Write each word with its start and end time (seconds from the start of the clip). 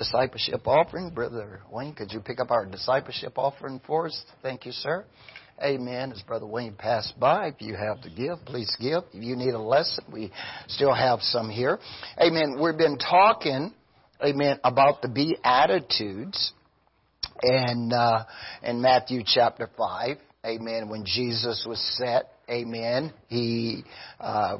discipleship 0.00 0.66
offering. 0.66 1.10
Brother 1.10 1.60
Wayne, 1.70 1.94
could 1.94 2.10
you 2.10 2.20
pick 2.20 2.40
up 2.40 2.50
our 2.50 2.64
discipleship 2.64 3.36
offering 3.36 3.82
for 3.86 4.06
us? 4.06 4.24
Thank 4.42 4.64
you, 4.64 4.72
sir. 4.72 5.04
Amen. 5.62 6.10
As 6.10 6.22
Brother 6.22 6.46
Wayne 6.46 6.72
passed 6.72 7.20
by, 7.20 7.48
if 7.48 7.56
you 7.58 7.74
have 7.74 8.00
to 8.00 8.08
give, 8.08 8.42
please 8.46 8.74
give. 8.80 9.02
If 9.12 9.22
you 9.22 9.36
need 9.36 9.52
a 9.52 9.60
lesson, 9.60 10.04
we 10.10 10.32
still 10.68 10.94
have 10.94 11.20
some 11.20 11.50
here. 11.50 11.78
Amen. 12.18 12.56
We've 12.58 12.78
been 12.78 12.96
talking, 12.96 13.74
amen, 14.24 14.58
about 14.64 15.02
the 15.02 15.08
Beatitudes 15.08 16.52
and 17.42 17.92
uh, 17.92 18.24
in 18.62 18.80
Matthew 18.80 19.20
chapter 19.26 19.68
5. 19.76 20.16
Amen. 20.46 20.88
When 20.88 21.04
Jesus 21.04 21.66
was 21.68 21.78
set, 21.98 22.30
amen, 22.48 23.12
he 23.28 23.84
uh, 24.18 24.56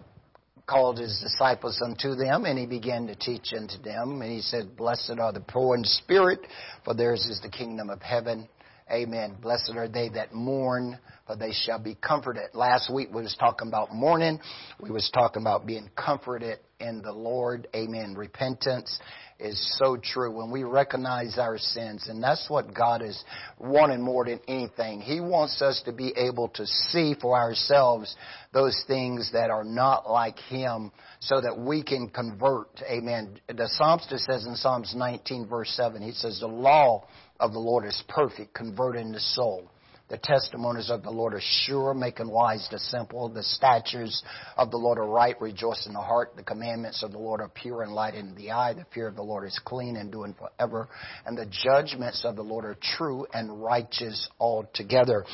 called 0.71 0.99
his 0.99 1.19
disciples 1.21 1.83
unto 1.85 2.15
them, 2.15 2.45
and 2.45 2.59
he 2.59 2.67
began 2.67 3.07
to 3.09 3.17
teach 3.17 3.53
unto 3.57 3.77
them. 3.83 4.23
And 4.23 4.31
he 4.31 4.41
said, 4.41 4.77
Blessed 4.77 5.19
are 5.21 5.33
the 5.33 5.41
poor 5.41 5.77
in 5.77 5.85
spirit, 5.85 6.41
for 6.85 6.95
theirs 6.95 7.27
is 7.27 7.41
the 7.43 7.49
kingdom 7.49 7.91
of 7.91 8.01
heaven. 8.01 8.49
Amen. 8.91 9.37
Blessed 9.41 9.73
are 9.77 9.89
they 9.89 10.09
that 10.11 10.35
mourn, 10.35 10.99
for 11.27 11.37
they 11.37 11.53
shall 11.53 11.79
be 11.79 11.95
comforted. 11.95 12.55
Last 12.55 12.93
week 12.93 13.09
we 13.13 13.23
was 13.23 13.37
talking 13.39 13.69
about 13.69 13.95
mourning. 13.95 14.41
We 14.81 14.91
was 14.91 15.09
talking 15.15 15.43
about 15.43 15.67
being 15.67 15.89
comforted 15.97 16.59
in 16.81 17.03
the 17.03 17.13
Lord. 17.13 17.69
Amen. 17.75 18.15
Repentance 18.17 18.99
is 19.39 19.79
so 19.79 19.97
true 19.97 20.37
when 20.37 20.51
we 20.51 20.65
recognize 20.65 21.39
our 21.39 21.57
sins. 21.57 22.09
And 22.09 22.23
that's 22.23 22.47
what 22.49 22.75
God 22.75 23.03
is 23.03 23.23
wanting 23.59 24.03
more 24.03 24.25
than 24.25 24.41
anything. 24.49 25.01
He 25.01 25.21
wants 25.21 25.63
us 25.63 25.81
to 25.85 25.93
be 25.93 26.13
able 26.17 26.49
to 26.49 26.67
see 26.67 27.15
for 27.21 27.37
ourselves 27.37 28.15
those 28.53 28.83
things 28.87 29.31
that 29.33 29.51
are 29.51 29.65
not 29.65 30.11
like 30.11 30.39
Him 30.39 30.91
so 31.21 31.41
that 31.41 31.57
we 31.59 31.83
can 31.83 32.09
convert. 32.09 32.69
Amen. 32.91 33.39
The 33.47 33.69
Psalmist 33.69 34.11
says 34.11 34.47
in 34.47 34.57
Psalms 34.57 34.95
19 34.97 35.47
verse 35.47 35.71
7, 35.71 36.03
he 36.03 36.13
says, 36.13 36.41
the 36.41 36.49
law 36.49 37.07
of 37.41 37.53
the 37.53 37.59
Lord 37.59 37.85
is 37.85 38.03
perfect, 38.09 38.55
converting 38.55 39.13
the 39.13 39.21
soul. 39.21 39.71
The 40.11 40.19
testimonies 40.19 40.91
of 40.91 41.05
the 41.05 41.11
Lord 41.11 41.35
are 41.35 41.41
sure, 41.41 41.95
making 41.95 42.29
wise 42.29 42.67
the 42.69 42.81
simple. 42.81 43.29
The 43.29 43.45
statutes 43.45 44.25
of 44.57 44.73
the 44.73 44.77
Lord 44.77 44.99
are 44.99 45.07
right, 45.07 45.41
rejoicing 45.41 45.93
the 45.93 46.01
heart. 46.01 46.33
The 46.35 46.43
commandments 46.43 47.05
of 47.05 47.13
the 47.13 47.19
Lord 47.19 47.41
are 47.41 47.49
pure 47.49 47.83
and 47.83 47.93
light 47.93 48.15
in 48.15 48.35
the 48.35 48.51
eye. 48.51 48.75
The 48.75 48.87
fear 48.93 49.07
of 49.07 49.15
the 49.15 49.23
Lord 49.23 49.47
is 49.47 49.57
clean 49.65 49.95
and 49.95 50.11
doing 50.11 50.35
forever. 50.35 50.89
And 51.27 51.39
the 51.39 51.47
judgments 51.47 52.25
of 52.25 52.35
the 52.35 52.43
Lord 52.43 52.65
are 52.65 52.77
true 52.97 53.25
and 53.33 53.63
righteous 53.63 54.29
altogether. 54.41 55.25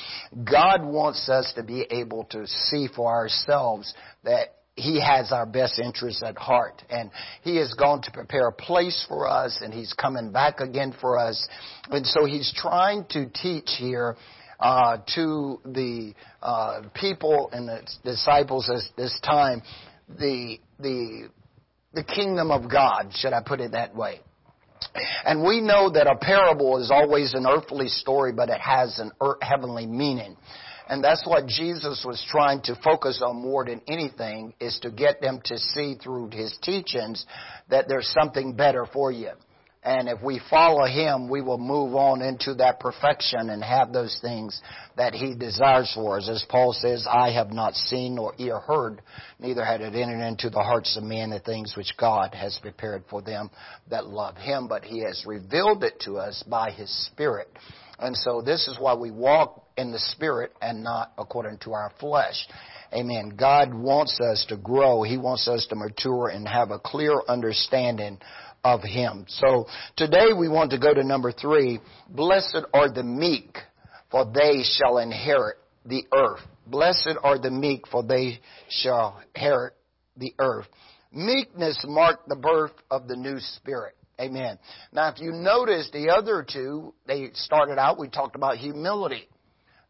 God 0.44 0.84
wants 0.84 1.26
us 1.30 1.54
to 1.56 1.62
be 1.62 1.86
able 1.90 2.24
to 2.24 2.46
see 2.46 2.86
for 2.94 3.10
ourselves 3.10 3.94
that 4.24 4.55
he 4.76 5.00
has 5.00 5.32
our 5.32 5.46
best 5.46 5.78
interests 5.78 6.22
at 6.22 6.36
heart. 6.36 6.82
And 6.90 7.10
He 7.42 7.58
is 7.58 7.74
going 7.74 8.02
to 8.02 8.10
prepare 8.10 8.48
a 8.48 8.52
place 8.52 9.04
for 9.08 9.26
us 9.26 9.60
and 9.62 9.72
He's 9.72 9.92
coming 9.94 10.30
back 10.30 10.60
again 10.60 10.94
for 11.00 11.18
us. 11.18 11.48
And 11.90 12.06
so 12.06 12.26
He's 12.26 12.52
trying 12.54 13.06
to 13.10 13.26
teach 13.30 13.70
here 13.78 14.16
uh, 14.60 14.98
to 15.14 15.60
the 15.64 16.14
uh, 16.42 16.82
people 16.94 17.48
and 17.52 17.68
the 17.68 17.80
disciples 18.04 18.70
at 18.70 18.82
this 18.96 19.18
time 19.24 19.62
the 20.18 20.58
the 20.78 21.28
the 21.92 22.04
kingdom 22.04 22.50
of 22.50 22.70
God, 22.70 23.10
should 23.14 23.32
I 23.32 23.42
put 23.44 23.60
it 23.60 23.72
that 23.72 23.96
way? 23.96 24.20
And 25.24 25.42
we 25.42 25.62
know 25.62 25.90
that 25.90 26.06
a 26.06 26.16
parable 26.16 26.78
is 26.78 26.90
always 26.90 27.32
an 27.34 27.46
earthly 27.46 27.88
story, 27.88 28.32
but 28.32 28.50
it 28.50 28.60
has 28.60 28.98
an 28.98 29.10
heavenly 29.40 29.86
meaning. 29.86 30.36
And 30.88 31.02
that's 31.02 31.26
what 31.26 31.46
Jesus 31.46 32.04
was 32.06 32.24
trying 32.30 32.62
to 32.62 32.78
focus 32.82 33.22
on 33.24 33.36
more 33.36 33.64
than 33.64 33.80
anything 33.88 34.54
is 34.60 34.78
to 34.82 34.90
get 34.90 35.20
them 35.20 35.40
to 35.44 35.58
see 35.58 35.96
through 35.96 36.30
his 36.30 36.56
teachings 36.62 37.26
that 37.70 37.86
there's 37.88 38.08
something 38.08 38.54
better 38.54 38.86
for 38.92 39.10
you. 39.10 39.30
And 39.86 40.08
if 40.08 40.20
we 40.20 40.40
follow 40.50 40.84
Him, 40.84 41.28
we 41.28 41.42
will 41.42 41.58
move 41.58 41.94
on 41.94 42.20
into 42.20 42.54
that 42.54 42.80
perfection 42.80 43.50
and 43.50 43.62
have 43.62 43.92
those 43.92 44.18
things 44.20 44.60
that 44.96 45.14
He 45.14 45.36
desires 45.36 45.92
for 45.94 46.16
us. 46.16 46.28
As 46.28 46.44
Paul 46.48 46.72
says, 46.72 47.06
I 47.08 47.30
have 47.30 47.52
not 47.52 47.74
seen 47.74 48.16
nor 48.16 48.34
ear 48.36 48.58
heard, 48.58 49.00
neither 49.38 49.64
had 49.64 49.80
it 49.82 49.94
entered 49.94 50.26
into 50.26 50.50
the 50.50 50.58
hearts 50.58 50.96
of 50.96 51.04
men 51.04 51.30
the 51.30 51.38
things 51.38 51.74
which 51.76 51.96
God 51.96 52.34
has 52.34 52.58
prepared 52.60 53.04
for 53.08 53.22
them 53.22 53.48
that 53.88 54.08
love 54.08 54.36
Him, 54.36 54.66
but 54.66 54.82
He 54.82 55.04
has 55.04 55.22
revealed 55.24 55.84
it 55.84 56.00
to 56.00 56.16
us 56.16 56.42
by 56.50 56.72
His 56.72 56.90
Spirit. 57.06 57.48
And 57.98 58.16
so 58.16 58.42
this 58.42 58.68
is 58.68 58.78
why 58.78 58.94
we 58.94 59.10
walk 59.10 59.66
in 59.76 59.92
the 59.92 59.98
Spirit 59.98 60.52
and 60.60 60.82
not 60.82 61.12
according 61.18 61.58
to 61.58 61.72
our 61.72 61.92
flesh. 61.98 62.46
Amen. 62.92 63.32
God 63.36 63.74
wants 63.74 64.20
us 64.20 64.46
to 64.48 64.56
grow. 64.56 65.02
He 65.02 65.16
wants 65.16 65.48
us 65.48 65.66
to 65.70 65.76
mature 65.76 66.28
and 66.28 66.46
have 66.46 66.70
a 66.70 66.78
clear 66.78 67.14
understanding 67.28 68.18
of 68.64 68.82
Him. 68.82 69.24
So 69.28 69.66
today 69.96 70.32
we 70.38 70.48
want 70.48 70.70
to 70.72 70.78
go 70.78 70.92
to 70.92 71.04
number 71.04 71.32
three. 71.32 71.80
Blessed 72.08 72.64
are 72.72 72.92
the 72.92 73.02
meek, 73.02 73.58
for 74.10 74.24
they 74.24 74.62
shall 74.62 74.98
inherit 74.98 75.56
the 75.84 76.04
earth. 76.12 76.40
Blessed 76.66 77.16
are 77.22 77.38
the 77.38 77.50
meek, 77.50 77.86
for 77.88 78.02
they 78.02 78.40
shall 78.68 79.20
inherit 79.34 79.74
the 80.16 80.34
earth. 80.38 80.66
Meekness 81.12 81.84
marked 81.88 82.28
the 82.28 82.36
birth 82.36 82.72
of 82.90 83.08
the 83.08 83.16
new 83.16 83.38
spirit. 83.38 83.94
Amen. 84.20 84.58
Now, 84.92 85.08
if 85.08 85.20
you 85.20 85.32
notice 85.32 85.90
the 85.92 86.10
other 86.10 86.46
two, 86.50 86.94
they 87.06 87.30
started 87.34 87.78
out, 87.78 87.98
we 87.98 88.08
talked 88.08 88.34
about 88.34 88.56
humility. 88.56 89.28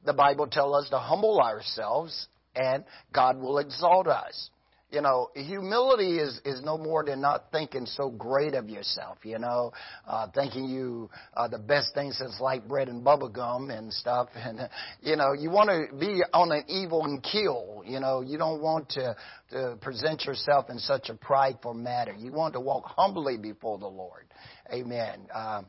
The 0.04 0.12
Bible 0.12 0.48
tells 0.48 0.84
us 0.84 0.90
to 0.90 0.98
humble 0.98 1.40
ourselves 1.40 2.26
and 2.54 2.84
God 3.12 3.38
will 3.38 3.58
exalt 3.58 4.06
us 4.06 4.50
you 4.90 5.00
know, 5.00 5.30
humility 5.34 6.18
is, 6.18 6.40
is 6.44 6.62
no 6.62 6.78
more 6.78 7.04
than 7.04 7.20
not 7.20 7.50
thinking 7.50 7.86
so 7.86 8.08
great 8.08 8.54
of 8.54 8.68
yourself, 8.68 9.18
you 9.24 9.38
know, 9.38 9.72
uh, 10.06 10.28
thinking 10.32 10.64
you 10.64 11.10
are 11.34 11.48
the 11.48 11.58
best 11.58 11.92
thing 11.94 12.12
since 12.12 12.40
light 12.40 12.68
bread 12.68 12.88
and 12.88 13.02
bubble 13.02 13.28
gum 13.28 13.70
and 13.70 13.92
stuff. 13.92 14.28
And, 14.46 14.60
uh, 14.60 14.68
you 15.02 15.16
know, 15.16 15.32
you 15.32 15.50
want 15.50 15.70
to 15.70 15.96
be 15.96 16.22
on 16.32 16.52
an 16.52 16.62
even 16.68 17.20
keel, 17.20 17.82
you 17.84 17.98
know, 17.98 18.20
you 18.20 18.38
don't 18.38 18.62
want 18.62 18.88
to, 18.90 19.16
to 19.50 19.76
present 19.80 20.24
yourself 20.24 20.66
in 20.70 20.78
such 20.78 21.08
a 21.08 21.14
prideful 21.14 21.74
manner. 21.74 22.14
You 22.16 22.32
want 22.32 22.54
to 22.54 22.60
walk 22.60 22.84
humbly 22.86 23.38
before 23.38 23.78
the 23.78 23.88
Lord. 23.88 24.26
Amen. 24.72 25.26
Uh, 25.34 25.62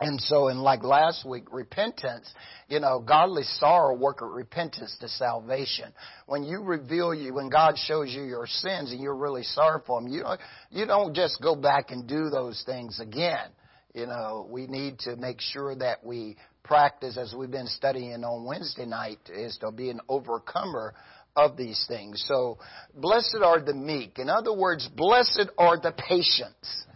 and 0.00 0.20
so, 0.20 0.48
in 0.48 0.58
like 0.58 0.82
last 0.82 1.24
week, 1.24 1.44
repentance, 1.52 2.28
you 2.68 2.80
know, 2.80 3.00
godly 3.00 3.44
sorrow 3.44 3.94
worketh 3.94 4.28
repentance 4.30 4.96
to 5.00 5.08
salvation. 5.08 5.92
When 6.26 6.42
you 6.42 6.62
reveal 6.62 7.14
you, 7.14 7.34
when 7.34 7.48
God 7.48 7.76
shows 7.78 8.10
you 8.10 8.22
your 8.22 8.46
sins 8.46 8.90
and 8.90 9.00
you're 9.00 9.16
really 9.16 9.44
sorry 9.44 9.80
for 9.86 10.00
them, 10.00 10.10
you 10.10 10.22
don't, 10.22 10.40
you 10.70 10.86
don't 10.86 11.14
just 11.14 11.40
go 11.40 11.54
back 11.54 11.90
and 11.90 12.08
do 12.08 12.30
those 12.30 12.62
things 12.66 13.00
again. 13.00 13.50
You 13.94 14.06
know, 14.06 14.48
we 14.50 14.66
need 14.66 14.98
to 15.00 15.16
make 15.16 15.40
sure 15.40 15.74
that 15.76 16.04
we 16.04 16.36
practice, 16.64 17.16
as 17.16 17.34
we've 17.36 17.50
been 17.50 17.66
studying 17.66 18.24
on 18.24 18.44
Wednesday 18.44 18.86
night, 18.86 19.18
is 19.32 19.56
to 19.58 19.70
be 19.70 19.90
an 19.90 20.00
overcomer 20.08 20.94
of 21.36 21.56
these 21.56 21.84
things. 21.88 22.24
So, 22.26 22.58
blessed 22.94 23.38
are 23.44 23.60
the 23.60 23.74
meek. 23.74 24.18
In 24.18 24.28
other 24.28 24.52
words, 24.52 24.88
blessed 24.96 25.48
are 25.58 25.78
the 25.78 25.92
patients. 25.92 26.86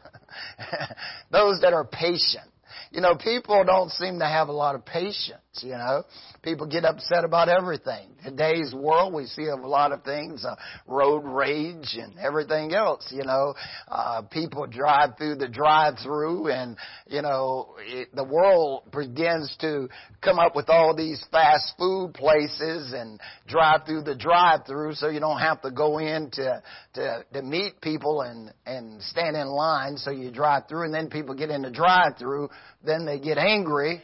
Those 1.30 1.60
that 1.62 1.72
are 1.72 1.84
patient. 1.84 2.50
You 2.92 3.00
know, 3.00 3.16
people 3.16 3.64
don't 3.64 3.90
seem 3.90 4.18
to 4.20 4.26
have 4.26 4.48
a 4.48 4.52
lot 4.52 4.74
of 4.74 4.84
patience, 4.84 5.40
you 5.60 5.70
know. 5.70 6.04
People 6.42 6.66
get 6.66 6.84
upset 6.84 7.24
about 7.24 7.48
everything. 7.48 8.10
Today's 8.24 8.72
world, 8.74 9.12
we 9.12 9.26
see 9.26 9.46
a 9.46 9.56
lot 9.56 9.92
of 9.92 10.04
things, 10.04 10.44
uh, 10.44 10.54
road 10.86 11.20
rage 11.20 11.96
and 12.00 12.18
everything 12.18 12.72
else, 12.72 13.12
you 13.14 13.24
know. 13.24 13.54
Uh, 13.88 14.22
people 14.22 14.66
drive 14.66 15.16
through 15.18 15.36
the 15.36 15.48
drive-through 15.48 16.48
and, 16.48 16.76
you 17.08 17.22
know, 17.22 17.74
it, 17.80 18.14
the 18.14 18.24
world 18.24 18.84
begins 18.92 19.54
to 19.60 19.88
come 20.22 20.38
up 20.38 20.54
with 20.54 20.68
all 20.68 20.94
these 20.94 21.24
fast 21.32 21.74
food 21.78 22.14
places 22.14 22.92
and 22.96 23.20
drive 23.48 23.80
through 23.86 24.02
the 24.02 24.14
drive-through 24.14 24.94
so 24.94 25.08
you 25.08 25.20
don't 25.20 25.40
have 25.40 25.60
to 25.62 25.70
go 25.70 25.98
in 25.98 26.30
to, 26.32 26.62
to, 26.94 27.24
to 27.32 27.42
meet 27.42 27.80
people 27.80 28.22
and, 28.22 28.52
and 28.64 29.02
stand 29.02 29.36
in 29.36 29.48
line 29.48 29.96
so 29.96 30.10
you 30.10 30.30
drive 30.30 30.68
through 30.68 30.84
and 30.84 30.94
then 30.94 31.08
people 31.08 31.34
get 31.34 31.50
in 31.50 31.62
the 31.62 31.70
drive-through, 31.70 32.48
then 32.86 33.04
they 33.04 33.18
get 33.18 33.38
angry 33.38 34.02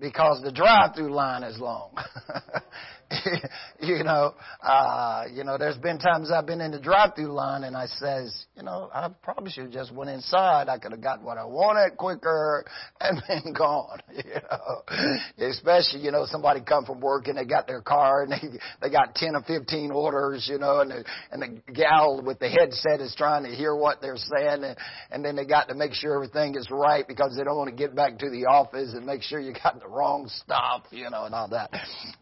because 0.00 0.40
the 0.42 0.52
drive-through 0.52 1.12
line 1.12 1.42
is 1.42 1.58
long. 1.58 1.94
you 3.80 4.04
know, 4.04 4.34
uh, 4.62 5.24
you 5.32 5.44
know, 5.44 5.58
there's 5.58 5.76
been 5.78 5.98
times 5.98 6.30
I've 6.30 6.46
been 6.46 6.60
in 6.60 6.70
the 6.70 6.80
drive-through 6.80 7.32
line 7.32 7.64
and 7.64 7.76
I 7.76 7.86
says, 7.86 8.46
you 8.56 8.62
know, 8.62 8.90
I 8.92 9.08
probably 9.22 9.50
should 9.50 9.72
just 9.72 9.94
went 9.94 10.10
inside. 10.10 10.68
I 10.68 10.78
could 10.78 10.92
have 10.92 11.02
got 11.02 11.22
what 11.22 11.38
I 11.38 11.44
wanted 11.44 11.96
quicker 11.96 12.64
and 13.00 13.22
been 13.28 13.52
gone. 13.52 14.00
You 14.22 14.40
know, 14.40 15.48
especially 15.48 16.00
you 16.00 16.10
know 16.10 16.26
somebody 16.26 16.60
come 16.60 16.84
from 16.84 17.00
work 17.00 17.26
and 17.26 17.36
they 17.36 17.44
got 17.44 17.66
their 17.66 17.82
car 17.82 18.22
and 18.22 18.32
they 18.32 18.58
they 18.80 18.90
got 18.90 19.14
ten 19.14 19.34
or 19.34 19.42
fifteen 19.42 19.90
orders. 19.90 20.48
You 20.50 20.58
know, 20.58 20.80
and 20.80 20.90
the, 20.90 21.04
and 21.30 21.42
the 21.42 21.72
gal 21.72 22.22
with 22.22 22.38
the 22.38 22.48
headset 22.48 23.00
is 23.00 23.14
trying 23.16 23.44
to 23.44 23.50
hear 23.50 23.74
what 23.74 24.00
they're 24.00 24.16
saying, 24.16 24.64
and, 24.64 24.76
and 25.10 25.24
then 25.24 25.34
they 25.34 25.44
got 25.44 25.68
to 25.68 25.74
make 25.74 25.92
sure 25.92 26.14
everything 26.14 26.54
is 26.54 26.68
right 26.70 27.06
because 27.06 27.34
they 27.36 27.44
don't 27.44 27.56
want 27.56 27.70
to 27.70 27.76
get 27.76 27.94
back 27.96 28.18
to 28.18 28.30
the 28.30 28.46
office 28.46 28.92
and 28.94 29.04
make 29.04 29.22
sure 29.22 29.40
you 29.40 29.52
got 29.52 29.80
the 29.80 29.88
wrong 29.88 30.28
stuff. 30.28 30.84
You 30.90 31.10
know, 31.10 31.24
and 31.24 31.34
all 31.34 31.48
that. 31.48 31.70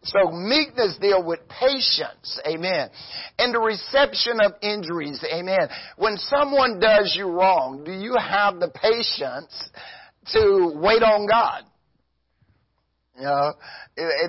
So 0.05 0.31
meekness 0.31 0.80
meekness 0.81 0.99
deal 1.01 1.23
with 1.23 1.41
patience. 1.49 2.41
Amen. 2.47 2.89
And 3.39 3.55
the 3.55 3.61
reception 3.61 4.41
of 4.41 4.53
injuries. 4.63 5.23
Amen. 5.33 5.69
When 5.97 6.17
someone 6.17 6.81
does 6.81 7.15
you 7.17 7.29
wrong, 7.29 7.83
do 7.85 7.93
you 7.93 8.17
have 8.17 8.59
the 8.59 8.69
patience 8.69 9.71
to 10.33 10.73
wait 10.77 11.03
on 11.03 11.27
God? 11.27 11.65
You 13.17 13.27
know, 13.27 13.53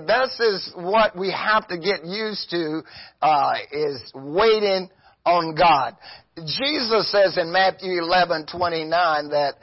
this 0.05 0.39
is 0.39 0.73
what 0.75 1.17
we 1.17 1.31
have 1.31 1.67
to 1.69 1.77
get 1.77 2.05
used 2.05 2.49
to, 2.49 2.81
uh, 3.21 3.53
is 3.71 4.11
waiting 4.13 4.89
on 5.25 5.55
God. 5.55 5.95
Jesus 6.35 7.09
says 7.11 7.37
in 7.37 7.51
Matthew 7.51 8.01
11, 8.01 8.47
29 8.51 9.29
that, 9.29 9.53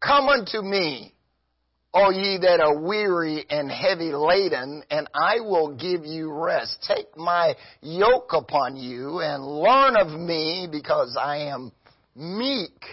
Come 0.00 0.28
unto 0.28 0.62
me, 0.62 1.14
all 1.94 2.12
ye 2.12 2.38
that 2.38 2.60
are 2.60 2.78
weary 2.78 3.44
and 3.50 3.70
heavy 3.70 4.12
laden, 4.12 4.82
and 4.90 5.08
I 5.14 5.40
will 5.40 5.76
give 5.76 6.06
you 6.06 6.32
rest. 6.32 6.86
Take 6.88 7.16
my 7.16 7.54
yoke 7.82 8.32
upon 8.32 8.76
you 8.76 9.20
and 9.20 9.44
learn 9.44 9.96
of 9.96 10.18
me 10.18 10.68
because 10.70 11.16
I 11.20 11.50
am 11.52 11.70
meek 12.16 12.84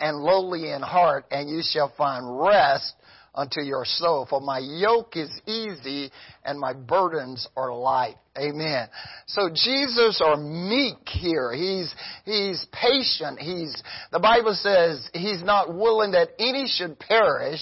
and 0.00 0.18
lowly 0.18 0.70
in 0.70 0.82
heart, 0.82 1.26
and 1.30 1.48
you 1.48 1.62
shall 1.62 1.92
find 1.96 2.40
rest 2.40 2.94
unto 3.36 3.60
your 3.60 3.84
soul. 3.84 4.26
For 4.28 4.40
my 4.40 4.58
yoke 4.58 5.16
is 5.16 5.30
easy 5.46 6.10
and 6.44 6.58
my 6.58 6.72
burdens 6.72 7.46
are 7.56 7.74
light. 7.74 8.16
Amen. 8.36 8.88
So 9.26 9.48
Jesus 9.52 10.20
are 10.24 10.36
meek 10.36 11.06
here. 11.06 11.52
He's, 11.52 11.94
he's 12.24 12.66
patient. 12.72 13.38
He's, 13.38 13.82
the 14.10 14.18
Bible 14.18 14.54
says 14.54 15.08
he's 15.12 15.42
not 15.42 15.74
willing 15.74 16.12
that 16.12 16.30
any 16.38 16.66
should 16.66 16.98
perish, 16.98 17.60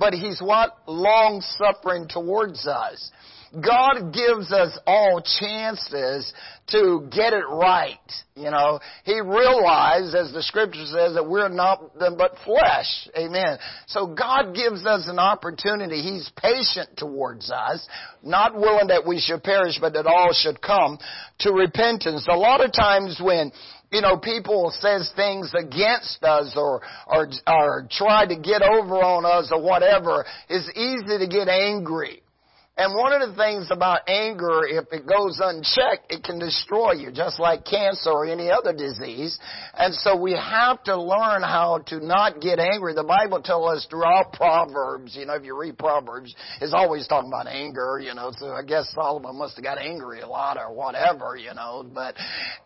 but 0.00 0.14
he's 0.14 0.40
what? 0.40 0.78
Long 0.88 1.42
suffering 1.42 2.08
towards 2.08 2.66
us. 2.66 3.12
God 3.52 4.12
gives 4.12 4.52
us 4.52 4.78
all 4.86 5.20
chances 5.20 6.32
to 6.68 7.08
get 7.10 7.32
it 7.32 7.44
right. 7.50 7.98
You 8.36 8.50
know, 8.50 8.78
He 9.04 9.20
realized, 9.20 10.14
as 10.14 10.32
the 10.32 10.42
scripture 10.42 10.84
says, 10.84 11.14
that 11.14 11.28
we're 11.28 11.48
not 11.48 11.98
but 11.98 12.36
flesh. 12.44 13.08
Amen. 13.18 13.58
So 13.88 14.06
God 14.06 14.54
gives 14.54 14.86
us 14.86 15.08
an 15.08 15.18
opportunity. 15.18 16.00
He's 16.00 16.30
patient 16.40 16.90
towards 16.96 17.50
us, 17.50 17.86
not 18.22 18.54
willing 18.54 18.86
that 18.86 19.04
we 19.04 19.18
should 19.18 19.42
perish, 19.42 19.78
but 19.80 19.94
that 19.94 20.06
all 20.06 20.30
should 20.32 20.62
come 20.62 20.98
to 21.40 21.50
repentance. 21.50 22.26
A 22.30 22.36
lot 22.36 22.64
of 22.64 22.72
times 22.72 23.20
when 23.20 23.50
you 23.90 24.00
know, 24.00 24.16
people 24.16 24.72
says 24.78 25.12
things 25.16 25.52
against 25.58 26.22
us 26.22 26.54
or, 26.56 26.80
or, 27.06 27.28
or 27.46 27.86
try 27.90 28.26
to 28.26 28.36
get 28.36 28.62
over 28.62 28.96
on 28.96 29.24
us 29.24 29.50
or 29.52 29.60
whatever, 29.60 30.24
it's 30.48 30.68
easy 30.76 31.18
to 31.18 31.26
get 31.26 31.48
angry. 31.48 32.22
And 32.76 32.94
one 32.94 33.12
of 33.12 33.28
the 33.28 33.36
things 33.36 33.68
about 33.70 34.08
anger, 34.08 34.62
if 34.64 34.86
it 34.90 35.06
goes 35.06 35.38
unchecked, 35.42 36.10
it 36.10 36.24
can 36.24 36.38
destroy 36.38 36.92
you, 36.92 37.10
just 37.12 37.38
like 37.38 37.66
cancer 37.66 38.10
or 38.10 38.24
any 38.24 38.50
other 38.50 38.72
disease. 38.72 39.38
And 39.76 39.94
so 39.94 40.16
we 40.16 40.32
have 40.32 40.82
to 40.84 40.96
learn 40.96 41.42
how 41.42 41.82
to 41.88 42.00
not 42.00 42.40
get 42.40 42.58
angry. 42.58 42.94
The 42.94 43.04
Bible 43.04 43.42
tells 43.42 43.76
us 43.76 43.86
throughout 43.90 44.32
Proverbs, 44.32 45.14
you 45.14 45.26
know, 45.26 45.34
if 45.34 45.44
you 45.44 45.58
read 45.58 45.76
Proverbs, 45.76 46.34
it's 46.62 46.72
always 46.72 47.06
talking 47.06 47.28
about 47.28 47.48
anger, 47.48 48.00
you 48.02 48.14
know, 48.14 48.32
so 48.38 48.52
I 48.52 48.62
guess 48.62 48.90
Solomon 48.94 49.36
must 49.36 49.56
have 49.56 49.64
got 49.64 49.76
angry 49.76 50.20
a 50.20 50.26
lot 50.26 50.56
or 50.56 50.72
whatever, 50.72 51.36
you 51.36 51.52
know, 51.52 51.84
but 51.92 52.14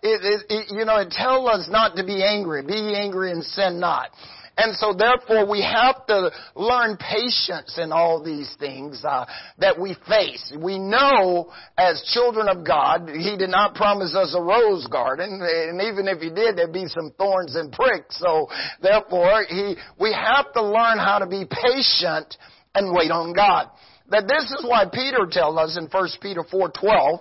it, 0.03 0.21
it, 0.23 0.47
it 0.49 0.67
you 0.71 0.85
know, 0.85 0.99
it 1.01 1.11
tells 1.11 1.49
us 1.49 1.67
not 1.69 1.97
to 1.97 2.05
be 2.05 2.23
angry. 2.23 2.63
Be 2.63 2.95
angry 2.95 3.33
and 3.33 3.43
sin 3.43 3.81
not. 3.81 4.11
And 4.57 4.77
so 4.77 4.93
therefore 4.93 5.51
we 5.51 5.63
have 5.63 6.07
to 6.07 6.31
learn 6.55 6.97
patience 6.97 7.79
in 7.79 7.91
all 7.91 8.23
these 8.23 8.55
things 8.59 9.03
uh, 9.05 9.27
that 9.59 9.79
we 9.79 9.97
face. 10.09 10.53
We 10.57 10.79
know 10.79 11.53
as 11.77 12.03
children 12.15 12.49
of 12.49 12.65
God, 12.65 13.09
He 13.09 13.37
did 13.37 13.51
not 13.51 13.75
promise 13.75 14.15
us 14.15 14.35
a 14.37 14.41
rose 14.41 14.87
garden, 14.87 15.41
and 15.43 15.81
even 15.83 16.07
if 16.07 16.21
He 16.21 16.31
did, 16.31 16.57
there'd 16.57 16.73
be 16.73 16.87
some 16.87 17.13
thorns 17.19 17.57
and 17.57 17.73
pricks. 17.73 18.19
So 18.21 18.49
therefore, 18.81 19.45
He, 19.49 19.75
we 19.99 20.13
have 20.13 20.53
to 20.53 20.63
learn 20.63 20.99
how 20.99 21.19
to 21.19 21.27
be 21.27 21.45
patient 21.45 22.37
and 22.75 22.95
wait 22.95 23.11
on 23.11 23.33
God. 23.33 23.71
That 24.11 24.29
this 24.29 24.45
is 24.51 24.65
why 24.69 24.85
Peter 24.93 25.27
tells 25.31 25.57
us 25.59 25.79
in 25.79 25.89
1 25.89 26.09
Peter 26.21 26.45
4:12, 26.45 27.21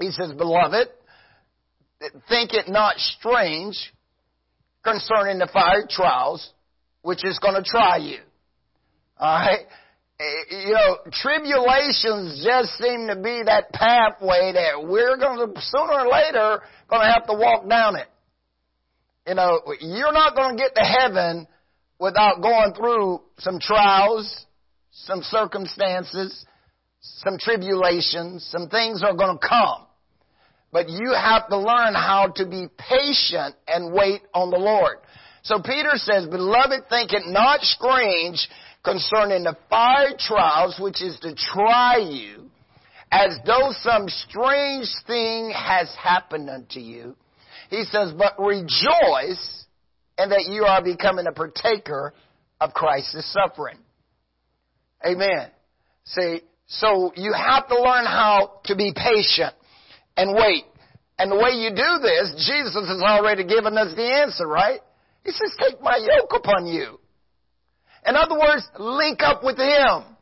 he 0.00 0.10
says, 0.10 0.32
"Beloved, 0.32 0.88
think 2.28 2.52
it 2.52 2.68
not 2.68 2.98
strange 2.98 3.92
concerning 4.84 5.38
the 5.38 5.48
fiery 5.52 5.84
trials 5.88 6.52
which 7.02 7.24
is 7.24 7.38
going 7.38 7.54
to 7.54 7.62
try 7.62 7.98
you. 7.98 8.18
Alright? 9.20 9.66
Eh, 10.18 10.56
you 10.66 10.72
know, 10.72 10.98
tribulations 11.12 12.44
just 12.44 12.78
seem 12.78 13.08
to 13.08 13.16
be 13.16 13.42
that 13.44 13.72
pathway 13.72 14.52
that 14.52 14.82
we're 14.82 15.16
going 15.16 15.38
to, 15.38 15.60
sooner 15.60 15.92
or 15.92 16.08
later, 16.08 16.62
going 16.88 17.02
to 17.02 17.12
have 17.12 17.26
to 17.26 17.34
walk 17.34 17.68
down 17.68 17.96
it. 17.96 18.06
You 19.26 19.34
know, 19.34 19.60
you're 19.80 20.12
not 20.12 20.34
going 20.34 20.56
to 20.56 20.62
get 20.62 20.74
to 20.74 20.82
heaven 20.82 21.46
without 21.98 22.40
going 22.42 22.74
through 22.74 23.20
some 23.38 23.58
trials, 23.58 24.46
some 24.90 25.20
circumstances, 25.22 26.44
some 27.00 27.38
tribulations, 27.38 28.46
some 28.50 28.68
things 28.68 29.02
are 29.02 29.14
going 29.14 29.38
to 29.38 29.46
come. 29.46 29.83
But 30.74 30.88
you 30.88 31.14
have 31.14 31.48
to 31.50 31.56
learn 31.56 31.94
how 31.94 32.32
to 32.34 32.46
be 32.46 32.66
patient 32.76 33.54
and 33.68 33.94
wait 33.94 34.22
on 34.34 34.50
the 34.50 34.58
Lord. 34.58 34.96
So 35.44 35.62
Peter 35.64 35.92
says, 35.94 36.26
Beloved, 36.26 36.88
think 36.90 37.12
it 37.12 37.22
not 37.28 37.60
strange 37.60 38.48
concerning 38.84 39.44
the 39.44 39.56
fire 39.70 40.14
trials 40.18 40.76
which 40.80 41.00
is 41.00 41.16
to 41.20 41.32
try 41.36 41.98
you, 41.98 42.50
as 43.12 43.38
though 43.46 43.70
some 43.82 44.08
strange 44.08 44.88
thing 45.06 45.52
has 45.54 45.94
happened 45.94 46.50
unto 46.50 46.80
you. 46.80 47.14
He 47.70 47.84
says, 47.84 48.12
But 48.18 48.34
rejoice 48.36 49.66
in 50.18 50.28
that 50.30 50.48
you 50.50 50.64
are 50.64 50.82
becoming 50.82 51.28
a 51.28 51.32
partaker 51.32 52.14
of 52.60 52.74
Christ's 52.74 53.32
suffering. 53.32 53.78
Amen. 55.06 55.50
See, 56.02 56.40
so 56.66 57.12
you 57.14 57.32
have 57.32 57.68
to 57.68 57.76
learn 57.76 58.06
how 58.06 58.60
to 58.64 58.74
be 58.74 58.92
patient 58.92 59.54
and 60.16 60.34
wait. 60.34 60.64
And 61.18 61.30
the 61.30 61.36
way 61.36 61.50
you 61.52 61.70
do 61.70 61.98
this, 62.02 62.34
Jesus 62.46 62.88
has 62.88 63.00
already 63.00 63.44
given 63.44 63.78
us 63.78 63.94
the 63.94 64.02
answer, 64.02 64.46
right? 64.46 64.80
He 65.24 65.30
says, 65.30 65.54
take 65.60 65.80
my 65.80 65.96
yoke 65.96 66.32
upon 66.34 66.66
you. 66.66 66.98
In 68.06 68.16
other 68.16 68.38
words, 68.38 68.68
link 68.78 69.20
up 69.22 69.42
with 69.42 69.56
Him. 69.56 70.13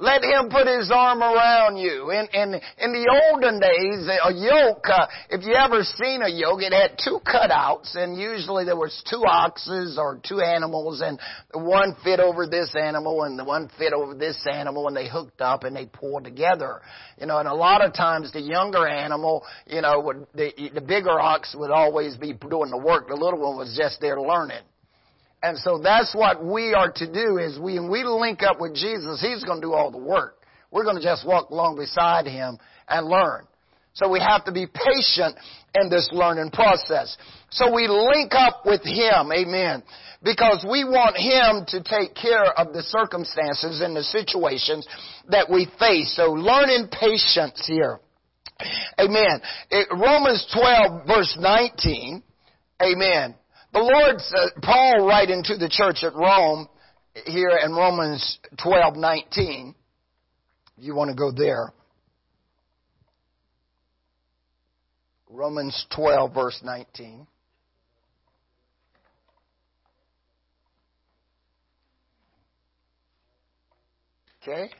Let 0.00 0.22
him 0.22 0.48
put 0.48 0.68
his 0.68 0.92
arm 0.94 1.22
around 1.22 1.76
you. 1.76 2.10
In, 2.10 2.28
in, 2.32 2.54
in 2.54 2.92
the 2.92 3.30
olden 3.32 3.58
days, 3.58 4.06
a 4.06 4.32
yoke, 4.32 4.86
uh, 4.88 5.08
if 5.28 5.44
you 5.44 5.54
ever 5.54 5.82
seen 5.82 6.22
a 6.22 6.30
yoke, 6.30 6.62
it 6.62 6.72
had 6.72 6.96
two 7.02 7.18
cutouts, 7.26 7.96
and 7.96 8.16
usually 8.16 8.64
there 8.64 8.76
was 8.76 9.02
two 9.10 9.24
oxes 9.26 9.98
or 9.98 10.20
two 10.22 10.40
animals, 10.40 11.02
and 11.02 11.18
one 11.52 11.96
fit 12.04 12.20
over 12.20 12.46
this 12.46 12.72
animal, 12.80 13.24
and 13.24 13.36
the 13.36 13.44
one 13.44 13.68
fit 13.76 13.92
over 13.92 14.14
this 14.14 14.46
animal, 14.48 14.86
and 14.86 14.96
they 14.96 15.08
hooked 15.08 15.40
up 15.40 15.64
and 15.64 15.74
they 15.74 15.86
pulled 15.86 16.22
together. 16.22 16.80
You 17.20 17.26
know, 17.26 17.38
and 17.38 17.48
a 17.48 17.54
lot 17.54 17.84
of 17.84 17.92
times 17.92 18.32
the 18.32 18.40
younger 18.40 18.86
animal, 18.86 19.42
you 19.66 19.82
know, 19.82 19.98
would, 19.98 20.28
the, 20.32 20.52
the 20.74 20.80
bigger 20.80 21.18
ox 21.18 21.56
would 21.58 21.72
always 21.72 22.16
be 22.16 22.32
doing 22.32 22.70
the 22.70 22.78
work. 22.78 23.08
The 23.08 23.16
little 23.16 23.40
one 23.40 23.56
was 23.56 23.76
just 23.76 24.00
there 24.00 24.20
learning. 24.20 24.62
And 25.42 25.56
so 25.58 25.78
that's 25.78 26.14
what 26.14 26.44
we 26.44 26.74
are 26.74 26.90
to 26.90 27.12
do 27.12 27.38
is 27.38 27.58
we, 27.58 27.78
when 27.78 27.90
we 27.90 28.04
link 28.04 28.42
up 28.42 28.60
with 28.60 28.74
Jesus, 28.74 29.20
He's 29.20 29.44
going 29.44 29.60
to 29.60 29.66
do 29.66 29.72
all 29.72 29.90
the 29.90 29.98
work. 29.98 30.36
We're 30.70 30.84
going 30.84 30.96
to 30.96 31.02
just 31.02 31.26
walk 31.26 31.50
along 31.50 31.76
beside 31.76 32.26
Him 32.26 32.58
and 32.88 33.06
learn. 33.06 33.46
So 33.94 34.08
we 34.08 34.20
have 34.20 34.44
to 34.44 34.52
be 34.52 34.66
patient 34.66 35.36
in 35.74 35.90
this 35.90 36.08
learning 36.12 36.50
process. 36.52 37.16
So 37.50 37.74
we 37.74 37.88
link 37.88 38.32
up 38.32 38.62
with 38.64 38.82
Him, 38.84 39.32
amen, 39.32 39.82
because 40.22 40.64
we 40.68 40.84
want 40.84 41.16
Him 41.16 41.64
to 41.68 41.82
take 41.82 42.14
care 42.14 42.46
of 42.56 42.72
the 42.72 42.82
circumstances 42.82 43.80
and 43.80 43.96
the 43.96 44.04
situations 44.04 44.86
that 45.30 45.50
we 45.50 45.66
face. 45.78 46.14
So 46.14 46.32
learning 46.32 46.88
patience 46.92 47.64
here. 47.66 47.98
Amen. 49.00 49.40
Romans 49.92 50.46
12 50.52 51.06
verse 51.06 51.36
19, 51.40 52.22
amen. 52.82 53.34
The 53.72 53.80
Lord, 53.80 54.16
Paul 54.62 55.06
writing 55.06 55.42
to 55.44 55.56
the 55.56 55.68
church 55.68 56.02
at 56.02 56.14
Rome 56.14 56.68
here 57.26 57.58
in 57.64 57.72
Romans 57.72 58.38
12, 58.62 58.96
19. 58.96 59.74
You 60.78 60.94
want 60.94 61.10
to 61.10 61.16
go 61.16 61.30
there. 61.30 61.72
Romans 65.28 65.86
12, 65.94 66.34
verse 66.34 66.60
19. 66.64 67.26
Okay? 74.42 74.70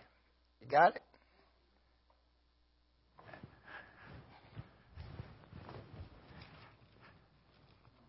You 0.62 0.68
got 0.70 0.96
it? 0.96 1.02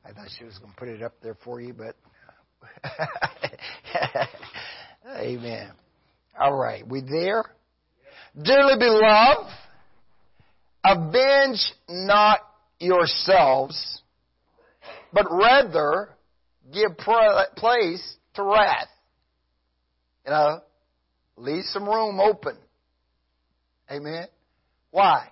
I 0.10 0.14
thought 0.14 0.30
she 0.40 0.44
was 0.44 0.58
going 0.58 0.72
to 0.72 0.78
put 0.78 0.88
it 0.88 1.04
up 1.04 1.14
there 1.22 1.38
for 1.44 1.62
you, 1.62 1.74
but 1.74 1.96
uh, 2.84 4.26
amen. 5.18 5.72
All 6.40 6.56
right, 6.56 6.88
we 6.88 7.02
there? 7.02 7.44
Dearly 8.42 8.80
beloved, 8.80 9.52
avenge 10.84 11.60
not 11.88 12.40
yourselves, 12.80 14.02
but 15.14 15.28
rather 15.30 16.10
give 16.74 16.98
place 16.98 18.16
to 18.34 18.44
wrath. 18.44 18.88
You 20.26 20.32
know, 20.32 20.62
leave 21.38 21.66
some 21.66 21.88
room 21.88 22.20
open. 22.20 22.58
Amen. 23.92 24.26
Why? 24.90 25.28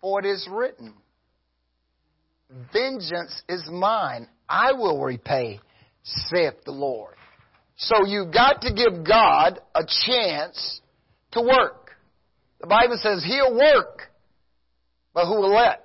For 0.00 0.20
it 0.20 0.26
is 0.26 0.48
written, 0.48 0.94
Vengeance 2.72 3.42
is 3.48 3.62
mine. 3.70 4.28
I 4.48 4.72
will 4.72 5.00
repay, 5.02 5.60
saith 6.02 6.64
the 6.64 6.72
Lord. 6.72 7.14
So 7.76 8.04
you've 8.06 8.32
got 8.32 8.60
to 8.62 8.72
give 8.72 9.04
God 9.06 9.60
a 9.74 9.82
chance 10.06 10.80
to 11.32 11.40
work. 11.40 11.90
The 12.60 12.66
Bible 12.66 12.98
says 13.00 13.24
He'll 13.24 13.56
work, 13.56 14.02
but 15.14 15.26
who 15.26 15.40
will 15.40 15.54
let? 15.54 15.80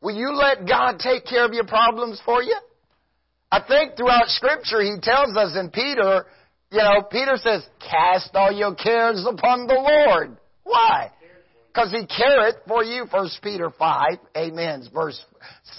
Will 0.00 0.14
you 0.14 0.32
let 0.32 0.66
God 0.66 0.98
take 0.98 1.26
care 1.26 1.44
of 1.44 1.52
your 1.52 1.66
problems 1.66 2.20
for 2.24 2.42
you? 2.42 2.56
I 3.52 3.60
think 3.66 3.96
throughout 3.96 4.28
Scripture 4.28 4.80
He 4.80 4.96
tells 5.02 5.36
us 5.36 5.56
in 5.58 5.70
Peter, 5.70 6.26
you 6.70 6.78
know, 6.78 7.02
Peter 7.10 7.36
says, 7.36 7.66
cast 7.80 8.30
all 8.34 8.52
your 8.52 8.74
cares 8.74 9.26
upon 9.28 9.66
the 9.66 9.74
Lord. 9.74 10.36
Why? 10.62 11.10
Because 11.72 11.92
he 11.92 12.04
careth 12.04 12.56
for 12.66 12.82
you, 12.82 13.06
First 13.12 13.38
Peter 13.42 13.70
5, 13.70 14.18
amen, 14.36 14.88
verse 14.92 15.24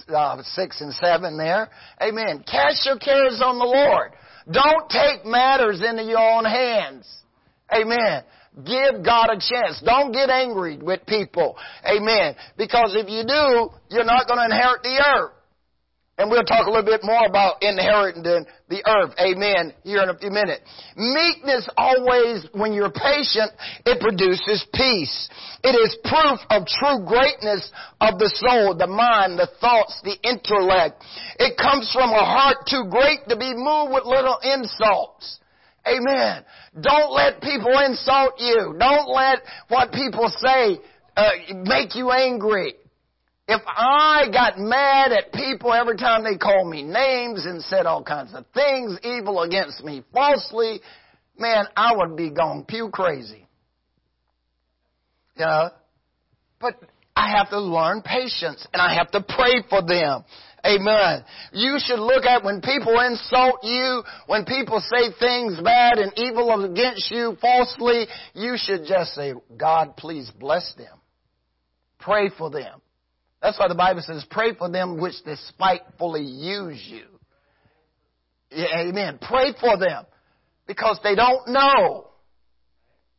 uh, 0.07 0.41
6 0.41 0.81
and 0.81 0.93
7 0.93 1.38
there. 1.38 1.69
Amen. 2.01 2.45
Cast 2.50 2.86
your 2.86 2.98
cares 2.98 3.41
on 3.43 3.60
the 3.60 3.65
Lord. 3.65 4.12
Don't 4.50 4.89
take 4.89 5.25
matters 5.25 5.81
into 5.88 6.03
your 6.03 6.19
own 6.19 6.45
hands. 6.45 7.07
Amen. 7.74 8.24
Give 8.55 9.03
God 9.03 9.29
a 9.31 9.36
chance. 9.36 9.81
Don't 9.86 10.13
get 10.13 10.29
angry 10.29 10.77
with 10.77 11.05
people. 11.05 11.57
Amen. 11.86 12.36
Because 12.57 12.95
if 12.95 13.10
you 13.10 13.24
do, 13.24 13.69
you're 13.93 14.05
not 14.05 14.27
going 14.27 14.39
to 14.39 14.45
inherit 14.45 14.83
the 14.83 15.03
earth. 15.17 15.31
And 16.22 16.30
we'll 16.30 16.46
talk 16.46 16.68
a 16.68 16.70
little 16.70 16.86
bit 16.86 17.01
more 17.01 17.25
about 17.25 17.58
inheriting 17.66 18.22
the 18.22 18.82
earth. 18.86 19.10
Amen. 19.18 19.74
Here 19.82 20.04
in 20.06 20.10
a 20.10 20.18
few 20.20 20.30
minutes. 20.30 20.62
Meekness 20.94 21.68
always, 21.75 22.46
when 22.54 22.74
you're 22.74 22.94
patient, 22.94 23.50
it 23.90 23.98
produces 24.00 24.62
peace. 24.70 25.30
It 25.66 25.74
is 25.74 25.98
proof 26.06 26.38
of 26.54 26.70
true 26.70 27.01
greatness 27.10 27.66
of 28.06 28.22
the 28.22 28.30
soul, 28.38 28.78
the 28.78 28.86
mind, 28.86 29.42
the 29.42 29.50
thoughts, 29.60 29.98
the 30.06 30.13
intellect. 30.22 31.01
It 31.42 31.58
comes 31.58 31.90
from 31.90 32.13
a 32.13 32.22
heart 32.22 32.70
too 32.70 32.86
great 32.92 33.25
to 33.25 33.36
be 33.36 33.58
moved 33.58 33.90
with 33.90 34.06
little 34.06 34.38
insults. 34.46 35.42
Amen. 35.90 36.46
Don't 36.86 37.18
let 37.18 37.42
people 37.42 37.74
insult 37.82 38.38
you. 38.38 38.78
Don't 38.78 39.10
let 39.10 39.40
what 39.70 39.92
people 39.92 40.30
say 40.38 40.78
uh, 41.18 41.30
make 41.66 41.96
you 41.96 42.12
angry. 42.12 42.75
If 43.51 43.63
I 43.67 44.29
got 44.31 44.58
mad 44.58 45.12
at 45.12 45.34
people 45.34 45.74
every 45.74 45.98
time 45.98 46.24
they 46.24 46.38
called 46.38 46.70
me 46.70 46.84
names 46.84 47.46
and 47.46 47.62
said 47.62 47.86
all 47.86 48.01
kinds 48.01 48.34
of 48.34 48.46
things 48.53 48.98
evil 49.03 49.41
against 49.41 49.84
me 49.84 50.03
falsely, 50.13 50.79
man, 51.38 51.65
I 51.75 51.93
would 51.93 52.15
be 52.15 52.29
gone 52.29 52.63
pew 52.63 52.89
crazy. 52.93 53.46
You 55.36 55.46
know? 55.46 55.70
But 56.62 56.75
I 57.13 57.36
have 57.36 57.50
to 57.50 57.60
learn 57.60 58.03
patience 58.03 58.65
and 58.72 58.81
I 58.81 58.96
have 58.96 59.12
to 59.12 59.22
pray 59.22 59.62
for 59.70 59.81
them. 59.81 60.24
Amen. 60.65 61.25
You 61.51 61.75
should 61.77 62.00
look 62.00 62.24
at 62.24 62.46
when 62.46 62.62
people 62.62 62.98
insult 63.01 63.63
you, 63.63 64.01
when 64.27 64.46
people 64.46 64.79
say 64.79 65.12
things 65.20 65.60
bad 65.62 65.98
and 65.98 66.13
evil 66.15 66.63
against 66.63 67.12
you 67.12 67.36
falsely, 67.41 68.05
you 68.34 68.55
should 68.55 68.86
just 68.86 69.13
say, 69.13 69.34
God, 69.58 69.98
please 69.98 70.31
bless 70.39 70.74
them. 70.77 70.98
Pray 72.00 72.29
for 72.38 72.50
them. 72.50 72.81
That's 73.41 73.57
why 73.57 73.67
the 73.67 73.75
Bible 73.75 74.01
says, 74.01 74.25
pray 74.29 74.53
for 74.53 74.69
them 74.69 75.00
which 75.00 75.15
despitefully 75.25 76.24
use 76.24 76.81
you. 76.86 77.05
Amen. 78.53 79.17
Pray 79.21 79.53
for 79.60 79.77
them 79.77 80.05
because 80.67 81.00
they 81.03 81.15
don't 81.15 81.48
know. 81.48 82.10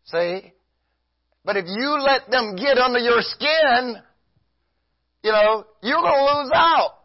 See? 0.04 0.52
But 1.44 1.56
if 1.56 1.64
you 1.66 1.98
let 2.00 2.30
them 2.30 2.54
get 2.54 2.78
under 2.78 3.00
your 3.00 3.20
skin, 3.20 3.96
you 5.24 5.32
know, 5.32 5.64
you're 5.82 6.00
going 6.00 6.26
to 6.26 6.40
lose 6.40 6.50
out. 6.54 6.98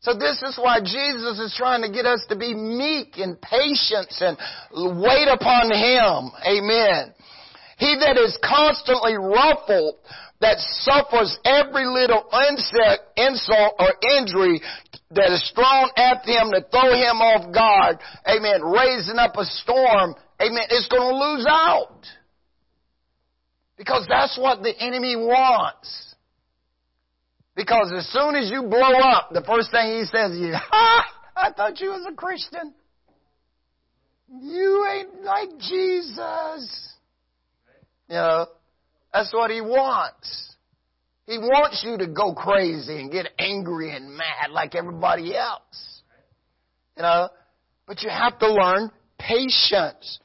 So 0.00 0.12
this 0.12 0.42
is 0.42 0.58
why 0.60 0.80
Jesus 0.80 1.38
is 1.40 1.54
trying 1.56 1.82
to 1.82 1.90
get 1.90 2.04
us 2.04 2.24
to 2.28 2.36
be 2.36 2.54
meek 2.54 3.16
and 3.16 3.40
patient 3.40 4.12
and 4.20 4.36
wait 5.00 5.28
upon 5.28 5.72
Him. 5.72 6.30
Amen. 6.46 7.14
He 7.78 7.96
that 8.00 8.16
is 8.18 8.38
constantly 8.44 9.16
ruffled 9.16 9.96
that 10.44 10.60
suffers 10.84 11.38
every 11.44 11.86
little 11.86 12.28
insult 13.16 13.72
or 13.80 13.88
injury 14.18 14.60
that 15.10 15.32
is 15.32 15.52
thrown 15.54 15.88
at 15.96 16.20
him 16.28 16.52
to 16.52 16.60
throw 16.70 16.92
him 16.92 17.16
off 17.24 17.52
guard, 17.52 17.96
amen, 18.28 18.60
raising 18.62 19.16
up 19.16 19.36
a 19.36 19.44
storm, 19.44 20.14
amen, 20.40 20.64
is 20.70 20.86
going 20.88 21.00
to 21.00 21.16
lose 21.16 21.46
out. 21.48 22.04
Because 23.78 24.06
that's 24.06 24.36
what 24.38 24.62
the 24.62 24.74
enemy 24.78 25.16
wants. 25.16 26.14
Because 27.56 27.90
as 27.96 28.06
soon 28.12 28.34
as 28.34 28.50
you 28.50 28.62
blow 28.62 28.98
up, 29.00 29.30
the 29.32 29.42
first 29.42 29.70
thing 29.70 29.98
he 29.98 30.04
says 30.04 30.32
to 30.32 30.36
you, 30.36 30.52
ha! 30.54 31.06
I 31.36 31.52
thought 31.52 31.80
you 31.80 31.88
was 31.88 32.06
a 32.06 32.14
Christian. 32.14 32.74
You 34.40 34.86
ain't 34.92 35.22
like 35.22 35.58
Jesus. 35.58 36.94
You 38.08 38.16
know, 38.16 38.46
that's 39.14 39.32
what 39.32 39.52
he 39.52 39.60
wants. 39.60 40.56
He 41.26 41.38
wants 41.38 41.84
you 41.86 41.96
to 41.98 42.08
go 42.08 42.34
crazy 42.34 43.00
and 43.00 43.12
get 43.12 43.28
angry 43.38 43.94
and 43.94 44.10
mad 44.10 44.50
like 44.50 44.74
everybody 44.74 45.36
else. 45.36 46.02
You 46.96 47.04
know, 47.04 47.28
but 47.86 48.02
you 48.02 48.10
have 48.10 48.38
to 48.40 48.52
learn 48.52 48.90
patience. 49.18 50.18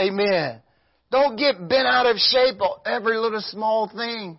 Amen. 0.00 0.62
Don't 1.12 1.36
get 1.36 1.68
bent 1.68 1.86
out 1.86 2.06
of 2.06 2.16
shape 2.16 2.60
on 2.62 2.78
every 2.86 3.18
little 3.18 3.42
small 3.42 3.88
thing. 3.94 4.38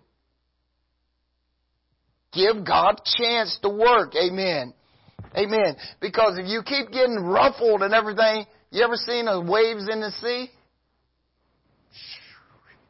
Give 2.32 2.64
God 2.66 3.00
a 3.00 3.22
chance 3.22 3.56
to 3.62 3.68
work. 3.68 4.14
Amen. 4.16 4.74
Amen. 5.36 5.76
Because 6.00 6.38
if 6.38 6.46
you 6.48 6.62
keep 6.64 6.90
getting 6.90 7.18
ruffled 7.18 7.82
and 7.82 7.94
everything, 7.94 8.46
you 8.70 8.82
ever 8.82 8.96
seen 8.96 9.26
the 9.26 9.40
waves 9.40 9.88
in 9.88 10.00
the 10.00 10.10
sea? 10.20 10.50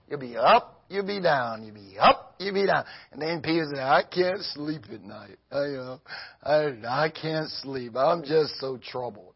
You'll 0.08 0.20
be 0.20 0.36
up 0.36 0.81
you 0.92 1.02
be 1.02 1.20
down, 1.20 1.64
you 1.64 1.72
be 1.72 1.96
up, 1.98 2.36
you 2.38 2.52
be 2.52 2.66
down. 2.66 2.84
And 3.12 3.20
then 3.20 3.40
Peter 3.40 3.66
said, 3.74 3.82
I 3.82 4.02
can't 4.02 4.40
sleep 4.40 4.82
at 4.92 5.02
night. 5.02 5.36
I, 5.50 5.64
you 5.64 5.76
know, 5.76 6.00
I, 6.42 7.04
I 7.04 7.10
can't 7.10 7.48
sleep. 7.48 7.96
I'm 7.96 8.22
just 8.22 8.56
so 8.58 8.78
troubled. 8.78 9.34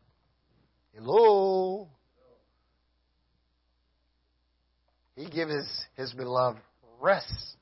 Hello? 0.94 1.88
He 5.16 5.26
gives 5.26 5.52
his, 5.52 5.84
his 5.96 6.12
beloved 6.12 6.60
rest. 7.00 7.56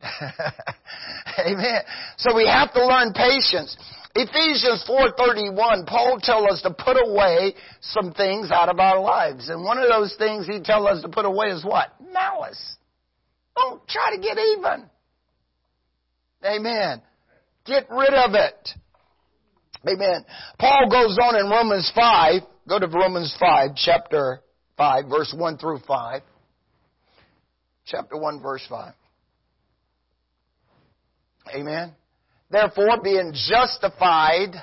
Amen. 1.38 1.80
So 2.18 2.34
we 2.36 2.46
have 2.46 2.72
to 2.74 2.86
learn 2.86 3.12
patience. 3.14 3.76
Ephesians 4.14 4.84
4:31, 4.88 5.86
Paul 5.86 6.20
tells 6.22 6.46
us 6.48 6.62
to 6.62 6.70
put 6.70 6.96
away 6.96 7.54
some 7.80 8.12
things 8.12 8.50
out 8.50 8.68
of 8.68 8.78
our 8.78 9.00
lives. 9.00 9.48
And 9.48 9.64
one 9.64 9.78
of 9.78 9.88
those 9.88 10.14
things 10.18 10.46
he 10.46 10.60
tells 10.60 10.86
us 10.86 11.02
to 11.02 11.08
put 11.08 11.24
away 11.24 11.48
is 11.48 11.64
what? 11.64 11.88
Malice. 12.12 12.76
Don't 13.56 13.86
try 13.88 14.16
to 14.16 14.20
get 14.20 14.36
even. 14.38 14.90
Amen. 16.44 17.02
Get 17.64 17.86
rid 17.90 18.12
of 18.12 18.34
it. 18.34 18.68
Amen. 19.88 20.24
Paul 20.58 20.88
goes 20.90 21.18
on 21.18 21.36
in 21.36 21.50
Romans 21.50 21.90
5. 21.94 22.42
Go 22.68 22.78
to 22.78 22.86
Romans 22.86 23.34
5, 23.38 23.70
chapter 23.76 24.40
5, 24.76 25.04
verse 25.08 25.34
1 25.36 25.58
through 25.58 25.80
5. 25.86 26.22
Chapter 27.86 28.16
1, 28.16 28.42
verse 28.42 28.66
5. 28.68 28.94
Amen. 31.54 31.92
Therefore, 32.50 33.02
being 33.02 33.32
justified 33.34 34.54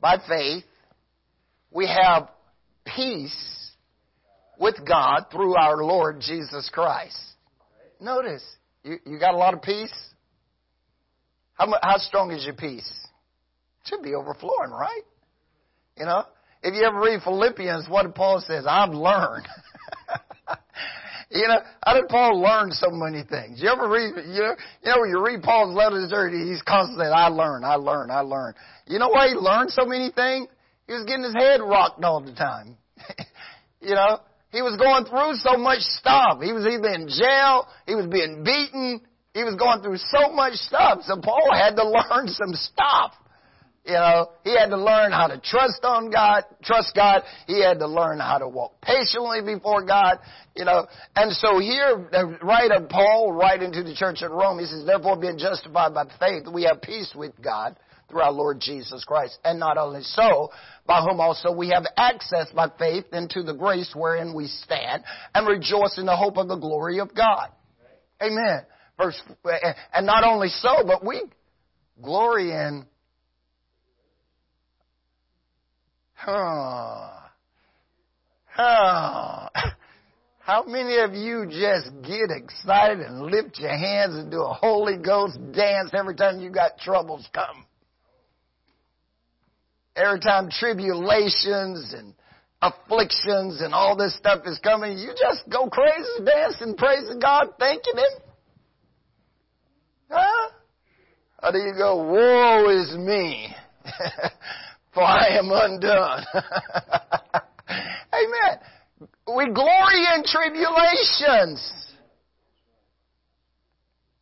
by 0.00 0.16
faith, 0.26 0.64
we 1.70 1.86
have 1.86 2.30
peace 2.96 3.72
with 4.58 4.76
God 4.86 5.26
through 5.30 5.54
our 5.56 5.84
Lord 5.84 6.20
Jesus 6.20 6.70
Christ 6.72 7.33
Notice, 8.00 8.44
you, 8.82 8.98
you 9.06 9.18
got 9.18 9.34
a 9.34 9.36
lot 9.36 9.54
of 9.54 9.62
peace? 9.62 9.94
How, 11.54 11.72
how 11.82 11.98
strong 11.98 12.32
is 12.32 12.44
your 12.44 12.54
peace? 12.54 12.90
It 13.82 13.88
should 13.88 14.02
be 14.02 14.14
overflowing, 14.14 14.70
right? 14.70 15.02
You 15.96 16.06
know? 16.06 16.24
If 16.62 16.74
you 16.74 16.82
ever 16.84 16.98
read 16.98 17.20
Philippians, 17.22 17.88
what 17.88 18.14
Paul 18.14 18.42
says, 18.46 18.64
I've 18.66 18.94
learned. 18.94 19.46
you 21.30 21.46
know, 21.46 21.58
how 21.84 21.94
did 21.94 22.08
Paul 22.08 22.40
learn 22.40 22.72
so 22.72 22.88
many 22.90 23.22
things? 23.22 23.60
You 23.60 23.68
ever 23.68 23.88
read, 23.88 24.14
you 24.16 24.40
know, 24.40 24.56
you 24.82 24.90
know 24.90 25.00
when 25.00 25.10
you 25.10 25.24
read 25.24 25.42
Paul's 25.42 25.76
letters 25.76 26.10
there, 26.10 26.30
he's 26.30 26.62
constantly, 26.62 27.06
I 27.06 27.28
learn, 27.28 27.64
I 27.64 27.74
learn, 27.74 28.10
I 28.10 28.20
learn. 28.20 28.54
You 28.86 28.98
know 28.98 29.08
why 29.08 29.28
he 29.28 29.34
learned 29.34 29.70
so 29.70 29.84
many 29.84 30.10
things? 30.10 30.48
He 30.86 30.94
was 30.94 31.04
getting 31.04 31.24
his 31.24 31.34
head 31.34 31.60
rocked 31.60 32.02
all 32.02 32.22
the 32.22 32.34
time. 32.34 32.76
you 33.80 33.94
know? 33.94 34.20
He 34.54 34.62
was 34.62 34.78
going 34.78 35.02
through 35.02 35.34
so 35.42 35.58
much 35.58 35.82
stuff. 35.98 36.38
He 36.40 36.52
was 36.54 36.62
either 36.62 36.94
in 36.94 37.10
jail, 37.10 37.66
he 37.90 37.98
was 37.98 38.06
being 38.06 38.46
beaten, 38.46 39.02
he 39.34 39.42
was 39.42 39.58
going 39.58 39.82
through 39.82 39.98
so 39.98 40.30
much 40.30 40.54
stuff. 40.54 41.02
So 41.02 41.18
Paul 41.20 41.50
had 41.52 41.74
to 41.74 41.82
learn 41.82 42.30
some 42.30 42.54
stuff. 42.54 43.18
You 43.84 43.98
know, 43.98 44.30
he 44.44 44.56
had 44.56 44.70
to 44.70 44.78
learn 44.78 45.10
how 45.10 45.26
to 45.26 45.40
trust 45.42 45.82
on 45.82 46.08
God, 46.08 46.44
trust 46.62 46.94
God. 46.94 47.22
He 47.48 47.62
had 47.62 47.80
to 47.80 47.88
learn 47.88 48.20
how 48.20 48.38
to 48.38 48.46
walk 48.48 48.80
patiently 48.80 49.42
before 49.42 49.84
God, 49.84 50.18
you 50.54 50.64
know. 50.64 50.86
And 51.16 51.32
so 51.32 51.58
here, 51.58 52.06
the 52.12 52.38
writer 52.40 52.86
Paul, 52.88 53.32
writing 53.32 53.72
to 53.72 53.82
the 53.82 53.94
church 53.94 54.22
at 54.22 54.30
Rome, 54.30 54.60
he 54.60 54.66
says, 54.66 54.86
therefore 54.86 55.16
being 55.18 55.36
justified 55.36 55.92
by 55.92 56.04
faith, 56.20 56.46
we 56.46 56.62
have 56.62 56.80
peace 56.80 57.12
with 57.14 57.32
God 57.42 57.76
through 58.14 58.22
our 58.22 58.32
Lord 58.32 58.60
Jesus 58.60 59.04
Christ. 59.04 59.38
And 59.44 59.58
not 59.58 59.76
only 59.76 60.02
so, 60.02 60.50
by 60.86 61.02
whom 61.02 61.20
also 61.20 61.52
we 61.52 61.70
have 61.70 61.84
access 61.96 62.46
by 62.54 62.68
faith 62.78 63.06
into 63.12 63.42
the 63.42 63.54
grace 63.54 63.92
wherein 63.94 64.34
we 64.34 64.46
stand 64.46 65.02
and 65.34 65.48
rejoice 65.48 65.98
in 65.98 66.06
the 66.06 66.16
hope 66.16 66.36
of 66.36 66.46
the 66.46 66.56
glory 66.56 67.00
of 67.00 67.12
God. 67.14 67.48
Amen. 68.22 68.60
Verse, 68.96 69.20
and 69.92 70.06
not 70.06 70.22
only 70.22 70.48
so, 70.48 70.84
but 70.86 71.04
we 71.04 71.22
glory 72.00 72.52
in 72.52 72.86
Huh. 76.14 77.10
Huh. 78.46 79.48
How 80.38 80.64
many 80.64 80.98
of 80.98 81.12
you 81.12 81.46
just 81.46 81.90
get 82.02 82.30
excited 82.30 83.00
and 83.00 83.22
lift 83.22 83.58
your 83.58 83.76
hands 83.76 84.14
and 84.14 84.30
do 84.30 84.40
a 84.42 84.54
Holy 84.54 84.96
Ghost 84.96 85.36
dance 85.52 85.90
every 85.92 86.14
time 86.14 86.40
you 86.40 86.50
got 86.50 86.78
troubles 86.78 87.28
come? 87.34 87.66
Every 89.96 90.20
time 90.20 90.50
tribulations 90.50 91.94
and 91.96 92.14
afflictions 92.60 93.60
and 93.60 93.72
all 93.72 93.96
this 93.96 94.16
stuff 94.16 94.42
is 94.46 94.58
coming, 94.58 94.98
you 94.98 95.10
just 95.18 95.48
go 95.50 95.68
crazy 95.68 96.24
dancing, 96.24 96.76
praising 96.76 97.20
God, 97.20 97.48
thanking 97.58 97.96
Him. 97.96 98.22
Huh? 100.10 100.50
Or 101.42 101.52
do 101.52 101.58
you 101.58 101.74
go, 101.76 101.96
woe 101.96 102.70
is 102.70 102.96
me? 102.96 103.54
for 104.94 105.02
I 105.02 105.36
am 105.38 105.50
undone. 105.52 106.24
Amen. 107.68 108.58
We 109.26 109.52
glory 109.52 110.04
in 110.14 110.24
tribulations. 110.24 111.72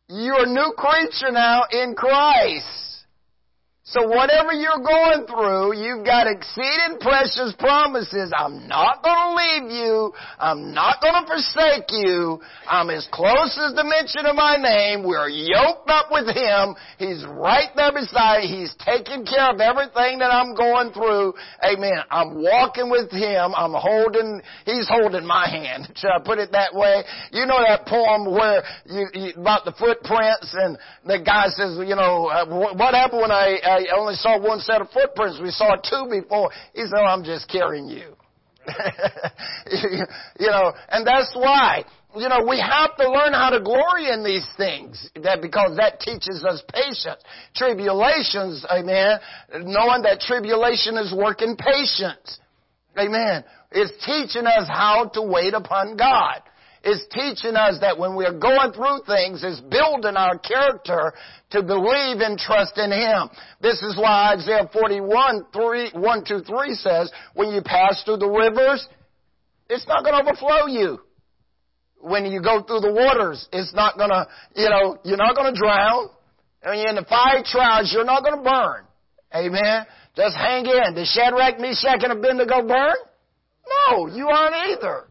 You're 0.09 0.43
a 0.43 0.49
new 0.49 0.73
creature 0.77 1.31
now 1.31 1.63
in 1.71 1.95
Christ. 1.95 2.82
So 3.85 4.07
whatever 4.07 4.53
you're 4.53 4.79
going 4.79 5.27
through, 5.27 5.75
you've 5.75 6.05
got 6.05 6.23
exceeding 6.25 7.03
precious 7.03 7.53
promises. 7.59 8.31
I'm 8.31 8.65
not 8.65 9.03
going 9.03 9.19
to 9.19 9.35
leave 9.35 9.75
you. 9.75 10.13
I'm 10.39 10.73
not 10.73 11.01
going 11.01 11.19
to 11.19 11.27
forsake 11.27 11.91
you. 11.91 12.39
I'm 12.63 12.89
as 12.89 13.05
close 13.11 13.51
as 13.59 13.75
the 13.75 13.83
mention 13.83 14.23
of 14.23 14.39
my 14.39 14.55
name. 14.55 15.03
We're 15.03 15.27
yoked 15.27 15.91
up 15.91 16.07
with 16.15 16.31
Him. 16.31 16.79
He's 16.95 17.27
right 17.27 17.75
there 17.75 17.91
beside. 17.91 18.47
He's 18.47 18.71
taking 18.79 19.27
care 19.27 19.51
of 19.51 19.59
everything 19.59 20.23
that 20.23 20.31
I'm 20.31 20.55
going 20.55 20.95
through. 20.95 21.35
Amen. 21.67 22.07
I'm 22.07 22.39
walking 22.39 22.87
with 22.87 23.11
Him. 23.11 23.51
I'm 23.51 23.75
holding, 23.75 24.39
He's 24.63 24.87
holding 24.87 25.27
my 25.27 25.43
hand. 25.51 25.91
Should 25.99 26.07
I 26.07 26.23
put 26.23 26.39
it 26.39 26.55
that 26.55 26.71
way? 26.71 27.03
You 27.35 27.45
know 27.45 27.59
that 27.59 27.83
poem 27.83 28.31
where 28.31 28.63
you, 28.87 29.11
you 29.11 29.33
about 29.35 29.67
the 29.67 29.75
footprints 29.75 30.55
and 30.55 30.79
the 31.03 31.19
guy 31.19 31.51
says, 31.51 31.75
you 31.83 31.99
know, 31.99 32.31
uh, 32.31 32.47
what 32.47 32.95
happened 32.95 33.19
when 33.19 33.31
I, 33.31 33.59
uh, 33.59 33.72
I 33.79 33.97
only 33.97 34.15
saw 34.15 34.39
one 34.39 34.59
set 34.59 34.81
of 34.81 34.89
footprints. 34.91 35.39
We 35.41 35.51
saw 35.51 35.75
two 35.75 36.07
before. 36.09 36.51
He 36.73 36.81
said, 36.81 36.99
oh, 36.99 37.05
I'm 37.05 37.23
just 37.23 37.49
carrying 37.49 37.87
you. 37.87 38.15
you 40.39 40.47
know, 40.47 40.71
and 40.89 41.05
that's 41.05 41.35
why, 41.35 41.83
you 42.15 42.29
know, 42.29 42.45
we 42.47 42.59
have 42.59 42.95
to 42.95 43.11
learn 43.11 43.33
how 43.33 43.49
to 43.49 43.59
glory 43.59 44.09
in 44.09 44.23
these 44.23 44.45
things, 44.55 45.09
that 45.21 45.41
because 45.41 45.75
that 45.77 45.99
teaches 45.99 46.45
us 46.47 46.63
patience. 46.71 47.21
Tribulations, 47.55 48.65
amen, 48.71 49.19
knowing 49.65 50.03
that 50.03 50.21
tribulation 50.21 50.97
is 50.97 51.13
working 51.13 51.57
patience. 51.57 52.39
Amen. 52.97 53.43
It's 53.71 53.91
teaching 54.05 54.45
us 54.47 54.67
how 54.69 55.09
to 55.13 55.21
wait 55.21 55.53
upon 55.53 55.97
God 55.97 56.41
is 56.83 57.05
teaching 57.11 57.55
us 57.55 57.79
that 57.79 57.97
when 57.97 58.15
we're 58.15 58.37
going 58.37 58.73
through 58.73 58.99
things, 59.07 59.43
is 59.43 59.61
building 59.61 60.17
our 60.17 60.37
character 60.39 61.13
to 61.51 61.63
believe 61.63 62.19
and 62.19 62.37
trust 62.37 62.77
in 62.77 62.91
Him. 62.91 63.29
This 63.61 63.81
is 63.81 63.95
why 63.95 64.35
Isaiah 64.35 64.69
41, 64.71 65.45
3, 65.53 65.91
1, 65.93 66.25
2, 66.27 66.39
3 66.41 66.73
says, 66.75 67.11
when 67.35 67.49
you 67.49 67.61
pass 67.63 68.03
through 68.03 68.17
the 68.17 68.27
rivers, 68.27 68.85
it's 69.69 69.87
not 69.87 70.03
going 70.03 70.13
to 70.13 70.29
overflow 70.29 70.67
you. 70.67 70.99
When 72.01 72.25
you 72.25 72.41
go 72.41 72.61
through 72.63 72.81
the 72.81 72.91
waters, 72.91 73.47
it's 73.53 73.73
not 73.73 73.97
going 73.97 74.09
to, 74.09 74.27
you 74.55 74.69
know, 74.69 74.97
you're 75.05 75.15
not 75.15 75.37
going 75.37 75.53
to 75.53 75.57
drown. 75.57 76.09
When 76.63 76.79
you're 76.79 76.89
in 76.89 76.95
the 76.95 77.05
fiery 77.05 77.43
trials, 77.45 77.91
you're 77.93 78.03
not 78.03 78.23
going 78.23 78.37
to 78.37 78.43
burn. 78.43 78.83
Amen. 79.33 79.85
Just 80.15 80.35
hang 80.35 80.65
in. 80.65 80.95
Did 80.95 81.07
Shadrach, 81.07 81.59
Meshach, 81.59 82.03
and 82.03 82.11
Abednego 82.11 82.61
go 82.61 82.67
burn? 82.67 82.95
No, 83.89 84.07
you 84.07 84.27
aren't 84.27 84.55
either. 84.69 85.07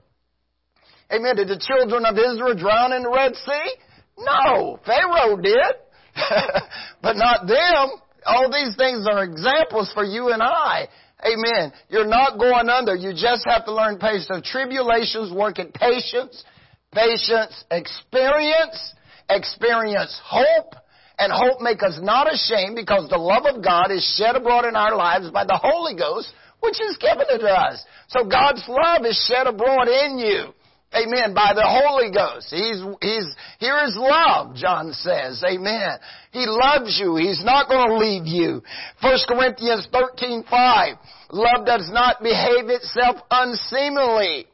Amen. 1.12 1.36
Did 1.36 1.48
the 1.48 1.60
children 1.60 2.04
of 2.06 2.16
Israel 2.16 2.56
drown 2.56 2.92
in 2.92 3.02
the 3.02 3.10
Red 3.10 3.36
Sea? 3.36 3.74
No. 4.18 4.78
Pharaoh 4.84 5.36
did. 5.36 5.76
but 7.02 7.16
not 7.16 7.46
them. 7.46 8.00
All 8.24 8.50
these 8.50 8.76
things 8.76 9.06
are 9.10 9.24
examples 9.24 9.90
for 9.92 10.04
you 10.04 10.32
and 10.32 10.42
I. 10.42 10.88
Amen. 11.24 11.72
You're 11.88 12.06
not 12.06 12.38
going 12.38 12.68
under. 12.68 12.94
You 12.94 13.12
just 13.12 13.44
have 13.46 13.64
to 13.66 13.74
learn 13.74 13.98
patience. 13.98 14.48
Tribulations 14.50 15.32
work 15.32 15.58
at 15.58 15.72
patience. 15.74 16.44
Patience 16.92 17.64
experience. 17.70 18.94
Experience 19.30 20.18
hope. 20.24 20.74
And 21.18 21.32
hope 21.32 21.60
make 21.60 21.82
us 21.82 21.98
not 22.02 22.32
ashamed 22.32 22.74
because 22.74 23.08
the 23.08 23.18
love 23.18 23.44
of 23.46 23.62
God 23.62 23.90
is 23.92 24.02
shed 24.16 24.34
abroad 24.34 24.64
in 24.64 24.74
our 24.74 24.96
lives 24.96 25.30
by 25.30 25.44
the 25.44 25.58
Holy 25.62 25.94
Ghost, 25.94 26.32
which 26.60 26.80
is 26.80 26.96
given 26.96 27.26
to 27.38 27.46
us. 27.46 27.84
So 28.08 28.24
God's 28.24 28.64
love 28.66 29.04
is 29.04 29.16
shed 29.28 29.46
abroad 29.46 29.88
in 29.88 30.18
you. 30.18 30.54
Amen. 30.94 31.34
By 31.34 31.52
the 31.54 31.64
Holy 31.64 32.10
Ghost. 32.10 32.48
He's, 32.50 32.82
he's, 33.00 33.34
here 33.58 33.78
is 33.84 33.96
love, 33.96 34.54
John 34.54 34.92
says. 34.92 35.42
Amen. 35.42 35.98
He 36.32 36.44
loves 36.46 36.98
you. 37.00 37.16
He's 37.16 37.42
not 37.44 37.68
going 37.68 37.88
to 37.88 37.96
leave 37.96 38.26
you. 38.26 38.62
1 39.00 39.18
Corinthians 39.26 39.88
13, 39.90 40.44
5. 40.48 40.96
Love 41.30 41.66
does 41.66 41.88
not 41.92 42.22
behave 42.22 42.68
itself 42.68 43.16
unseemly. 43.30 44.46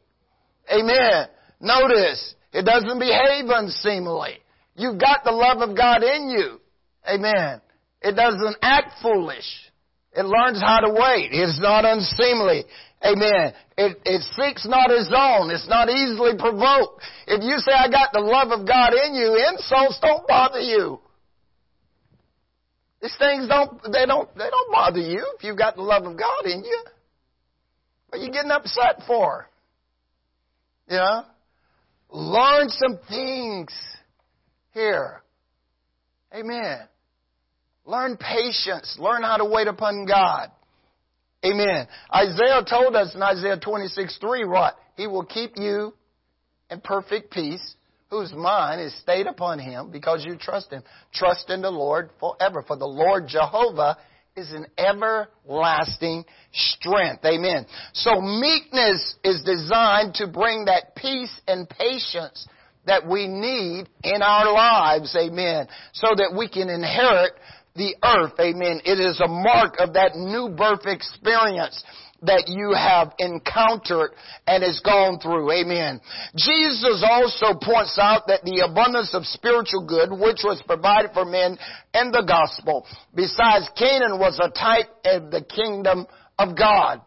Amen. 0.72 1.26
Notice, 1.60 2.34
it 2.52 2.64
doesn't 2.64 2.98
behave 2.98 3.46
unseemly. 3.48 4.38
You've 4.76 5.00
got 5.00 5.24
the 5.24 5.32
love 5.32 5.68
of 5.68 5.76
God 5.76 6.04
in 6.04 6.28
you. 6.28 6.60
Amen. 7.08 7.60
It 8.00 8.14
doesn't 8.14 8.56
act 8.62 9.02
foolish. 9.02 9.68
It 10.16 10.24
learns 10.24 10.60
how 10.60 10.80
to 10.80 10.90
wait. 10.90 11.30
It's 11.32 11.60
not 11.60 11.84
unseemly. 11.84 12.64
Amen. 13.04 13.52
It, 13.76 14.00
it 14.04 14.22
seeks 14.36 14.66
not 14.66 14.90
his 14.90 15.10
own. 15.14 15.50
It's 15.50 15.68
not 15.68 15.88
easily 15.88 16.32
provoked. 16.36 17.02
If 17.28 17.44
you 17.44 17.58
say, 17.58 17.72
I 17.72 17.88
got 17.88 18.12
the 18.12 18.20
love 18.20 18.50
of 18.50 18.66
God 18.66 18.92
in 18.92 19.14
you, 19.14 19.38
insults 19.50 20.00
don't 20.00 20.26
bother 20.26 20.58
you. 20.58 20.98
These 23.00 23.14
things 23.18 23.46
don't, 23.46 23.80
they 23.92 24.04
don't, 24.06 24.28
they 24.34 24.50
don't 24.50 24.72
bother 24.72 24.98
you 24.98 25.24
if 25.38 25.44
you've 25.44 25.58
got 25.58 25.76
the 25.76 25.82
love 25.82 26.04
of 26.04 26.18
God 26.18 26.46
in 26.46 26.64
you. 26.64 26.84
What 28.08 28.20
are 28.20 28.24
you 28.24 28.32
getting 28.32 28.50
upset 28.50 29.02
for? 29.06 29.48
You 30.88 30.96
know? 30.96 31.24
Learn 32.10 32.68
some 32.70 32.98
things 33.08 33.72
here. 34.72 35.22
Amen. 36.34 36.80
Learn 37.84 38.16
patience. 38.16 38.96
Learn 38.98 39.22
how 39.22 39.36
to 39.36 39.44
wait 39.44 39.68
upon 39.68 40.04
God. 40.06 40.50
Amen. 41.44 41.86
Isaiah 42.14 42.64
told 42.68 42.96
us 42.96 43.14
in 43.14 43.22
Isaiah 43.22 43.58
26, 43.58 44.18
3, 44.20 44.44
what? 44.44 44.76
He 44.96 45.06
will 45.06 45.24
keep 45.24 45.52
you 45.56 45.94
in 46.70 46.80
perfect 46.80 47.30
peace, 47.32 47.76
whose 48.10 48.32
mind 48.32 48.80
is 48.80 48.98
stayed 49.00 49.26
upon 49.26 49.58
him 49.58 49.90
because 49.90 50.24
you 50.24 50.36
trust 50.36 50.72
him. 50.72 50.82
Trust 51.12 51.50
in 51.50 51.62
the 51.62 51.70
Lord 51.70 52.10
forever. 52.18 52.64
For 52.66 52.76
the 52.76 52.86
Lord 52.86 53.28
Jehovah 53.28 53.98
is 54.36 54.52
an 54.52 54.66
everlasting 54.78 56.24
strength. 56.52 57.24
Amen. 57.24 57.66
So 57.92 58.20
meekness 58.20 59.16
is 59.22 59.42
designed 59.44 60.14
to 60.14 60.26
bring 60.26 60.64
that 60.66 60.94
peace 60.96 61.40
and 61.46 61.68
patience 61.68 62.46
that 62.86 63.06
we 63.06 63.28
need 63.28 63.88
in 64.02 64.22
our 64.22 64.52
lives. 64.52 65.14
Amen. 65.16 65.68
So 65.92 66.08
that 66.16 66.34
we 66.36 66.48
can 66.48 66.68
inherit 66.68 67.32
the 67.78 67.96
earth. 68.04 68.34
Amen. 68.38 68.82
It 68.84 69.00
is 69.00 69.20
a 69.20 69.28
mark 69.28 69.76
of 69.78 69.94
that 69.94 70.16
new 70.16 70.50
birth 70.50 70.84
experience 70.84 71.82
that 72.22 72.44
you 72.48 72.74
have 72.74 73.14
encountered 73.18 74.10
and 74.46 74.62
has 74.64 74.80
gone 74.84 75.20
through. 75.20 75.52
Amen. 75.52 76.00
Jesus 76.34 77.04
also 77.08 77.54
points 77.54 77.96
out 78.00 78.26
that 78.26 78.42
the 78.42 78.66
abundance 78.68 79.14
of 79.14 79.24
spiritual 79.24 79.86
good 79.86 80.10
which 80.10 80.42
was 80.42 80.62
provided 80.66 81.12
for 81.14 81.24
men 81.24 81.56
in 81.94 82.10
the 82.10 82.24
gospel, 82.26 82.84
besides 83.14 83.70
Canaan 83.78 84.18
was 84.18 84.38
a 84.42 84.50
type 84.50 84.90
of 85.04 85.30
the 85.30 85.42
kingdom 85.42 86.06
of 86.38 86.58
God. 86.58 87.00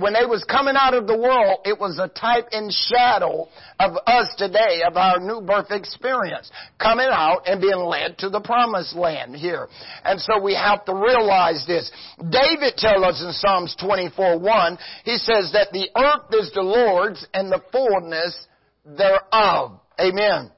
When 0.00 0.14
they 0.14 0.24
was 0.24 0.44
coming 0.44 0.74
out 0.76 0.94
of 0.94 1.06
the 1.06 1.16
world, 1.16 1.60
it 1.64 1.78
was 1.78 1.98
a 1.98 2.08
type 2.08 2.48
and 2.52 2.72
shadow 2.72 3.48
of 3.78 3.96
us 4.06 4.28
today, 4.38 4.82
of 4.86 4.96
our 4.96 5.20
new 5.20 5.40
birth 5.40 5.70
experience. 5.70 6.50
Coming 6.78 7.08
out 7.10 7.42
and 7.46 7.60
being 7.60 7.84
led 7.84 8.16
to 8.18 8.30
the 8.30 8.40
promised 8.40 8.96
land 8.96 9.36
here. 9.36 9.68
And 10.04 10.20
so 10.20 10.40
we 10.42 10.54
have 10.54 10.84
to 10.86 10.94
realize 10.94 11.64
this. 11.66 11.90
David 12.18 12.76
tells 12.76 13.04
us 13.04 13.22
in 13.22 13.32
Psalms 13.32 13.76
24, 13.80 14.38
1, 14.38 14.78
he 15.04 15.16
says 15.16 15.52
that 15.52 15.68
the 15.72 15.88
earth 15.96 16.32
is 16.32 16.50
the 16.54 16.62
Lord's 16.62 17.26
and 17.34 17.52
the 17.52 17.60
fullness 17.70 18.46
thereof. 18.84 19.80
Amen. 20.00 20.50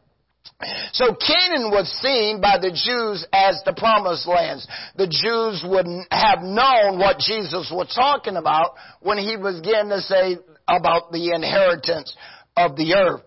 So 0.92 1.14
Canaan 1.14 1.70
was 1.70 1.90
seen 2.02 2.40
by 2.40 2.58
the 2.58 2.70
Jews 2.70 3.26
as 3.32 3.60
the 3.64 3.74
promised 3.76 4.26
lands. 4.26 4.66
The 4.96 5.06
Jews 5.06 5.64
would 5.66 5.86
have 6.10 6.40
known 6.42 6.98
what 6.98 7.18
Jesus 7.18 7.70
was 7.70 7.92
talking 7.94 8.36
about 8.36 8.74
when 9.00 9.18
he 9.18 9.36
was 9.36 9.60
beginning 9.60 9.90
to 9.90 10.00
say 10.00 10.38
about 10.68 11.12
the 11.12 11.32
inheritance 11.32 12.14
of 12.56 12.76
the 12.76 12.94
earth. 12.94 13.22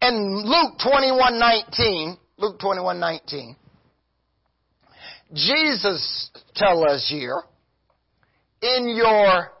And 0.00 0.44
Luke 0.44 0.78
21:19, 0.78 2.18
Luke 2.36 2.58
21:19, 2.58 3.56
Jesus 5.32 6.30
tell 6.54 6.88
us 6.88 7.08
here, 7.08 7.42
in 8.60 8.88
your 8.88 9.52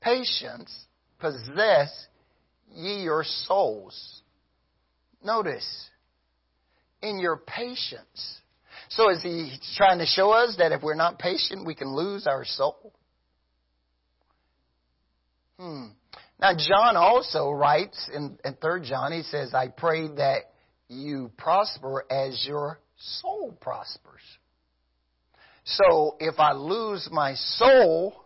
patience 0.00 0.86
possess 1.18 2.08
ye 2.74 3.02
your 3.02 3.24
souls. 3.24 4.21
Notice, 5.24 5.88
in 7.02 7.18
your 7.18 7.36
patience. 7.36 8.40
So 8.88 9.10
is 9.10 9.22
he 9.22 9.56
trying 9.76 9.98
to 9.98 10.06
show 10.06 10.30
us 10.30 10.56
that 10.58 10.72
if 10.72 10.82
we're 10.82 10.94
not 10.94 11.18
patient, 11.18 11.66
we 11.66 11.74
can 11.74 11.94
lose 11.94 12.26
our 12.26 12.44
soul? 12.44 12.92
Hmm. 15.58 15.88
Now, 16.40 16.52
John 16.56 16.96
also 16.96 17.50
writes 17.50 18.10
in, 18.12 18.38
in 18.44 18.54
3 18.60 18.82
John, 18.82 19.12
he 19.12 19.22
says, 19.22 19.54
I 19.54 19.68
pray 19.68 20.08
that 20.16 20.52
you 20.88 21.30
prosper 21.38 22.04
as 22.10 22.44
your 22.46 22.80
soul 22.98 23.56
prospers. 23.60 24.20
So 25.64 26.16
if 26.18 26.40
I 26.40 26.52
lose 26.52 27.08
my 27.12 27.34
soul, 27.34 28.24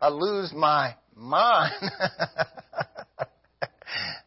I 0.00 0.08
lose 0.08 0.52
my 0.52 0.94
mind. 1.16 1.72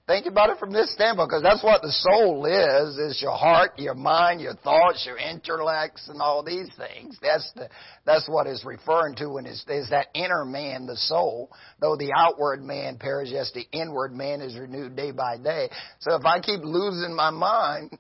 Think 0.07 0.25
about 0.25 0.49
it 0.49 0.57
from 0.57 0.73
this 0.73 0.91
standpoint, 0.93 1.29
because 1.29 1.43
that's 1.43 1.63
what 1.63 1.81
the 1.81 1.91
soul 1.91 2.45
is, 2.45 2.97
is 2.97 3.21
your 3.21 3.37
heart, 3.37 3.77
your 3.77 3.93
mind, 3.93 4.41
your 4.41 4.55
thoughts, 4.55 5.05
your 5.05 5.17
intellects, 5.17 6.09
and 6.09 6.21
all 6.21 6.43
these 6.43 6.69
things. 6.75 7.17
That's 7.21 7.49
the, 7.55 7.69
that's 8.05 8.27
what 8.27 8.47
is 8.47 8.65
referring 8.65 9.15
to 9.17 9.29
when 9.29 9.45
it's, 9.45 9.63
is 9.69 9.89
that 9.91 10.07
inner 10.15 10.43
man, 10.43 10.87
the 10.87 10.97
soul. 10.97 11.51
Though 11.79 11.95
the 11.95 12.11
outward 12.17 12.63
man 12.63 12.97
perishes, 12.97 13.33
yes, 13.33 13.51
the 13.53 13.65
inward 13.77 14.13
man 14.13 14.41
is 14.41 14.57
renewed 14.57 14.95
day 14.95 15.11
by 15.11 15.37
day. 15.37 15.69
So 15.99 16.15
if 16.15 16.25
I 16.25 16.39
keep 16.39 16.61
losing 16.63 17.15
my 17.15 17.29
mind, 17.29 17.97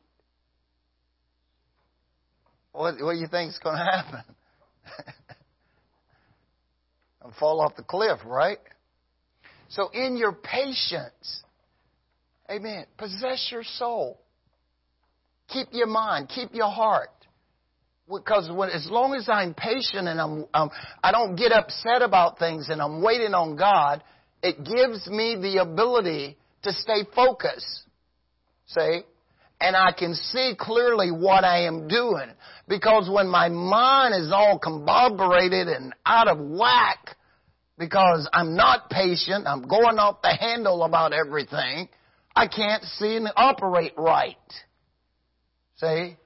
what, 2.71 2.95
what 2.99 3.13
do 3.13 3.19
you 3.19 3.27
think 3.27 3.51
is 3.51 3.59
going 3.63 3.77
to 3.77 3.83
happen? 3.83 4.23
I'll 7.21 7.33
fall 7.39 7.61
off 7.61 7.75
the 7.75 7.83
cliff, 7.83 8.19
right? 8.25 8.57
So 9.69 9.89
in 9.93 10.17
your 10.17 10.33
patience, 10.33 11.43
Amen. 12.51 12.85
Possess 12.97 13.47
your 13.49 13.63
soul. 13.63 14.19
Keep 15.47 15.69
your 15.71 15.87
mind. 15.87 16.29
Keep 16.29 16.53
your 16.53 16.69
heart. 16.69 17.09
Because 18.09 18.49
when, 18.53 18.69
as 18.69 18.87
long 18.89 19.13
as 19.13 19.29
I'm 19.29 19.53
patient 19.53 20.07
and 20.07 20.19
I'm, 20.19 20.45
um, 20.53 20.69
I 21.01 21.11
don't 21.13 21.35
get 21.35 21.53
upset 21.53 22.01
about 22.01 22.39
things 22.39 22.67
and 22.69 22.81
I'm 22.81 23.01
waiting 23.01 23.33
on 23.33 23.55
God, 23.55 24.03
it 24.43 24.57
gives 24.57 25.07
me 25.07 25.37
the 25.41 25.61
ability 25.61 26.37
to 26.63 26.73
stay 26.73 27.05
focused. 27.15 27.83
See? 28.67 29.01
And 29.61 29.75
I 29.75 29.93
can 29.97 30.13
see 30.15 30.53
clearly 30.59 31.11
what 31.11 31.45
I 31.45 31.67
am 31.67 31.87
doing. 31.87 32.31
Because 32.67 33.09
when 33.09 33.29
my 33.29 33.47
mind 33.47 34.15
is 34.15 34.31
all 34.33 34.59
combobulated 34.59 35.73
and 35.73 35.93
out 36.05 36.27
of 36.27 36.37
whack, 36.39 37.15
because 37.77 38.27
I'm 38.33 38.57
not 38.57 38.89
patient, 38.89 39.47
I'm 39.47 39.61
going 39.61 39.99
off 39.99 40.21
the 40.21 40.35
handle 40.35 40.83
about 40.83 41.13
everything, 41.13 41.87
I 42.35 42.47
can't 42.47 42.83
see 42.83 43.15
and 43.17 43.29
operate 43.35 43.93
right. 43.97 44.37
See? 45.77 46.17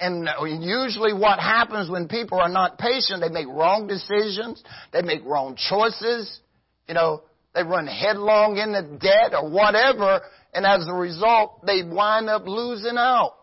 And 0.00 0.28
uh, 0.28 0.44
usually 0.44 1.12
what 1.12 1.38
happens 1.38 1.90
when 1.90 2.08
people 2.08 2.40
are 2.40 2.48
not 2.48 2.78
patient, 2.78 3.20
they 3.20 3.28
make 3.28 3.46
wrong 3.46 3.86
decisions, 3.86 4.62
they 4.92 5.02
make 5.02 5.24
wrong 5.24 5.56
choices, 5.56 6.40
you 6.88 6.94
know, 6.94 7.22
they 7.54 7.62
run 7.62 7.86
headlong 7.86 8.56
into 8.56 8.96
debt 8.98 9.34
or 9.34 9.50
whatever, 9.50 10.20
and 10.54 10.64
as 10.64 10.86
a 10.88 10.92
result, 10.92 11.64
they 11.66 11.82
wind 11.82 12.28
up 12.28 12.46
losing 12.46 12.96
out. 12.96 13.36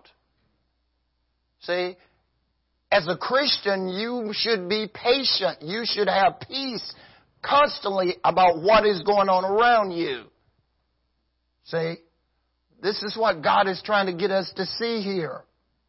See? 1.62 1.96
As 2.92 3.06
a 3.08 3.18
Christian, 3.18 3.90
you 3.90 4.32
should 4.34 4.70
be 4.70 4.88
patient. 4.92 5.62
You 5.62 5.84
should 5.86 6.08
have 6.08 6.40
peace 6.40 6.94
constantly 7.44 8.16
about 8.24 8.62
what 8.62 8.86
is 8.86 9.04
going 9.04 9.30
on 9.30 9.44
around 9.44 9.92
you. 9.92 10.24
See? 11.68 11.96
This 12.82 13.02
is 13.04 13.16
what 13.18 13.42
God 13.42 13.68
is 13.68 13.82
trying 13.84 14.06
to 14.08 14.14
get 14.14 14.32
us 14.32 14.52
to 14.56 14.66
see 14.66 15.02
here. 15.02 15.44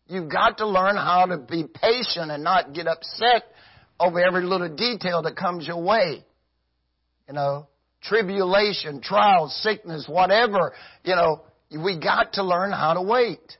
You've 0.06 0.30
got 0.30 0.58
to 0.58 0.66
learn 0.66 0.96
how 0.96 1.26
to 1.26 1.36
be 1.36 1.64
patient 1.64 2.30
and 2.30 2.42
not 2.42 2.72
get 2.72 2.86
upset 2.86 3.44
over 4.00 4.20
every 4.20 4.44
little 4.44 4.74
detail 4.74 5.22
that 5.22 5.36
comes 5.36 5.66
your 5.66 5.82
way. 5.82 6.24
You 7.28 7.34
know, 7.34 7.68
tribulation, 8.02 9.02
trials, 9.02 9.54
sickness, 9.62 10.06
whatever, 10.08 10.72
you 11.04 11.14
know, 11.14 11.42
we 11.70 12.00
got 12.00 12.34
to 12.34 12.42
learn 12.42 12.72
how 12.72 12.94
to 12.94 13.02
wait. 13.02 13.58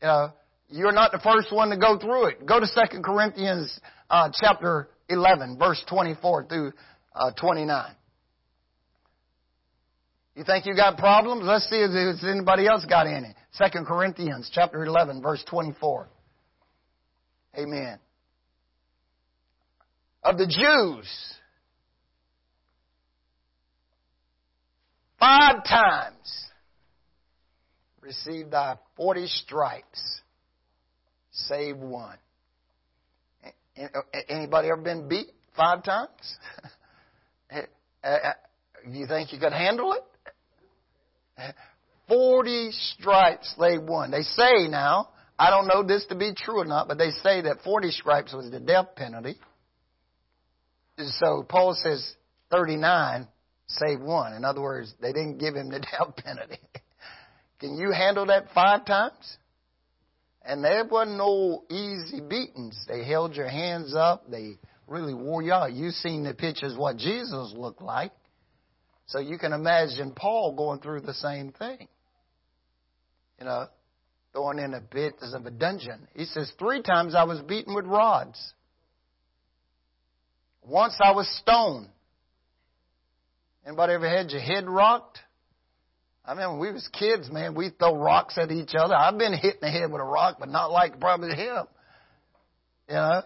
You 0.00 0.08
know, 0.08 0.32
you're 0.68 0.92
not 0.92 1.10
the 1.10 1.18
first 1.18 1.52
one 1.52 1.70
to 1.70 1.76
go 1.76 1.98
through 1.98 2.26
it. 2.26 2.46
Go 2.46 2.60
to 2.60 2.66
2 2.66 3.00
Corinthians 3.02 3.80
uh, 4.08 4.30
chapter 4.32 4.88
11, 5.08 5.58
verse 5.58 5.82
24 5.88 6.46
through 6.46 6.72
uh, 7.14 7.32
29. 7.32 7.94
You 10.38 10.44
think 10.44 10.66
you 10.66 10.76
got 10.76 10.98
problems? 10.98 11.42
Let's 11.44 11.68
see 11.68 11.78
if 11.80 12.22
anybody 12.22 12.68
else 12.68 12.84
got 12.84 13.08
any. 13.08 13.34
Second 13.50 13.86
Corinthians 13.86 14.48
chapter 14.54 14.84
11 14.84 15.20
verse 15.20 15.42
24. 15.50 16.08
Amen. 17.58 17.98
Of 20.22 20.38
the 20.38 20.46
Jews, 20.46 21.08
five 25.18 25.64
times 25.64 26.46
received 28.00 28.52
thy 28.52 28.76
forty 28.96 29.26
stripes, 29.26 30.20
save 31.32 31.78
one. 31.78 32.16
Anybody 34.28 34.68
ever 34.68 34.80
been 34.80 35.08
beat 35.08 35.26
five 35.56 35.82
times? 35.82 36.08
Uh, 38.04 38.30
you 38.88 39.08
think 39.08 39.32
you 39.32 39.40
could 39.40 39.52
handle 39.52 39.92
it? 39.92 40.04
Forty 42.08 42.70
stripes 42.72 43.54
they 43.60 43.78
won. 43.78 44.10
They 44.10 44.22
say 44.22 44.68
now, 44.68 45.10
I 45.38 45.50
don't 45.50 45.68
know 45.68 45.82
this 45.82 46.04
to 46.06 46.14
be 46.14 46.32
true 46.34 46.60
or 46.60 46.64
not, 46.64 46.88
but 46.88 46.98
they 46.98 47.10
say 47.22 47.42
that 47.42 47.58
40 47.62 47.90
stripes 47.90 48.32
was 48.32 48.50
the 48.50 48.60
death 48.60 48.96
penalty. 48.96 49.36
So 50.98 51.44
Paul 51.48 51.74
says 51.80 52.14
39 52.50 53.28
save 53.68 54.00
one. 54.00 54.32
In 54.32 54.44
other 54.44 54.60
words, 54.60 54.94
they 55.00 55.12
didn't 55.12 55.38
give 55.38 55.54
him 55.54 55.70
the 55.70 55.80
death 55.98 56.16
penalty. 56.16 56.58
Can 57.60 57.76
you 57.76 57.92
handle 57.92 58.26
that 58.26 58.46
five 58.54 58.84
times? 58.84 59.36
And 60.44 60.64
there 60.64 60.84
wasn't 60.84 61.18
no 61.18 61.64
easy 61.70 62.20
beatings. 62.20 62.84
They 62.88 63.04
held 63.04 63.36
your 63.36 63.48
hands 63.48 63.94
up. 63.94 64.30
They 64.30 64.58
really 64.86 65.14
wore 65.14 65.42
you 65.42 65.52
out. 65.52 65.72
You've 65.72 65.94
seen 65.94 66.24
the 66.24 66.32
pictures 66.34 66.74
what 66.76 66.96
Jesus 66.96 67.52
looked 67.54 67.82
like. 67.82 68.12
So 69.08 69.18
you 69.18 69.38
can 69.38 69.52
imagine 69.52 70.12
Paul 70.14 70.54
going 70.54 70.80
through 70.80 71.00
the 71.00 71.14
same 71.14 71.52
thing. 71.52 71.88
You 73.38 73.46
know, 73.46 73.66
going 74.34 74.58
in 74.58 74.74
a 74.74 74.80
bit 74.80 75.14
of 75.20 75.46
a 75.46 75.50
dungeon. 75.50 76.06
He 76.14 76.24
says, 76.24 76.52
Three 76.58 76.82
times 76.82 77.14
I 77.14 77.24
was 77.24 77.40
beaten 77.40 77.74
with 77.74 77.86
rods. 77.86 78.52
Once 80.62 80.96
I 81.00 81.12
was 81.12 81.26
stoned. 81.40 81.88
Anybody 83.66 83.94
ever 83.94 84.08
had 84.08 84.30
your 84.30 84.40
head 84.40 84.68
rocked? 84.68 85.18
I 86.24 86.34
mean, 86.34 86.50
when 86.50 86.58
we 86.58 86.72
was 86.72 86.86
kids, 86.88 87.30
man, 87.30 87.54
we 87.54 87.70
throw 87.70 87.96
rocks 87.96 88.36
at 88.36 88.50
each 88.50 88.74
other. 88.78 88.94
I've 88.94 89.16
been 89.16 89.32
hit 89.32 89.54
in 89.54 89.60
the 89.62 89.70
head 89.70 89.90
with 89.90 90.02
a 90.02 90.04
rock, 90.04 90.36
but 90.38 90.50
not 90.50 90.70
like 90.70 91.00
probably 91.00 91.34
him. 91.34 91.64
You 92.88 92.94
know, 92.94 93.22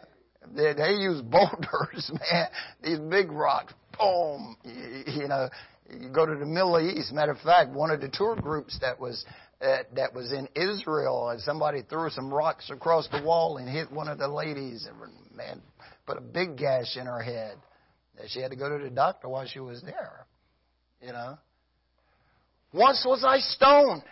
they, 0.55 0.73
they 0.75 0.93
use 0.93 1.21
boulders, 1.23 2.13
man. 2.13 2.47
These 2.83 3.01
big 3.01 3.33
rocks, 3.33 3.75
boom. 3.99 4.57
You 4.65 5.27
know, 5.27 5.49
you 5.91 6.09
go 6.09 6.27
to 6.27 6.35
the 6.35 6.47
Middle 6.47 6.79
East. 6.81 7.13
Matter 7.13 7.33
of 7.33 7.41
fact, 7.41 7.71
one 7.71 7.91
of 7.91 8.01
the 8.01 8.09
tour 8.09 8.37
groups 8.37 8.79
that 8.81 8.99
was 9.01 9.25
uh, 9.61 9.79
that 9.95 10.15
was 10.15 10.33
in 10.33 10.49
Israel, 10.55 11.31
and 11.31 11.41
somebody 11.41 11.83
threw 11.83 12.11
some 12.11 12.33
rocks 12.33 12.71
across 12.71 13.09
the 13.09 13.23
wall 13.23 13.59
and 13.59 13.69
hit 13.69 13.91
one 13.93 14.09
of 14.09 14.19
the 14.19 14.29
ladies. 14.29 14.87
And 14.87 15.37
man, 15.37 15.61
put 16.07 16.19
a 16.19 16.21
big 16.21 16.57
gash 16.57 16.97
in 16.97 17.07
her 17.07 17.23
head. 17.23 17.57
She 18.29 18.41
had 18.41 18.51
to 18.51 18.57
go 18.57 18.77
to 18.77 18.83
the 18.83 18.91
doctor 18.91 19.29
while 19.29 19.47
she 19.47 19.61
was 19.61 19.83
there. 19.83 20.27
You 21.01 21.13
know. 21.13 21.39
Once 22.73 23.05
was 23.07 23.25
I 23.25 23.39
stoned. 23.39 24.03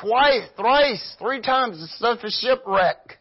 Twice, 0.00 0.48
thrice, 0.56 1.16
three 1.18 1.40
times 1.40 1.78
the 1.78 1.86
stuff 1.86 2.18
is 2.24 2.36
shipwreck. 2.42 3.18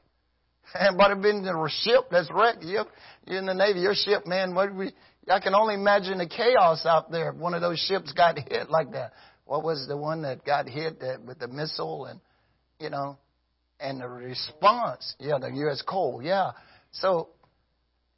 Anybody 0.80 1.16
been 1.22 1.38
in 1.38 1.48
a 1.48 1.68
ship 1.70 2.06
that's 2.10 2.30
wrecked? 2.32 2.63
You're 2.63 2.86
in 3.28 3.46
the 3.46 3.54
Navy, 3.54 3.82
your 3.82 3.94
ship, 3.94 4.26
man, 4.26 4.56
what 4.56 4.74
we, 4.74 4.92
I 5.30 5.40
can 5.40 5.56
only 5.56 5.76
imagine 5.76 6.18
the 6.18 6.28
chaos 6.28 6.86
out 6.86 7.12
there 7.12 7.32
if 7.32 7.36
one 7.36 7.54
of 7.54 7.62
those 7.62 7.80
ships 7.80 8.12
got 8.12 8.38
hit 8.38 8.70
like 8.70 8.92
that. 8.92 9.14
What 9.46 9.64
was 9.64 9.86
the 9.88 9.98
one 9.98 10.24
that 10.24 10.46
got 10.46 10.68
hit 10.68 11.02
with 11.26 11.40
the 11.40 11.48
missile 11.48 12.06
and, 12.06 12.20
you 12.80 12.90
know, 12.90 13.18
and 13.80 14.02
the 14.02 14.08
response? 14.08 15.16
Yeah, 15.20 15.38
the 15.40 15.52
U.S. 15.52 15.82
Cole, 15.82 16.22
yeah. 16.24 16.52
So, 16.92 17.30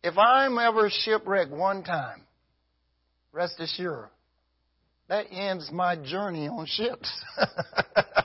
if 0.04 0.18
I'm 0.18 0.58
ever 0.58 0.90
shipwrecked 0.92 1.52
one 1.52 1.84
time, 1.84 2.22
rest 3.32 3.60
assured, 3.60 4.10
that 5.08 5.26
ends 5.32 5.70
my 5.72 5.96
journey 5.96 6.48
on 6.48 6.66
ships. 6.68 7.12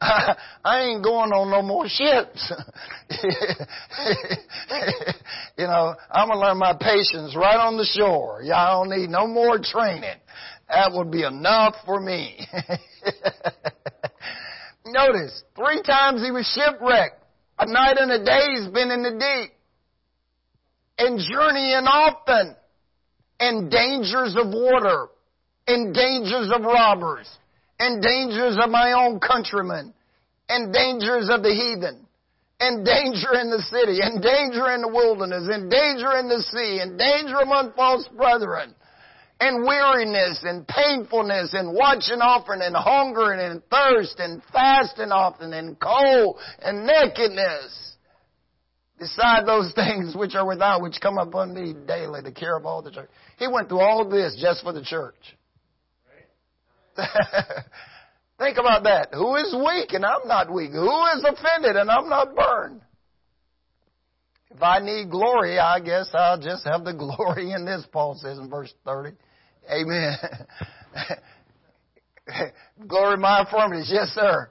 I, 0.00 0.36
I 0.64 0.80
ain't 0.82 1.04
going 1.04 1.32
on 1.32 1.50
no 1.50 1.62
more 1.62 1.88
ships. 1.88 2.52
you 5.56 5.66
know, 5.66 5.94
I'm 6.10 6.28
gonna 6.28 6.40
learn 6.40 6.58
my 6.58 6.74
patience 6.78 7.34
right 7.36 7.58
on 7.58 7.76
the 7.76 7.84
shore. 7.84 8.42
Y'all 8.42 8.84
don't 8.84 8.98
need 8.98 9.10
no 9.10 9.26
more 9.26 9.58
training. 9.62 10.20
That 10.68 10.92
would 10.92 11.10
be 11.10 11.22
enough 11.22 11.74
for 11.84 12.00
me. 12.00 12.46
Notice, 14.86 15.42
three 15.54 15.82
times 15.82 16.22
he 16.22 16.30
was 16.30 16.46
shipwrecked. 16.54 17.22
A 17.58 17.66
night 17.66 17.96
and 17.98 18.10
a 18.10 18.24
day 18.24 18.46
he's 18.56 18.68
been 18.68 18.90
in 18.90 19.02
the 19.02 19.12
deep. 19.12 19.52
And 20.98 21.18
journeying 21.18 21.86
often. 21.86 22.56
In 23.38 23.68
dangers 23.68 24.34
of 24.36 24.48
water. 24.48 25.08
In 25.66 25.92
dangers 25.92 26.50
of 26.54 26.62
robbers 26.62 27.28
and 27.78 28.02
dangers 28.02 28.56
of 28.62 28.70
my 28.70 28.92
own 28.92 29.20
countrymen, 29.20 29.92
and 30.48 30.72
dangers 30.72 31.28
of 31.30 31.42
the 31.42 31.52
heathen, 31.52 32.06
and 32.60 32.84
danger 32.84 33.34
in 33.36 33.50
the 33.50 33.60
city, 33.68 33.98
and 34.00 34.22
danger 34.22 34.72
in 34.72 34.80
the 34.80 34.88
wilderness, 34.88 35.48
and 35.50 35.70
danger 35.70 36.16
in 36.16 36.28
the 36.28 36.40
sea, 36.40 36.80
and 36.80 36.98
danger 36.98 37.36
among 37.36 37.72
false 37.76 38.08
brethren, 38.16 38.74
and 39.40 39.66
weariness, 39.66 40.40
and 40.44 40.66
painfulness, 40.66 41.52
and 41.52 41.74
watching 41.74 42.20
often, 42.20 42.62
and 42.62 42.74
hunger, 42.74 43.32
and 43.32 43.62
thirst, 43.68 44.16
and 44.18 44.42
fasting 44.52 45.12
often, 45.12 45.52
and 45.52 45.78
cold, 45.78 46.38
and 46.62 46.86
nakedness. 46.86 47.96
Beside 48.98 49.44
those 49.44 49.72
things 49.74 50.16
which 50.16 50.34
are 50.34 50.46
without, 50.46 50.80
which 50.80 50.96
come 51.02 51.18
upon 51.18 51.52
me 51.52 51.74
daily, 51.86 52.22
the 52.22 52.32
care 52.32 52.56
of 52.56 52.64
all 52.64 52.80
the 52.80 52.90
church. 52.90 53.10
He 53.38 53.46
went 53.46 53.68
through 53.68 53.80
all 53.80 54.08
this 54.08 54.34
just 54.40 54.62
for 54.62 54.72
the 54.72 54.82
church. 54.82 55.36
Think 58.38 58.58
about 58.58 58.84
that. 58.84 59.08
Who 59.14 59.36
is 59.36 59.54
weak 59.54 59.92
and 59.92 60.04
I'm 60.04 60.26
not 60.26 60.52
weak? 60.52 60.72
Who 60.72 61.04
is 61.16 61.24
offended 61.24 61.76
and 61.76 61.90
I'm 61.90 62.08
not 62.08 62.34
burned? 62.34 62.82
If 64.54 64.62
I 64.62 64.78
need 64.80 65.10
glory, 65.10 65.58
I 65.58 65.80
guess 65.80 66.08
I'll 66.14 66.40
just 66.40 66.66
have 66.66 66.84
the 66.84 66.92
glory 66.98 67.52
in 67.52 67.64
this, 67.64 67.86
Paul 67.92 68.14
says 68.18 68.38
in 68.38 68.48
verse 68.48 68.72
30. 68.84 69.16
Amen. 69.70 70.16
glory 72.86 73.16
my 73.16 73.40
infirmities. 73.40 73.90
Yes, 73.92 74.08
sir. 74.08 74.48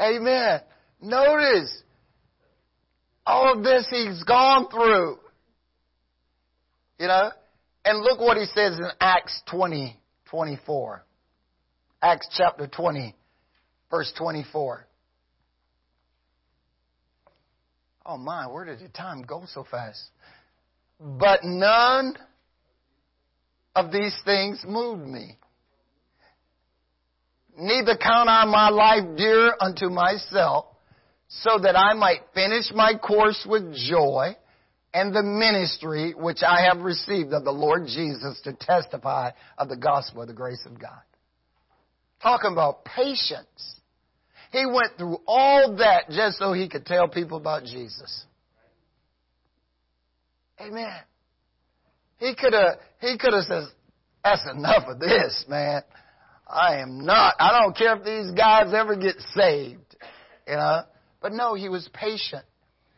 Amen. 0.00 0.60
Notice 1.00 1.82
all 3.26 3.56
of 3.56 3.62
this 3.62 3.86
he's 3.90 4.22
gone 4.24 4.68
through. 4.70 5.18
You 7.00 7.08
know? 7.08 7.30
And 7.86 8.02
look 8.02 8.20
what 8.20 8.36
he 8.36 8.44
says 8.44 8.78
in 8.78 8.86
Acts 9.00 9.42
20, 9.50 9.98
24. 10.30 11.02
Acts 12.02 12.28
chapter 12.36 12.66
20, 12.66 13.16
verse 13.90 14.12
24. 14.18 14.86
Oh 18.04 18.18
my, 18.18 18.46
where 18.48 18.66
did 18.66 18.80
the 18.80 18.88
time 18.88 19.22
go 19.22 19.44
so 19.46 19.64
fast? 19.70 20.10
But 21.00 21.40
none 21.42 22.16
of 23.74 23.90
these 23.90 24.18
things 24.26 24.62
moved 24.68 25.06
me. 25.06 25.38
Neither 27.56 27.96
count 27.96 28.28
I 28.28 28.44
my 28.44 28.68
life 28.68 29.16
dear 29.16 29.54
unto 29.58 29.88
myself, 29.88 30.66
so 31.28 31.58
that 31.62 31.78
I 31.78 31.94
might 31.94 32.20
finish 32.34 32.70
my 32.74 32.92
course 32.98 33.46
with 33.48 33.74
joy 33.74 34.36
and 34.92 35.14
the 35.14 35.22
ministry 35.22 36.14
which 36.16 36.42
I 36.46 36.62
have 36.62 36.82
received 36.82 37.32
of 37.32 37.44
the 37.44 37.52
Lord 37.52 37.86
Jesus 37.86 38.40
to 38.44 38.52
testify 38.52 39.30
of 39.56 39.68
the 39.68 39.76
gospel 39.76 40.22
of 40.22 40.28
the 40.28 40.34
grace 40.34 40.64
of 40.66 40.80
God. 40.80 41.00
Talking 42.22 42.52
about 42.52 42.84
patience. 42.84 43.80
He 44.52 44.66
went 44.66 44.98
through 44.98 45.18
all 45.26 45.76
that 45.78 46.10
just 46.10 46.38
so 46.38 46.52
he 46.52 46.68
could 46.68 46.84
tell 46.84 47.08
people 47.08 47.38
about 47.38 47.62
Jesus. 47.62 48.24
Amen. 50.60 50.98
He 52.18 52.34
could 52.38 52.52
have, 52.52 52.78
he 53.00 53.16
could 53.16 53.32
have 53.32 53.44
said, 53.44 53.62
that's 54.22 54.46
enough 54.52 54.84
of 54.88 54.98
this, 54.98 55.44
man. 55.48 55.82
I 56.46 56.80
am 56.80 57.06
not, 57.06 57.34
I 57.38 57.60
don't 57.60 57.76
care 57.76 57.96
if 57.96 58.04
these 58.04 58.32
guys 58.32 58.74
ever 58.74 58.96
get 58.96 59.16
saved, 59.34 59.96
you 60.46 60.54
know. 60.54 60.82
But 61.22 61.32
no, 61.32 61.54
he 61.54 61.68
was 61.68 61.88
patient. 61.94 62.44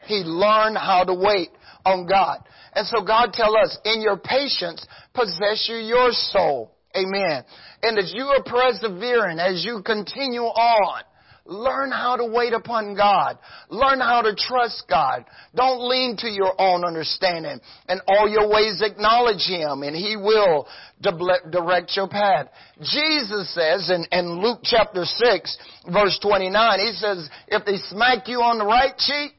He 0.07 0.23
learned 0.25 0.77
how 0.77 1.05
to 1.05 1.15
wait 1.15 1.51
on 1.85 2.07
God. 2.07 2.39
And 2.75 2.87
so 2.87 3.03
God 3.05 3.33
tell 3.33 3.57
us, 3.57 3.79
in 3.85 4.01
your 4.01 4.17
patience, 4.17 4.87
possess 5.15 5.69
you 5.69 5.77
your 5.77 6.11
soul. 6.13 6.73
Amen. 6.97 7.45
And 7.83 7.99
as 7.99 8.13
you 8.15 8.25
are 8.25 8.43
persevering, 8.43 9.39
as 9.39 9.65
you 9.65 9.83
continue 9.85 10.43
on, 10.43 11.03
Learn 11.45 11.91
how 11.91 12.15
to 12.17 12.25
wait 12.25 12.53
upon 12.53 12.95
God. 12.95 13.37
Learn 13.69 13.99
how 13.99 14.23
to 14.23 14.35
trust 14.37 14.85
God. 14.89 15.25
Don't 15.57 15.89
lean 15.89 16.17
to 16.19 16.29
your 16.29 16.55
own 16.61 16.85
understanding. 16.85 17.59
And 17.89 18.01
all 18.07 18.29
your 18.29 18.49
ways 18.49 18.81
acknowledge 18.81 19.45
Him 19.49 19.83
and 19.83 19.97
He 19.97 20.17
will 20.17 20.69
direct 21.01 21.97
your 21.97 22.07
path. 22.07 22.47
Jesus 22.81 23.53
says 23.55 23.91
in, 23.91 24.07
in 24.13 24.41
Luke 24.41 24.61
chapter 24.63 25.05
6 25.05 25.59
verse 25.93 26.19
29, 26.23 26.79
He 26.79 26.93
says, 26.93 27.29
if 27.49 27.65
they 27.65 27.77
smack 27.89 28.29
you 28.29 28.41
on 28.41 28.59
the 28.59 28.67
right 28.67 28.97
cheek, 28.97 29.33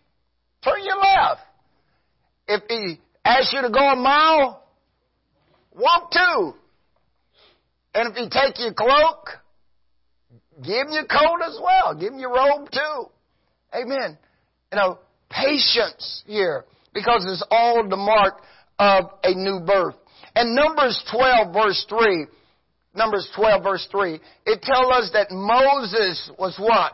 turn 0.64 0.84
your 0.84 0.98
left. 0.98 1.42
If 2.48 2.64
he 2.68 3.00
asks 3.24 3.54
you 3.54 3.62
to 3.62 3.70
go 3.70 3.80
a 3.80 3.96
mile, 3.96 4.64
walk 5.76 6.12
two. 6.12 6.54
And 7.96 8.10
if 8.10 8.16
he 8.16 8.30
take 8.30 8.60
your 8.60 8.74
cloak, 8.74 9.30
give 10.64 10.88
him 10.88 10.94
your 10.94 11.06
coat 11.06 11.40
as 11.46 11.60
well. 11.62 11.96
Give 11.96 12.14
him 12.14 12.20
your 12.20 12.34
robe 12.34 12.70
too. 12.72 13.06
Amen. 13.74 14.18
You 14.72 14.78
know, 14.78 15.00
patience 15.30 16.24
here 16.26 16.66
because 16.94 17.26
it's 17.28 17.44
all 17.50 17.88
the 17.88 17.98
mark 17.98 18.42
of 18.80 19.06
a 19.24 19.34
new 19.34 19.60
birth. 19.66 19.96
And 20.36 20.56
Numbers 20.56 21.04
12 21.12 21.54
verse 21.54 21.86
3, 21.90 22.26
Numbers 22.96 23.30
12 23.36 23.64
verse 23.64 23.88
3, 23.92 24.20
it 24.46 24.62
tells 24.62 24.92
us 24.92 25.12
that 25.14 25.28
Moses 25.32 26.32
was 26.38 26.58
what? 26.60 26.94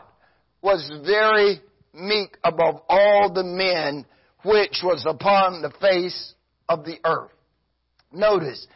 Was 0.62 0.90
very 1.06 1.60
meek 1.94 2.36
above 2.44 2.82
all 2.88 3.32
the 3.32 3.44
men 3.44 4.06
which 4.44 4.80
was 4.82 5.04
upon 5.06 5.62
the 5.62 5.70
face 5.80 6.34
of 6.68 6.84
the 6.84 6.96
earth. 7.04 7.30
Notice, 8.12 8.66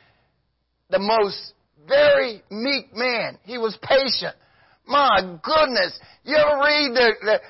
the 0.90 0.98
most 0.98 1.54
very 1.88 2.42
meek 2.50 2.94
man. 2.94 3.38
He 3.44 3.58
was 3.58 3.76
patient. 3.82 4.36
My 4.86 5.38
goodness. 5.42 5.98
You 6.24 6.36
ever 6.36 6.58
read 6.58 6.94
the, 6.94 7.12
the, 7.22 7.40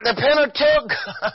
the 0.00 0.14
Pentateuch? 0.14 1.32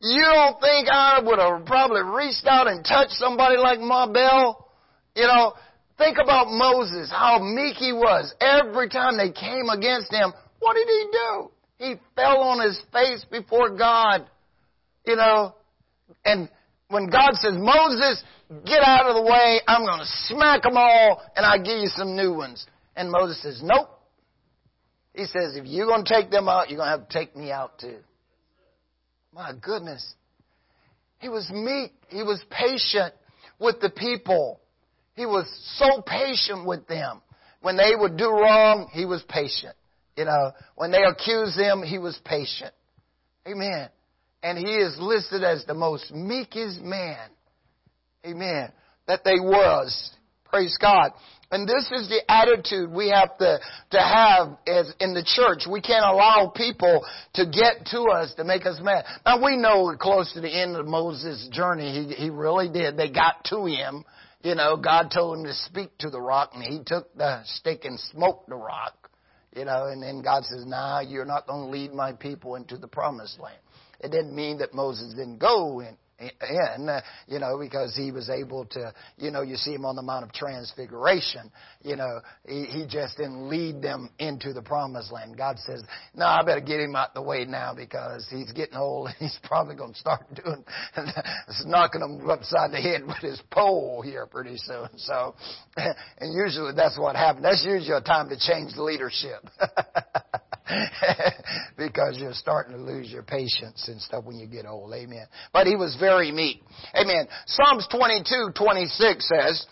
you 0.00 0.22
don't 0.22 0.60
think 0.60 0.88
I 0.90 1.20
would 1.22 1.38
have 1.38 1.66
probably 1.66 2.02
reached 2.02 2.46
out 2.46 2.68
and 2.68 2.84
touched 2.84 3.12
somebody 3.12 3.56
like 3.56 3.80
Ma 3.80 4.10
Bell? 4.10 4.68
You 5.14 5.26
know, 5.26 5.54
think 5.98 6.18
about 6.22 6.48
Moses, 6.48 7.10
how 7.10 7.38
meek 7.42 7.76
he 7.76 7.92
was. 7.92 8.34
Every 8.40 8.88
time 8.88 9.16
they 9.16 9.30
came 9.30 9.68
against 9.68 10.12
him, 10.12 10.32
what 10.60 10.74
did 10.74 10.86
he 10.88 11.06
do? 11.12 11.50
He 11.78 11.94
fell 12.14 12.42
on 12.42 12.60
his 12.60 12.80
face 12.92 13.24
before 13.30 13.76
God. 13.76 14.26
You 15.06 15.16
know, 15.16 15.54
and 16.24 16.48
when 16.88 17.10
God 17.10 17.34
says, 17.34 17.54
Moses, 17.56 18.22
get 18.64 18.82
out 18.82 19.06
of 19.06 19.16
the 19.16 19.22
way, 19.22 19.60
I'm 19.66 19.84
going 19.84 19.98
to 19.98 20.06
smack 20.26 20.62
them 20.62 20.76
all, 20.76 21.22
and 21.34 21.44
I'll 21.44 21.62
give 21.62 21.78
you 21.78 21.88
some 21.88 22.14
new 22.14 22.34
ones. 22.34 22.66
And 22.94 23.10
Moses 23.10 23.42
says, 23.42 23.60
nope. 23.62 23.88
He 25.14 25.24
says, 25.24 25.56
if 25.56 25.66
you're 25.66 25.86
going 25.86 26.04
to 26.04 26.14
take 26.14 26.30
them 26.30 26.48
out, 26.48 26.70
you're 26.70 26.78
going 26.78 26.86
to 26.86 26.98
have 26.98 27.08
to 27.08 27.18
take 27.18 27.36
me 27.36 27.50
out 27.50 27.78
too. 27.78 27.98
My 29.34 29.52
goodness. 29.60 30.14
He 31.18 31.28
was 31.28 31.50
meek. 31.50 31.92
He 32.08 32.22
was 32.22 32.42
patient 32.50 33.14
with 33.58 33.80
the 33.80 33.90
people. 33.90 34.60
He 35.14 35.26
was 35.26 35.46
so 35.76 36.02
patient 36.02 36.66
with 36.66 36.86
them. 36.86 37.22
When 37.60 37.76
they 37.76 37.92
would 37.94 38.16
do 38.16 38.28
wrong, 38.28 38.88
he 38.92 39.04
was 39.04 39.22
patient. 39.28 39.74
You 40.16 40.26
know, 40.26 40.52
when 40.76 40.90
they 40.90 41.02
accused 41.02 41.58
him, 41.58 41.82
he 41.82 41.98
was 41.98 42.18
patient. 42.24 42.72
Amen. 43.46 43.88
And 44.42 44.58
he 44.58 44.74
is 44.74 44.96
listed 44.98 45.42
as 45.42 45.64
the 45.66 45.74
most 45.74 46.12
meekest 46.12 46.80
man. 46.80 47.30
Amen. 48.26 48.72
That 49.06 49.24
they 49.24 49.40
was. 49.40 50.10
Praise 50.44 50.76
God. 50.80 51.12
And 51.50 51.68
this 51.68 51.90
is 51.92 52.08
the 52.08 52.20
attitude 52.30 52.90
we 52.90 53.10
have 53.10 53.36
to, 53.38 53.58
to 53.90 53.98
have 53.98 54.56
as 54.66 54.92
in 55.00 55.12
the 55.14 55.22
church. 55.24 55.66
We 55.70 55.80
can't 55.80 56.04
allow 56.04 56.52
people 56.54 57.04
to 57.34 57.44
get 57.46 57.86
to 57.90 58.02
us 58.04 58.34
to 58.36 58.44
make 58.44 58.64
us 58.64 58.78
mad. 58.82 59.04
Now 59.24 59.42
we 59.42 59.56
know 59.56 59.94
close 59.98 60.32
to 60.32 60.40
the 60.40 60.50
end 60.50 60.76
of 60.76 60.86
Moses' 60.86 61.48
journey, 61.52 62.06
he, 62.06 62.14
he 62.14 62.30
really 62.30 62.68
did. 62.68 62.96
They 62.96 63.10
got 63.10 63.44
to 63.46 63.66
him. 63.66 64.04
You 64.42 64.54
know, 64.54 64.76
God 64.76 65.10
told 65.14 65.38
him 65.38 65.44
to 65.44 65.54
speak 65.54 65.96
to 65.98 66.10
the 66.10 66.20
rock 66.20 66.50
and 66.54 66.62
he 66.62 66.80
took 66.84 67.14
the 67.16 67.42
stick 67.44 67.84
and 67.84 67.98
smoked 67.98 68.48
the 68.48 68.56
rock. 68.56 69.01
You 69.54 69.66
know, 69.66 69.86
and 69.86 70.02
then 70.02 70.22
God 70.22 70.44
says, 70.44 70.64
nah, 70.66 71.00
you're 71.00 71.26
not 71.26 71.46
going 71.46 71.66
to 71.66 71.70
lead 71.70 71.92
my 71.92 72.12
people 72.12 72.54
into 72.54 72.78
the 72.78 72.88
promised 72.88 73.38
land. 73.38 73.58
It 74.00 74.10
didn't 74.10 74.34
mean 74.34 74.58
that 74.58 74.74
Moses 74.74 75.12
didn't 75.14 75.38
go 75.38 75.80
in, 75.80 75.96
in, 76.76 76.88
uh, 76.88 77.00
you 77.26 77.38
know, 77.38 77.58
because 77.58 77.94
he 77.96 78.12
was 78.12 78.30
able 78.30 78.64
to, 78.66 78.92
you 79.16 79.30
know, 79.30 79.42
you 79.42 79.56
see 79.56 79.72
him 79.72 79.84
on 79.84 79.96
the 79.96 80.02
Mount 80.02 80.24
of 80.24 80.32
Transfiguration, 80.32 81.50
you 81.82 81.96
know, 81.96 82.20
he, 82.46 82.64
he 82.64 82.86
just 82.88 83.16
didn't 83.16 83.48
lead 83.48 83.82
them 83.82 84.10
into 84.18 84.52
the 84.52 84.62
promised 84.62 85.12
land. 85.12 85.36
God 85.36 85.58
says, 85.58 85.82
no, 86.14 86.26
I 86.26 86.42
better 86.42 86.60
get 86.60 86.80
him 86.80 86.94
out 86.96 87.14
the 87.14 87.22
way 87.22 87.44
now 87.44 87.74
because 87.74 88.26
he's 88.30 88.52
getting 88.52 88.76
old 88.76 89.08
and 89.08 89.16
he's 89.18 89.38
probably 89.44 89.74
going 89.74 89.92
to 89.92 89.98
start 89.98 90.26
doing, 90.34 90.64
knocking 91.66 92.00
them 92.00 92.28
upside 92.30 92.72
the 92.72 92.80
head 92.80 93.06
with 93.06 93.18
his 93.18 93.40
pole 93.50 94.02
here 94.02 94.26
pretty 94.26 94.56
soon. 94.56 94.88
So, 94.96 95.34
and 95.76 96.34
usually 96.34 96.72
that's 96.74 96.98
what 96.98 97.16
happens. 97.16 97.44
That's 97.44 97.64
usually 97.64 97.96
a 97.96 98.00
time 98.00 98.28
to 98.28 98.38
change 98.38 98.74
the 98.74 98.82
leadership. 98.82 99.42
because 101.76 102.16
you're 102.18 102.34
starting 102.34 102.74
to 102.74 102.80
lose 102.80 103.10
your 103.10 103.22
patience 103.22 103.88
and 103.88 104.00
stuff 104.00 104.24
when 104.24 104.38
you 104.38 104.46
get 104.46 104.66
old. 104.66 104.92
Amen. 104.92 105.26
But 105.52 105.66
he 105.66 105.76
was 105.76 105.96
very 105.98 106.30
meek. 106.32 106.62
Amen. 106.94 107.26
Psalms 107.46 107.86
22, 107.90 108.50
26 108.54 109.28
says, 109.28 109.66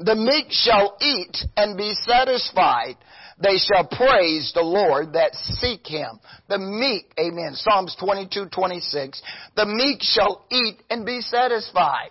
The 0.00 0.16
meek 0.16 0.46
shall 0.50 0.96
eat 1.00 1.36
and 1.56 1.76
be 1.76 1.94
satisfied. 2.06 2.96
They 3.40 3.56
shall 3.58 3.86
praise 3.86 4.50
the 4.54 4.62
Lord 4.62 5.12
that 5.12 5.34
seek 5.34 5.86
him. 5.86 6.18
The 6.48 6.58
meek, 6.58 7.12
amen. 7.18 7.52
Psalms 7.54 7.96
22, 8.00 8.46
26. 8.52 9.22
The 9.54 9.66
meek 9.66 10.02
shall 10.02 10.44
eat 10.50 10.82
and 10.90 11.06
be 11.06 11.20
satisfied. 11.20 12.10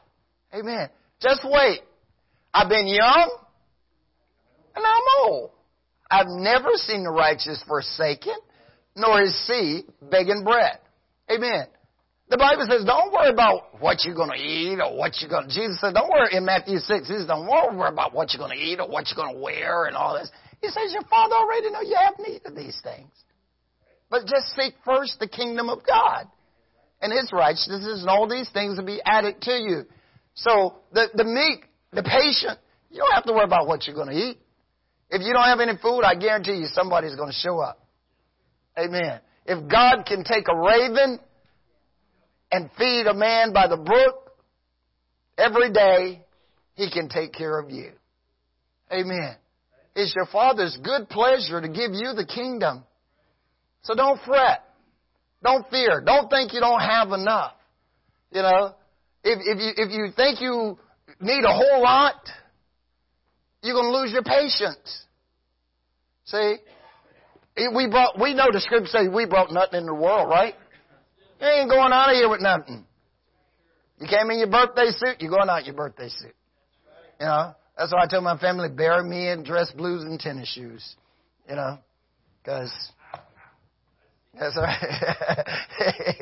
Amen. 0.54 0.90
Just 1.22 1.42
wait. 1.44 1.82
I've 2.54 2.70
been 2.70 2.88
young 2.88 3.38
and 4.76 4.86
I'm 4.86 5.04
old. 5.26 5.52
I've 6.10 6.28
never 6.28 6.70
seen 6.76 7.04
the 7.04 7.12
righteous 7.12 7.64
forsaken, 7.68 8.36
nor 8.96 9.22
his 9.22 9.36
seed 9.48 9.86
begging 10.02 10.44
bread. 10.44 10.80
Amen. 11.30 11.68
The 12.30 12.38
Bible 12.38 12.68
says, 12.70 12.84
don't 12.84 13.14
worry 13.14 13.30
about 13.30 13.80
what 13.80 14.04
you're 14.04 14.16
going 14.16 14.32
to 14.32 14.42
eat 14.42 14.80
or 14.80 14.98
what 14.98 15.22
you're 15.22 15.30
going 15.30 15.48
to, 15.48 15.54
Jesus 15.54 15.80
said, 15.80 15.94
don't 15.94 16.10
worry, 16.10 16.36
in 16.36 16.44
Matthew 16.44 16.78
6, 16.80 17.08
he 17.08 17.14
says, 17.14 17.26
don't 17.26 17.48
worry 17.48 17.88
about 17.88 18.14
what 18.14 18.34
you're 18.34 18.46
going 18.46 18.58
to 18.58 18.64
eat 18.64 18.80
or 18.80 18.90
what 18.90 19.08
you're 19.08 19.24
going 19.24 19.36
to 19.36 19.42
wear 19.42 19.86
and 19.86 19.96
all 19.96 20.14
this. 20.14 20.30
He 20.62 20.68
says, 20.68 20.92
your 20.92 21.08
Father 21.10 21.36
already 21.36 21.72
knows 21.72 21.88
you 21.88 21.96
have 21.96 22.20
need 22.20 22.42
of 22.46 22.56
these 22.56 22.80
things. 22.84 23.12
But 24.10 24.28
just 24.28 24.48
seek 24.56 24.74
first 24.84 25.20
the 25.20 25.28
kingdom 25.28 25.70
of 25.70 25.86
God 25.88 26.28
and 27.02 27.14
His 27.14 27.32
righteousness 27.32 28.00
and 28.02 28.10
all 28.10 28.28
these 28.28 28.50
things 28.50 28.78
will 28.78 28.86
be 28.86 29.02
added 29.06 29.42
to 29.42 29.52
you. 29.52 29.84
So 30.34 30.80
the, 30.92 31.08
the 31.14 31.24
meek, 31.24 31.66
the 31.92 32.04
patient, 32.04 32.60
you 32.90 33.00
don't 33.00 33.14
have 33.14 33.26
to 33.26 33.34
worry 33.34 33.46
about 33.46 33.68
what 33.68 33.88
you're 33.88 33.96
going 33.96 34.10
to 34.10 34.16
eat. 34.16 34.38
If 35.10 35.22
you 35.22 35.34
don't 35.34 35.46
have 35.46 35.60
any 35.60 35.78
food, 35.82 36.02
I 36.02 36.16
guarantee 36.16 36.56
you 36.56 36.68
somebody's 36.68 37.16
going 37.16 37.30
to 37.30 37.36
show 37.36 37.60
up. 37.60 37.80
Amen. 38.78 39.20
If 39.46 39.70
God 39.70 40.04
can 40.06 40.24
take 40.24 40.46
a 40.50 40.56
raven 40.56 41.20
and 42.52 42.70
feed 42.78 43.08
a 43.08 43.14
man 43.14 43.54
by 43.54 43.68
the 43.68 43.78
brook 43.78 44.32
every 45.38 45.72
day, 45.72 46.22
he 46.76 46.92
can 46.92 47.10
take 47.10 47.34
care 47.34 47.60
of 47.60 47.72
you. 47.72 47.92
Amen. 48.92 49.36
It's 49.96 50.14
your 50.16 50.28
Father's 50.28 50.78
good 50.84 51.10
pleasure 51.10 51.60
to 51.62 51.68
give 51.68 51.92
you 51.94 52.14
the 52.14 52.26
kingdom. 52.26 52.84
So 53.84 53.96
don't 53.96 54.20
fret. 54.26 54.64
Don't 55.44 55.68
fear. 55.70 56.02
Don't 56.06 56.30
think 56.30 56.54
you 56.54 56.60
don't 56.60 56.82
have 56.82 57.12
enough. 57.12 57.54
You 58.32 58.42
know, 58.42 58.76
if, 59.24 59.40
if 59.42 59.60
you, 59.60 59.86
if 59.86 59.92
you 59.92 60.12
think 60.16 60.42
you 60.42 60.78
need 61.20 61.44
a 61.44 61.54
whole 61.54 61.82
lot, 61.82 62.16
you're 63.68 63.76
going 63.76 63.92
to 63.92 63.98
lose 64.00 64.12
your 64.12 64.24
patience. 64.24 65.04
See? 66.26 66.56
We 67.76 67.88
brought, 67.88 68.20
we 68.20 68.34
know 68.34 68.48
the 68.52 68.62
scripture 68.62 68.88
says 68.88 69.08
we 69.14 69.26
brought 69.26 69.52
nothing 69.52 69.82
in 69.82 69.86
the 69.86 69.94
world, 69.94 70.30
right? 70.30 70.54
You 71.42 71.48
ain't 71.48 71.70
going 71.70 71.92
out 71.92 72.10
of 72.10 72.16
here 72.16 72.30
with 72.30 72.42
nothing. 72.42 72.86
You 74.00 74.08
came 74.08 74.30
in 74.32 74.40
your 74.40 74.50
birthday 74.50 74.90
suit, 74.92 75.18
you're 75.20 75.32
going 75.32 75.50
out 75.50 75.66
your 75.66 75.76
birthday 75.76 76.10
suit. 76.10 76.36
You 77.20 77.26
know? 77.26 77.54
That's 77.78 77.92
why 77.92 78.04
I 78.04 78.08
told 78.08 78.24
my 78.24 78.38
family, 78.38 78.70
bury 78.70 79.08
me 79.08 79.30
in 79.30 79.44
dress 79.44 79.72
blues 79.72 80.04
and 80.04 80.20
tennis 80.20 80.50
shoes. 80.50 80.96
You 81.50 81.56
know? 81.56 81.80
Cause, 82.46 82.72
that's 84.40 84.56
right. 84.56 86.16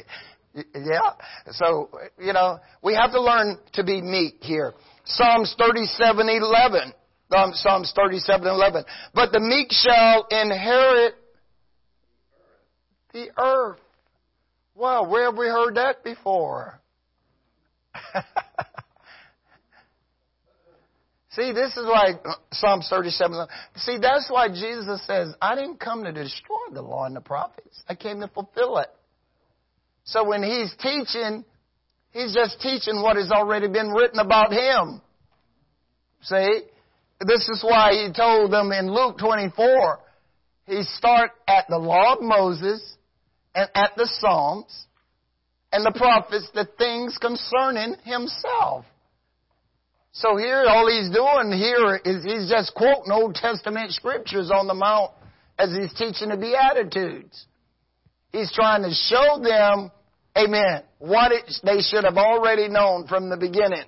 yeah. 0.74 1.12
So, 1.52 1.90
you 2.20 2.34
know, 2.34 2.60
we 2.82 2.96
have 2.96 3.12
to 3.12 3.22
learn 3.22 3.58
to 3.74 3.84
be 3.84 4.02
meek 4.02 4.38
here. 4.42 4.74
Psalms 5.06 5.56
37, 5.60 6.28
11. 6.30 6.94
Um, 7.32 7.52
Psalms 7.54 7.92
37 7.96 8.48
and 8.48 8.56
11. 8.56 8.84
But 9.14 9.32
the 9.32 9.40
meek 9.40 9.72
shall 9.72 10.28
inherit 10.30 11.16
the 13.14 13.30
earth. 13.38 13.80
Well, 14.76 15.10
where 15.10 15.26
have 15.26 15.38
we 15.38 15.48
heard 15.48 15.76
that 15.76 16.04
before? 16.04 16.80
See, 21.32 21.52
this 21.52 21.76
is 21.76 21.86
why 21.86 22.14
Psalms 22.52 22.88
37. 22.90 23.48
See, 23.76 23.98
that's 24.02 24.30
why 24.30 24.48
Jesus 24.48 25.06
says, 25.06 25.34
I 25.42 25.56
didn't 25.56 25.80
come 25.82 26.04
to 26.06 26.12
destroy 26.14 26.72
the 26.72 26.82
law 26.82 27.06
and 27.06 27.16
the 27.16 27.22
prophets. 27.22 27.84
I 27.90 27.96
came 27.96 28.22
to 28.22 28.30
fulfill 28.30 28.78
it. 28.78 28.88
So 30.06 30.24
when 30.24 30.44
he's 30.44 30.74
teaching, 30.80 31.44
he's 32.12 32.34
just 32.34 32.62
teaching 32.62 33.02
what 33.02 33.18
has 33.18 33.32
already 33.32 33.68
been 33.68 33.90
written 33.90 34.20
about 34.20 34.54
him. 34.54 35.02
See? 36.22 36.62
This 37.20 37.48
is 37.48 37.64
why 37.64 37.94
he 37.94 38.12
told 38.12 38.52
them 38.52 38.72
in 38.72 38.94
Luke 38.94 39.18
24, 39.18 40.00
he 40.68 40.84
start 40.84 41.32
at 41.48 41.66
the 41.70 41.78
law 41.78 42.14
of 42.16 42.22
Moses 42.22 42.98
and 43.54 43.70
at 43.74 43.92
the 43.96 44.08
Psalms 44.20 44.88
and 45.72 45.86
the 45.86 45.98
prophets, 45.98 46.50
the 46.54 46.68
things 46.78 47.18
concerning 47.20 47.96
himself. 48.04 48.86
So 50.12 50.38
here, 50.38 50.66
all 50.68 50.90
he's 50.90 51.10
doing 51.10 51.52
here 51.58 52.00
is 52.04 52.24
he's 52.24 52.50
just 52.50 52.74
quoting 52.74 53.12
Old 53.12 53.36
Testament 53.36 53.92
scriptures 53.92 54.52
on 54.54 54.68
the 54.68 54.74
Mount 54.74 55.12
as 55.60 55.72
he's 55.72 55.94
teaching 55.94 56.30
the 56.30 56.38
Beatitudes. 56.38 57.46
He's 58.32 58.52
trying 58.52 58.84
to 58.84 58.92
show 58.92 59.42
them, 59.42 59.92
amen, 60.38 60.84
what 61.00 61.32
it, 61.32 61.54
they 61.64 61.82
should 61.82 62.04
have 62.04 62.18
already 62.18 62.68
known 62.68 63.08
from 63.08 63.30
the 63.30 63.38
beginning. 63.38 63.84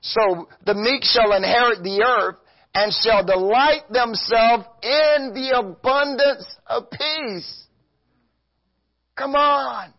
So 0.00 0.48
the 0.66 0.74
meek 0.74 1.04
shall 1.04 1.32
inherit 1.32 1.82
the 1.84 2.02
earth 2.02 2.36
and 2.74 2.92
shall 2.92 3.24
delight 3.24 3.82
themselves 3.90 4.64
in 4.82 5.32
the 5.34 5.54
abundance 5.58 6.46
of 6.66 6.90
peace. 6.90 7.66
Come 9.16 9.34
on. 9.34 9.92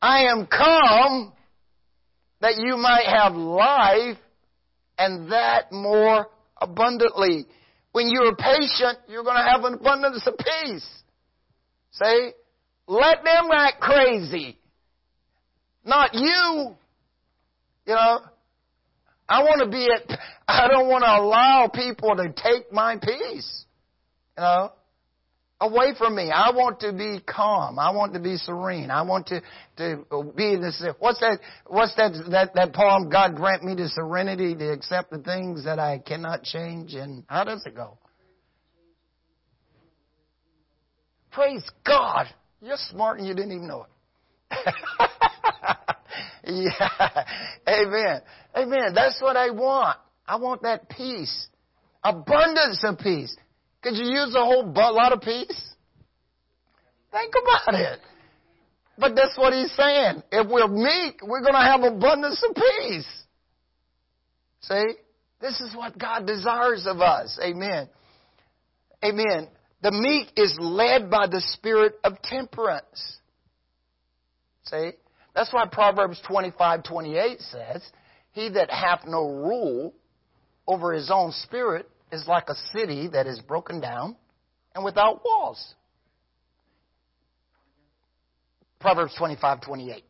I 0.00 0.24
am 0.26 0.46
come 0.46 1.32
that 2.40 2.54
you 2.58 2.76
might 2.76 3.06
have 3.06 3.34
life 3.34 4.18
and 4.98 5.32
that 5.32 5.72
more 5.72 6.28
abundantly. 6.60 7.46
When 7.92 8.08
you're 8.08 8.36
patient, 8.36 8.98
you're 9.08 9.24
going 9.24 9.36
to 9.36 9.50
have 9.50 9.64
an 9.64 9.74
abundance 9.74 10.26
of 10.26 10.34
peace. 10.38 10.86
Say, 11.92 12.34
let 12.86 13.24
them 13.24 13.48
act 13.52 13.80
crazy. 13.80 14.58
Not 15.84 16.14
you. 16.14 16.76
You 17.86 17.94
know, 17.94 18.20
I 19.28 19.42
want 19.42 19.62
to 19.64 19.70
be 19.70 19.88
at, 19.92 20.18
I 20.48 20.68
don't 20.68 20.88
want 20.88 21.02
to 21.02 21.10
allow 21.10 21.70
people 21.72 22.16
to 22.16 22.32
take 22.32 22.72
my 22.72 22.96
peace. 22.96 23.64
You 24.38 24.42
know, 24.44 24.72
away 25.60 25.92
from 25.96 26.14
me. 26.14 26.30
I 26.30 26.50
want 26.50 26.80
to 26.80 26.92
be 26.92 27.20
calm. 27.26 27.78
I 27.78 27.90
want 27.90 28.14
to 28.14 28.20
be 28.20 28.36
serene. 28.36 28.90
I 28.90 29.02
want 29.02 29.26
to, 29.28 29.40
to 29.78 30.32
be 30.36 30.52
in 30.52 30.60
this, 30.60 30.82
what's 30.98 31.20
that, 31.20 31.38
what's 31.66 31.94
that, 31.96 32.12
that, 32.30 32.54
that 32.54 32.72
poem, 32.72 33.08
God 33.08 33.36
grant 33.36 33.64
me 33.64 33.74
the 33.74 33.88
serenity 33.88 34.54
to 34.54 34.72
accept 34.72 35.10
the 35.10 35.18
things 35.18 35.64
that 35.64 35.78
I 35.78 35.98
cannot 35.98 36.42
change 36.42 36.94
and 36.94 37.24
how 37.28 37.44
does 37.44 37.64
it 37.66 37.74
go? 37.74 37.98
Praise 41.30 41.64
God. 41.84 42.26
You're 42.62 42.76
smart 42.90 43.18
and 43.18 43.28
you 43.28 43.34
didn't 43.34 43.52
even 43.52 43.68
know 43.68 43.84
it. 43.84 44.74
yeah. 46.44 47.24
Amen. 47.68 48.20
Amen. 48.56 48.94
That's 48.94 49.20
what 49.20 49.36
I 49.36 49.50
want. 49.50 49.98
I 50.26 50.36
want 50.36 50.62
that 50.62 50.88
peace. 50.88 51.48
Abundance 52.02 52.82
of 52.84 52.98
peace. 52.98 53.36
Could 53.82 53.94
you 53.96 54.06
use 54.06 54.34
a 54.34 54.44
whole 54.44 54.72
lot 54.74 55.12
of 55.12 55.20
peace? 55.20 55.74
Think 57.12 57.34
about 57.40 57.80
it. 57.80 58.00
But 58.98 59.14
that's 59.14 59.36
what 59.36 59.52
he's 59.52 59.72
saying. 59.72 60.22
If 60.32 60.48
we're 60.48 60.68
meek, 60.68 61.20
we're 61.22 61.42
going 61.42 61.54
to 61.54 61.60
have 61.60 61.82
abundance 61.82 62.42
of 62.48 62.54
peace. 62.54 63.06
See? 64.62 64.94
This 65.40 65.60
is 65.60 65.76
what 65.76 65.98
God 65.98 66.26
desires 66.26 66.86
of 66.86 67.00
us. 67.00 67.38
Amen. 67.42 67.88
Amen. 69.04 69.48
The 69.82 69.92
meek 69.92 70.32
is 70.36 70.56
led 70.58 71.10
by 71.10 71.26
the 71.26 71.40
spirit 71.40 71.94
of 72.02 72.20
temperance. 72.22 73.18
See? 74.64 74.92
That's 75.34 75.52
why 75.52 75.66
Proverbs 75.70 76.20
25, 76.26 76.82
28 76.82 77.40
says, 77.40 77.82
He 78.32 78.48
that 78.50 78.70
hath 78.70 79.02
no 79.06 79.28
rule 79.28 79.92
over 80.66 80.92
his 80.92 81.10
own 81.12 81.32
spirit 81.32 81.88
is 82.12 82.26
like 82.26 82.48
a 82.48 82.54
city 82.72 83.08
that 83.08 83.26
is 83.26 83.40
broken 83.40 83.80
down 83.80 84.16
and 84.74 84.84
without 84.84 85.24
walls. 85.24 85.74
Proverbs 88.80 89.14
25, 89.18 89.62
28. 89.62 90.04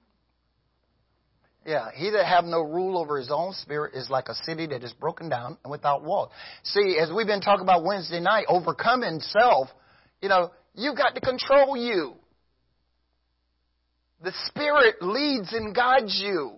Yeah, 1.65 1.89
he 1.93 2.11
that 2.11 2.27
have 2.27 2.45
no 2.45 2.61
rule 2.61 2.97
over 2.97 3.19
his 3.19 3.31
own 3.33 3.53
spirit 3.55 3.95
is 3.95 4.09
like 4.09 4.29
a 4.29 4.35
city 4.35 4.69
that 4.69 4.85
is 4.85 4.93
broken 4.93 5.29
down 5.29 5.59
and 5.65 5.71
without 5.71 6.05
walls. 6.05 6.31
See, 6.63 6.97
as 7.01 7.11
we've 7.15 7.27
been 7.27 7.41
talking 7.41 7.65
about 7.65 7.85
Wednesday 7.85 8.21
night, 8.21 8.47
overcoming 8.49 9.19
self, 9.21 9.69
you 10.23 10.29
know, 10.29 10.53
you've 10.75 10.97
got 10.97 11.17
to 11.17 11.21
control 11.21 11.77
you. 11.77 12.15
The 14.23 14.33
Spirit 14.47 15.03
leads 15.03 15.53
and 15.53 15.75
guides 15.75 16.21
you. 16.23 16.53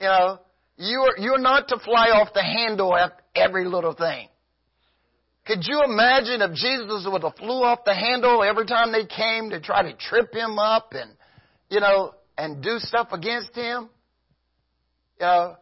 You 0.00 0.06
know, 0.06 0.40
you're, 0.76 1.18
you're 1.18 1.38
not 1.38 1.68
to 1.68 1.78
fly 1.78 2.08
off 2.08 2.32
the 2.34 2.42
handle 2.42 2.94
at 2.96 3.20
every 3.34 3.66
little 3.66 3.94
thing. 3.94 4.28
Could 5.46 5.60
you 5.62 5.82
imagine 5.84 6.42
if 6.42 6.54
Jesus 6.54 7.06
would 7.10 7.22
have 7.22 7.36
flew 7.36 7.62
off 7.62 7.84
the 7.84 7.94
handle 7.94 8.42
every 8.42 8.66
time 8.66 8.90
they 8.90 9.06
came 9.06 9.50
to 9.50 9.60
try 9.60 9.82
to 9.82 9.96
trip 9.96 10.34
him 10.34 10.58
up 10.58 10.92
and, 10.92 11.10
you 11.70 11.80
know, 11.80 12.14
and 12.36 12.62
do 12.62 12.78
stuff 12.78 13.08
against 13.12 13.54
him? 13.54 13.88
You 15.20 15.52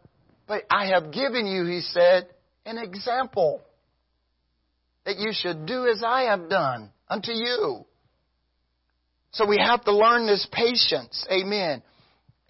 but 0.47 0.65
I 0.71 0.87
have 0.89 1.13
given 1.13 1.47
you, 1.47 1.65
he 1.67 1.81
said, 1.81 2.29
an 2.67 2.79
example 2.79 3.63
that 5.05 5.19
you 5.19 5.31
should 5.33 5.67
do 5.67 5.87
as 5.87 6.03
I 6.05 6.23
have 6.23 6.49
done 6.49 6.91
unto 7.09 7.33
you. 7.33 7.85
So 9.33 9.47
we 9.47 9.59
have 9.59 9.85
to 9.85 9.93
learn 9.93 10.27
this 10.27 10.47
patience. 10.53 11.27
Amen. 11.31 11.83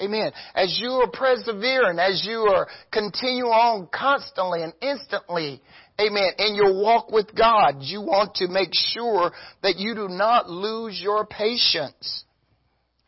Amen. 0.05 0.33
As 0.55 0.79
you 0.81 0.91
are 0.91 1.11
persevering, 1.11 1.99
as 1.99 2.25
you 2.27 2.41
are 2.41 2.67
continue 2.93 3.47
on 3.47 3.89
constantly 3.93 4.63
and 4.63 4.73
instantly, 4.83 5.63
amen, 5.99 6.33
in 6.39 6.55
your 6.55 6.75
walk 6.75 7.11
with 7.11 7.35
God, 7.35 7.77
you 7.81 8.03
want 8.03 8.35
to 8.37 8.49
make 8.49 8.71
sure 8.73 9.33
that 9.63 9.77
you 9.77 9.95
do 9.95 10.09
not 10.09 10.51
lose 10.51 11.01
your 11.03 11.27
patience. 11.27 12.25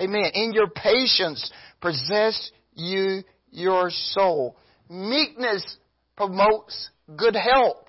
Amen. 0.00 0.30
In 0.34 0.52
your 0.52 0.68
patience, 0.68 1.50
possess 1.80 2.50
you 2.74 3.22
your 3.50 3.90
soul. 3.90 4.56
Meekness 4.88 5.76
promotes 6.16 6.90
good 7.16 7.36
health. 7.36 7.86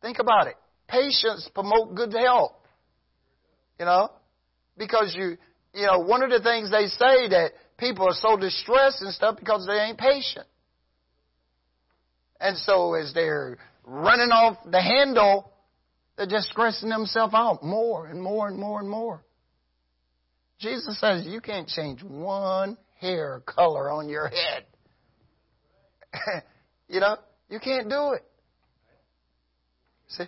Think 0.00 0.18
about 0.18 0.48
it. 0.48 0.56
Patience 0.88 1.48
promote 1.54 1.94
good 1.94 2.12
health. 2.12 2.52
You 3.78 3.86
know? 3.86 4.10
Because 4.76 5.14
you, 5.16 5.36
you 5.74 5.86
know, 5.86 6.00
one 6.00 6.22
of 6.22 6.30
the 6.30 6.40
things 6.40 6.70
they 6.70 6.86
say 6.86 7.28
that 7.28 7.52
people 7.78 8.06
are 8.06 8.14
so 8.14 8.36
distressed 8.36 9.02
and 9.02 9.12
stuff 9.12 9.36
because 9.38 9.66
they 9.66 9.74
ain't 9.74 9.98
patient. 9.98 10.46
And 12.40 12.56
so 12.58 12.94
as 12.94 13.12
they're 13.14 13.58
running 13.84 14.30
off 14.30 14.58
the 14.70 14.82
handle, 14.82 15.50
they're 16.16 16.26
just 16.26 16.48
stressing 16.48 16.88
themselves 16.88 17.34
out 17.34 17.62
more 17.62 18.06
and 18.06 18.20
more 18.20 18.48
and 18.48 18.58
more 18.58 18.80
and 18.80 18.88
more. 18.88 19.24
Jesus 20.58 21.00
says 21.00 21.26
you 21.26 21.40
can't 21.40 21.68
change 21.68 22.02
one 22.02 22.76
hair 23.00 23.42
color 23.46 23.90
on 23.90 24.08
your 24.08 24.28
head. 24.28 24.64
you 26.88 27.00
know, 27.00 27.16
you 27.48 27.58
can't 27.58 27.88
do 27.88 28.12
it. 28.12 28.24
See? 30.08 30.24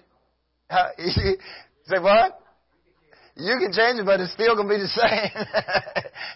Say 1.87 1.99
what? 2.01 2.41
You 3.37 3.59
can 3.59 3.73
change 3.73 3.99
it, 3.99 4.07
but 4.07 4.21
it's 4.21 4.33
still 4.33 4.55
going 4.55 4.69
to 4.69 4.75
be 4.75 4.81
the 4.81 4.89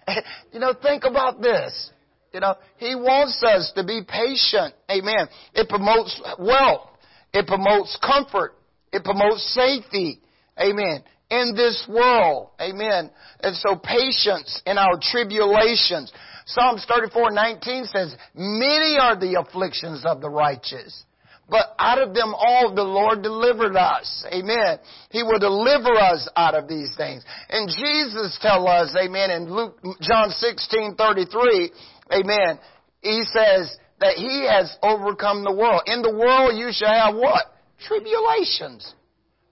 same. 0.07 0.17
you 0.53 0.61
know, 0.61 0.75
think 0.75 1.05
about 1.05 1.41
this. 1.41 1.91
You 2.33 2.41
know, 2.41 2.57
He 2.77 2.95
wants 2.95 3.43
us 3.43 3.73
to 3.77 3.85
be 3.85 4.03
patient. 4.07 4.75
Amen. 4.91 5.29
It 5.55 5.69
promotes 5.69 6.21
wealth. 6.39 6.89
It 7.33 7.47
promotes 7.47 7.97
comfort. 8.05 8.55
It 8.93 9.05
promotes 9.05 9.43
safety. 9.55 10.21
Amen. 10.59 11.03
In 11.31 11.55
this 11.55 11.87
world. 11.89 12.51
Amen. 12.61 13.11
And 13.41 13.55
so 13.57 13.77
patience 13.77 14.61
in 14.67 14.77
our 14.79 14.99
tribulations. 15.01 16.13
Psalms 16.47 16.87
34:19 16.89 17.87
says, 17.93 18.17
many 18.35 18.97
are 18.99 19.15
the 19.15 19.39
afflictions 19.39 20.05
of 20.07 20.21
the 20.21 20.31
righteous. 20.31 21.05
But 21.49 21.75
out 21.79 21.99
of 21.99 22.13
them 22.13 22.35
all 22.35 22.75
the 22.75 22.83
Lord 22.83 23.23
delivered 23.23 23.75
us. 23.75 24.25
Amen. 24.31 24.79
He 25.11 25.23
will 25.23 25.39
deliver 25.39 25.97
us 25.97 26.29
out 26.37 26.55
of 26.55 26.69
these 26.69 26.95
things. 26.97 27.25
And 27.49 27.69
Jesus 27.69 28.39
tell 28.43 28.69
us, 28.69 28.95
amen, 29.01 29.31
in 29.31 29.53
Luke, 29.53 29.79
John 30.03 30.29
16, 30.29 30.97
33, 30.97 31.73
amen, 32.13 32.59
he 33.01 33.23
says 33.25 33.75
that 34.01 34.17
he 34.17 34.47
has 34.47 34.77
overcome 34.83 35.43
the 35.43 35.55
world. 35.55 35.83
In 35.87 36.03
the 36.03 36.13
world 36.13 36.57
you 36.57 36.69
shall 36.71 36.93
have 36.93 37.15
what? 37.15 37.47
Tribulations. 37.81 38.95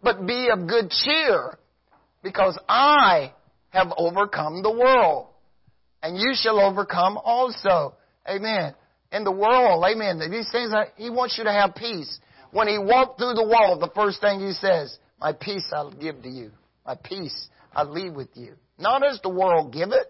But 0.02 0.26
be 0.26 0.48
of 0.52 0.68
good 0.68 0.90
cheer, 0.90 1.58
because 2.22 2.58
I 2.68 3.32
have 3.70 3.88
overcome 3.96 4.62
the 4.62 4.70
world. 4.70 5.28
And 6.02 6.18
you 6.18 6.32
shall 6.34 6.60
overcome 6.60 7.18
also. 7.24 7.94
Amen 8.28 8.74
in 9.16 9.24
the 9.24 9.32
world. 9.32 9.84
Amen. 9.84 10.20
These 10.30 10.50
things, 10.52 10.72
are, 10.72 10.88
He 10.96 11.10
wants 11.10 11.36
you 11.38 11.44
to 11.44 11.52
have 11.52 11.74
peace. 11.74 12.18
When 12.52 12.68
He 12.68 12.78
walked 12.78 13.18
through 13.18 13.34
the 13.34 13.46
wall, 13.46 13.78
the 13.80 13.90
first 13.94 14.20
thing 14.20 14.40
He 14.40 14.52
says, 14.52 14.98
My 15.20 15.32
peace 15.32 15.64
I'll 15.72 15.90
give 15.90 16.22
to 16.22 16.28
you. 16.28 16.50
My 16.84 16.96
peace 17.02 17.48
I 17.74 17.82
leave 17.82 18.14
with 18.14 18.28
you. 18.34 18.54
Not 18.78 19.04
as 19.04 19.20
the 19.22 19.30
world 19.30 19.72
give 19.72 19.90
it, 19.92 20.06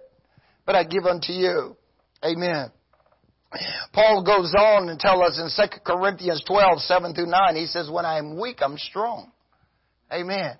but 0.66 0.74
I 0.74 0.84
give 0.84 1.04
unto 1.04 1.32
you. 1.32 1.76
Amen. 2.24 2.70
Paul 3.92 4.24
goes 4.24 4.52
on 4.58 4.88
and 4.88 4.98
tells 4.98 5.22
us 5.22 5.58
in 5.58 5.68
2 5.70 5.80
Corinthians 5.86 6.42
12, 6.46 6.80
7 6.80 7.14
through 7.14 7.26
9, 7.26 7.56
he 7.56 7.66
says, 7.66 7.88
When 7.90 8.04
I 8.04 8.18
am 8.18 8.38
weak, 8.38 8.58
I'm 8.60 8.76
strong. 8.76 9.30
Amen. 10.12 10.56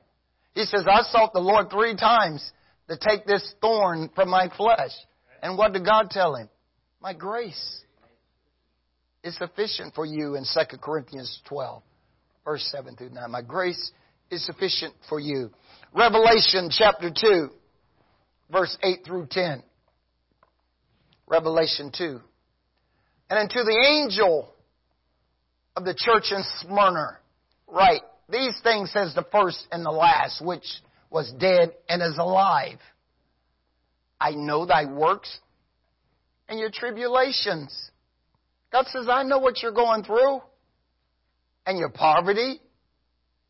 He 0.55 0.65
says, 0.65 0.85
I 0.91 1.03
sought 1.03 1.33
the 1.33 1.41
Lord 1.41 1.71
three 1.71 1.97
times 1.97 2.51
to 2.89 2.97
take 2.97 3.27
this 3.27 3.55
thorn 3.61 4.09
from 4.15 4.31
my 4.31 4.49
flesh. 4.57 4.93
And 5.43 5.59
what 5.59 5.73
did 5.73 5.85
God 5.85 6.11
tell 6.11 6.35
him? 6.35 6.49
My 7.03 7.13
grace 7.13 7.83
is 9.27 9.37
sufficient 9.37 9.93
for 9.95 10.07
you 10.07 10.37
in 10.37 10.45
2 10.45 10.77
Corinthians 10.79 11.41
12, 11.49 11.83
verse 12.45 12.67
7 12.71 12.95
through 12.95 13.11
9. 13.11 13.31
My 13.31 13.43
grace 13.43 13.91
is 14.31 14.47
sufficient 14.47 14.95
for 15.09 15.19
you. 15.19 15.51
Revelation 15.93 16.71
chapter 16.71 17.11
2, 17.11 17.49
verse 18.53 18.79
8 18.83 19.01
through 19.05 19.27
10. 19.29 19.65
Revelation 21.27 21.91
2. 21.97 22.21
And 23.29 23.39
unto 23.41 23.65
the 23.65 23.85
angel 23.89 24.55
of 25.75 25.85
the 25.85 25.95
church 25.95 26.27
in 26.31 26.45
Smyrna, 26.61 27.19
write, 27.67 28.03
These 28.29 28.61
things 28.63 28.93
says 28.93 29.13
the 29.15 29.27
first 29.33 29.67
and 29.73 29.85
the 29.85 29.91
last, 29.91 30.45
which 30.45 30.67
was 31.11 31.33
dead 31.41 31.73
and 31.89 32.01
is 32.01 32.17
alive. 32.17 32.79
I 34.21 34.31
know 34.31 34.67
thy 34.67 34.85
works 34.85 35.41
and 36.49 36.61
your 36.61 36.71
tribulations 36.73 37.91
God 38.73 38.87
says, 38.89 39.07
I 39.09 39.23
know 39.23 39.39
what 39.39 39.63
you're 39.63 39.73
going 39.73 40.05
through 40.05 40.41
and 41.67 41.79
your 41.79 41.91
poverty. 41.91 42.61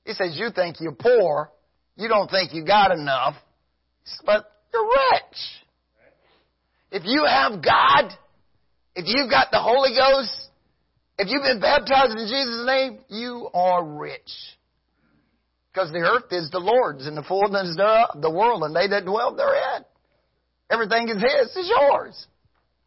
He 0.05 0.13
says, 0.13 0.37
you 0.39 0.51
think 0.55 0.77
you're 0.81 0.93
poor. 0.93 1.51
You 1.97 2.09
don't 2.09 2.31
think 2.31 2.53
you 2.53 2.65
got 2.65 2.93
enough, 2.93 3.35
but 4.25 4.45
you're 4.73 4.87
rich. 4.87 5.39
If 6.93 7.03
you 7.05 7.25
have 7.25 7.63
God, 7.63 8.13
if 8.95 9.07
you've 9.07 9.31
got 9.31 9.49
the 9.51 9.61
Holy 9.61 9.97
Ghost, 9.97 10.33
if 11.19 11.29
you've 11.31 11.43
been 11.43 11.61
baptized 11.61 12.13
in 12.13 12.27
Jesus' 12.27 12.65
name, 12.67 12.99
you 13.09 13.49
are 13.55 13.85
rich. 13.85 14.31
Because 15.73 15.91
the 15.91 15.99
earth 15.99 16.31
is 16.31 16.51
the 16.51 16.59
Lord's 16.59 17.07
and 17.07 17.17
the 17.17 17.23
fullness 17.23 17.75
thereof, 17.77 18.21
the 18.21 18.31
world 18.31 18.63
and 18.63 18.75
they 18.75 18.89
that 18.89 19.05
dwell 19.05 19.35
therein. 19.35 19.85
Everything 20.71 21.09
is 21.09 21.17
His, 21.17 21.57
is 21.57 21.71
yours. 21.81 22.27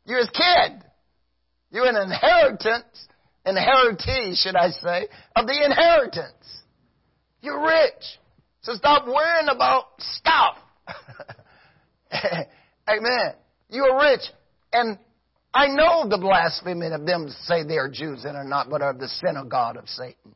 You're 0.06 0.20
His 0.20 0.30
kid. 0.30 0.84
You're 1.72 1.88
an 1.88 1.96
inheritance, 1.96 3.08
inheritee, 3.46 4.36
should 4.36 4.56
I 4.56 4.70
say, 4.70 5.08
of 5.36 5.46
the 5.46 5.64
inheritance. 5.64 6.64
You're 7.42 7.64
rich. 7.64 8.20
So 8.62 8.74
stop 8.74 9.08
worrying 9.08 9.48
about 9.50 9.86
stuff. 10.00 10.58
Amen. 12.90 13.34
You 13.70 13.84
are 13.84 14.12
rich. 14.12 14.22
And 14.74 14.98
I 15.54 15.68
know 15.68 16.08
the 16.10 16.18
blasphemy 16.18 16.88
of 16.88 17.06
them 17.06 17.30
say 17.44 17.64
they 17.64 17.78
are 17.78 17.90
Jews 17.90 18.26
and 18.26 18.36
are 18.36 18.44
not, 18.44 18.70
but 18.70 18.82
are 18.82 18.94
the 18.94 19.08
synagogue 19.08 19.78
of 19.78 19.88
Satan. 19.88 20.36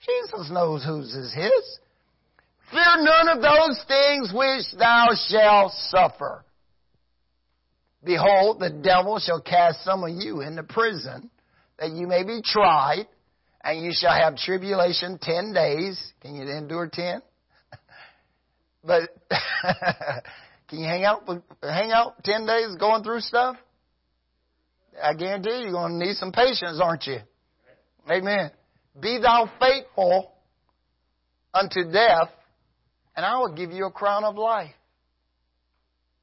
Jesus 0.00 0.50
knows 0.50 0.84
whose 0.84 1.14
is 1.14 1.34
his. 1.34 1.78
Fear 2.70 3.02
none 3.04 3.28
of 3.28 3.42
those 3.42 3.84
things 3.88 4.32
which 4.32 4.78
thou 4.78 5.08
shalt 5.28 5.72
suffer. 5.72 6.44
Behold, 8.04 8.60
the 8.60 8.70
devil 8.70 9.18
shall 9.18 9.40
cast 9.40 9.84
some 9.84 10.04
of 10.04 10.10
you 10.10 10.40
into 10.40 10.62
prison, 10.62 11.30
that 11.78 11.90
you 11.90 12.06
may 12.06 12.22
be 12.22 12.40
tried, 12.44 13.06
and 13.62 13.84
you 13.84 13.90
shall 13.92 14.14
have 14.14 14.36
tribulation 14.36 15.18
ten 15.20 15.52
days. 15.52 16.00
Can 16.20 16.34
you 16.34 16.42
endure 16.42 16.88
ten? 16.92 17.20
but 18.84 19.10
can 20.68 20.78
you 20.78 20.86
hang 20.86 21.04
out 21.04 21.28
hang 21.62 21.90
out 21.90 22.22
ten 22.22 22.46
days 22.46 22.76
going 22.78 23.02
through 23.02 23.20
stuff? 23.20 23.56
I 25.02 25.14
guarantee 25.14 25.50
you, 25.50 25.64
you're 25.64 25.72
going 25.72 25.98
to 25.98 26.06
need 26.06 26.16
some 26.16 26.32
patience, 26.32 26.80
aren't 26.82 27.06
you? 27.06 27.18
Amen. 28.10 28.50
Be 29.00 29.18
thou 29.20 29.50
faithful 29.60 30.32
unto 31.54 31.90
death, 31.92 32.30
and 33.16 33.24
I 33.24 33.38
will 33.38 33.54
give 33.54 33.70
you 33.70 33.86
a 33.86 33.92
crown 33.92 34.24
of 34.24 34.36
life. 34.36 34.74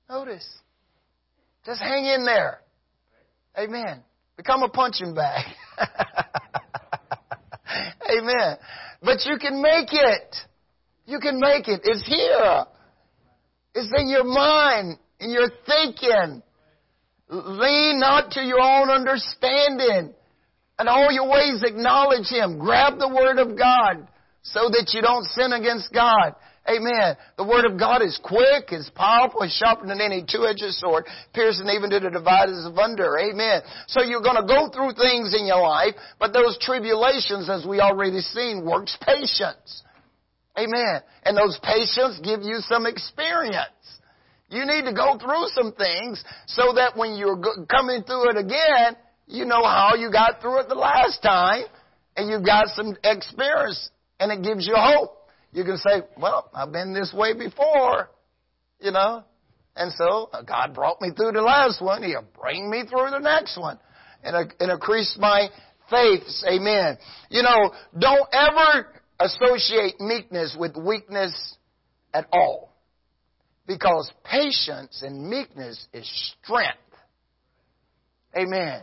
Notice. 0.09 0.47
Just 1.65 1.81
hang 1.81 2.05
in 2.05 2.25
there. 2.25 2.61
Amen. 3.57 4.03
Become 4.37 4.63
a 4.63 4.69
punching 4.69 5.15
bag. 5.15 5.45
Amen. 8.09 8.57
But 9.01 9.25
you 9.25 9.37
can 9.39 9.61
make 9.61 9.89
it. 9.91 10.35
You 11.05 11.19
can 11.19 11.39
make 11.39 11.67
it. 11.67 11.81
It's 11.83 12.05
here. 12.05 12.65
It's 13.73 13.91
in 13.97 14.09
your 14.09 14.23
mind, 14.23 14.97
in 15.19 15.31
your 15.31 15.49
thinking. 15.65 16.43
Lean 17.29 17.99
not 17.99 18.31
to 18.31 18.41
your 18.41 18.61
own 18.61 18.89
understanding. 18.89 20.13
And 20.77 20.89
all 20.89 21.11
your 21.11 21.29
ways 21.29 21.63
acknowledge 21.63 22.27
Him. 22.29 22.59
Grab 22.59 22.99
the 22.99 23.07
Word 23.07 23.39
of 23.39 23.57
God 23.57 24.07
so 24.43 24.69
that 24.69 24.91
you 24.93 25.01
don't 25.01 25.23
sin 25.25 25.53
against 25.53 25.91
God. 25.93 26.35
Amen. 26.67 27.15
The 27.37 27.45
Word 27.45 27.65
of 27.65 27.77
God 27.77 28.01
is 28.01 28.19
quick, 28.23 28.73
is 28.73 28.89
powerful, 28.95 29.43
is 29.43 29.53
sharper 29.53 29.85
than 29.85 30.01
any 30.01 30.25
two-edged 30.25 30.73
sword, 30.73 31.05
piercing 31.33 31.69
even 31.69 31.91
to 31.91 31.99
the 31.99 32.09
dividers 32.09 32.65
of 32.65 32.77
under. 32.77 33.19
Amen. 33.19 33.61
So 33.87 34.01
you're 34.01 34.25
going 34.25 34.41
to 34.41 34.47
go 34.47 34.69
through 34.73 34.97
things 34.97 35.35
in 35.37 35.45
your 35.45 35.61
life, 35.61 35.93
but 36.19 36.33
those 36.33 36.57
tribulations, 36.59 37.49
as 37.49 37.65
we 37.69 37.79
already 37.79 38.19
seen, 38.19 38.65
works 38.65 38.97
patience. 39.05 39.83
Amen. 40.57 41.01
And 41.23 41.37
those 41.37 41.59
patience 41.61 42.19
give 42.23 42.41
you 42.41 42.57
some 42.67 42.87
experience. 42.87 43.69
You 44.49 44.65
need 44.65 44.85
to 44.85 44.93
go 44.93 45.17
through 45.19 45.47
some 45.53 45.73
things 45.73 46.23
so 46.47 46.73
that 46.73 46.95
when 46.95 47.15
you're 47.15 47.41
coming 47.69 48.03
through 48.03 48.31
it 48.31 48.37
again, 48.37 48.95
you 49.27 49.45
know 49.45 49.63
how 49.63 49.93
you 49.97 50.11
got 50.11 50.41
through 50.41 50.61
it 50.61 50.69
the 50.69 50.75
last 50.75 51.21
time 51.21 51.65
and 52.15 52.29
you've 52.29 52.45
got 52.45 52.67
some 52.69 52.95
experience 53.03 53.89
and 54.19 54.31
it 54.31 54.43
gives 54.43 54.65
you 54.65 54.75
hope. 54.77 55.14
You 55.55 55.63
can 55.63 55.77
say, 55.77 56.01
well, 56.17 56.49
I've 56.53 56.73
been 56.73 56.93
this 56.93 57.13
way 57.13 57.33
before, 57.33 58.09
you 58.81 58.91
know, 58.91 59.23
and 59.77 59.89
so 59.97 60.29
uh, 60.33 60.41
God 60.41 60.75
brought 60.75 61.01
me 61.01 61.11
through 61.15 61.31
the 61.31 61.41
last 61.41 61.81
one. 61.81 62.03
He'll 62.03 62.25
bring 62.37 62.69
me 62.69 62.83
through 62.89 63.11
the 63.11 63.19
next 63.19 63.57
one 63.57 63.79
and, 64.21 64.53
and 64.59 64.69
increase 64.69 65.15
my 65.17 65.47
faith. 65.89 66.23
Amen. 66.45 66.97
You 67.29 67.43
know, 67.43 67.71
don't 67.97 68.27
ever 68.33 68.87
associate 69.21 70.01
meekness 70.01 70.57
with 70.59 70.75
weakness 70.75 71.55
at 72.13 72.27
all. 72.33 72.73
Because 73.65 74.11
patience 74.25 75.03
and 75.03 75.29
meekness 75.29 75.87
is 75.93 76.33
strength. 76.43 76.79
Amen. 78.37 78.81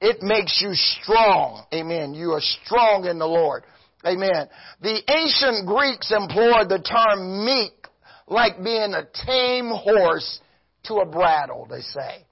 It 0.00 0.22
makes 0.22 0.62
you 0.62 0.70
strong. 0.72 1.64
Amen. 1.74 2.14
You 2.14 2.30
are 2.34 2.40
strong 2.64 3.06
in 3.06 3.18
the 3.18 3.26
Lord. 3.26 3.64
Amen. 4.06 4.48
The 4.82 5.02
ancient 5.10 5.66
Greeks 5.66 6.12
employed 6.12 6.68
the 6.68 6.78
term 6.78 7.44
meek 7.44 7.72
like 8.28 8.62
being 8.62 8.94
a 8.94 9.06
tame 9.26 9.68
horse 9.68 10.40
to 10.84 10.96
a 10.96 11.06
brattle, 11.06 11.66
they 11.68 11.80
say. 11.80 12.24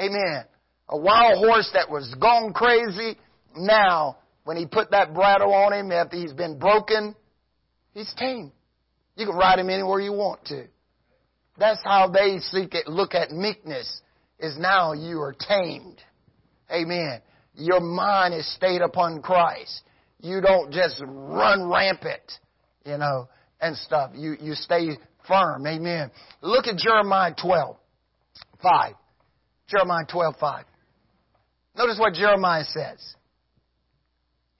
Amen. 0.00 0.44
A 0.88 0.98
wild 0.98 1.38
horse 1.38 1.70
that 1.72 1.90
was 1.90 2.14
gone 2.20 2.52
crazy, 2.52 3.16
now, 3.56 4.18
when 4.44 4.56
he 4.56 4.66
put 4.66 4.90
that 4.90 5.14
brattle 5.14 5.54
on 5.54 5.72
him 5.72 5.92
after 5.92 6.16
he's 6.16 6.32
been 6.32 6.58
broken, 6.58 7.14
he's 7.94 8.12
tame. 8.18 8.52
You 9.16 9.26
can 9.26 9.36
ride 9.36 9.58
him 9.58 9.70
anywhere 9.70 10.00
you 10.00 10.12
want 10.12 10.44
to. 10.46 10.66
That's 11.56 11.80
how 11.84 12.08
they 12.08 12.40
seek 12.40 12.74
it, 12.74 12.88
look 12.88 13.14
at 13.14 13.30
meekness, 13.30 14.02
is 14.40 14.58
now 14.58 14.92
you 14.92 15.20
are 15.20 15.34
tamed. 15.38 16.00
Amen. 16.70 17.20
Your 17.54 17.80
mind 17.80 18.34
is 18.34 18.52
stayed 18.54 18.82
upon 18.82 19.22
Christ. 19.22 19.82
You 20.24 20.40
don't 20.40 20.72
just 20.72 21.02
run 21.06 21.68
rampant, 21.68 22.22
you 22.86 22.96
know, 22.96 23.28
and 23.60 23.76
stuff. 23.76 24.12
You, 24.14 24.36
you 24.40 24.54
stay 24.54 24.96
firm. 25.28 25.66
Amen. 25.66 26.10
Look 26.40 26.66
at 26.66 26.78
Jeremiah 26.78 27.34
12, 27.38 27.76
5. 28.62 28.94
Jeremiah 29.68 30.06
12, 30.10 30.34
5. 30.40 30.64
Notice 31.76 31.98
what 31.98 32.14
Jeremiah 32.14 32.64
says. 32.64 33.16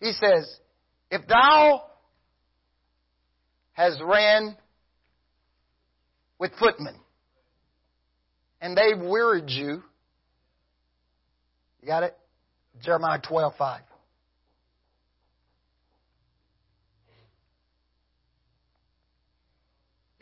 He 0.00 0.12
says, 0.12 0.54
If 1.10 1.26
thou 1.26 1.84
has 3.72 3.98
ran 4.04 4.58
with 6.38 6.52
footmen, 6.58 6.96
and 8.60 8.76
they've 8.76 9.00
wearied 9.00 9.48
you, 9.48 9.82
you 11.80 11.86
got 11.86 12.02
it? 12.02 12.14
Jeremiah 12.82 13.20
12, 13.26 13.54
5. 13.56 13.80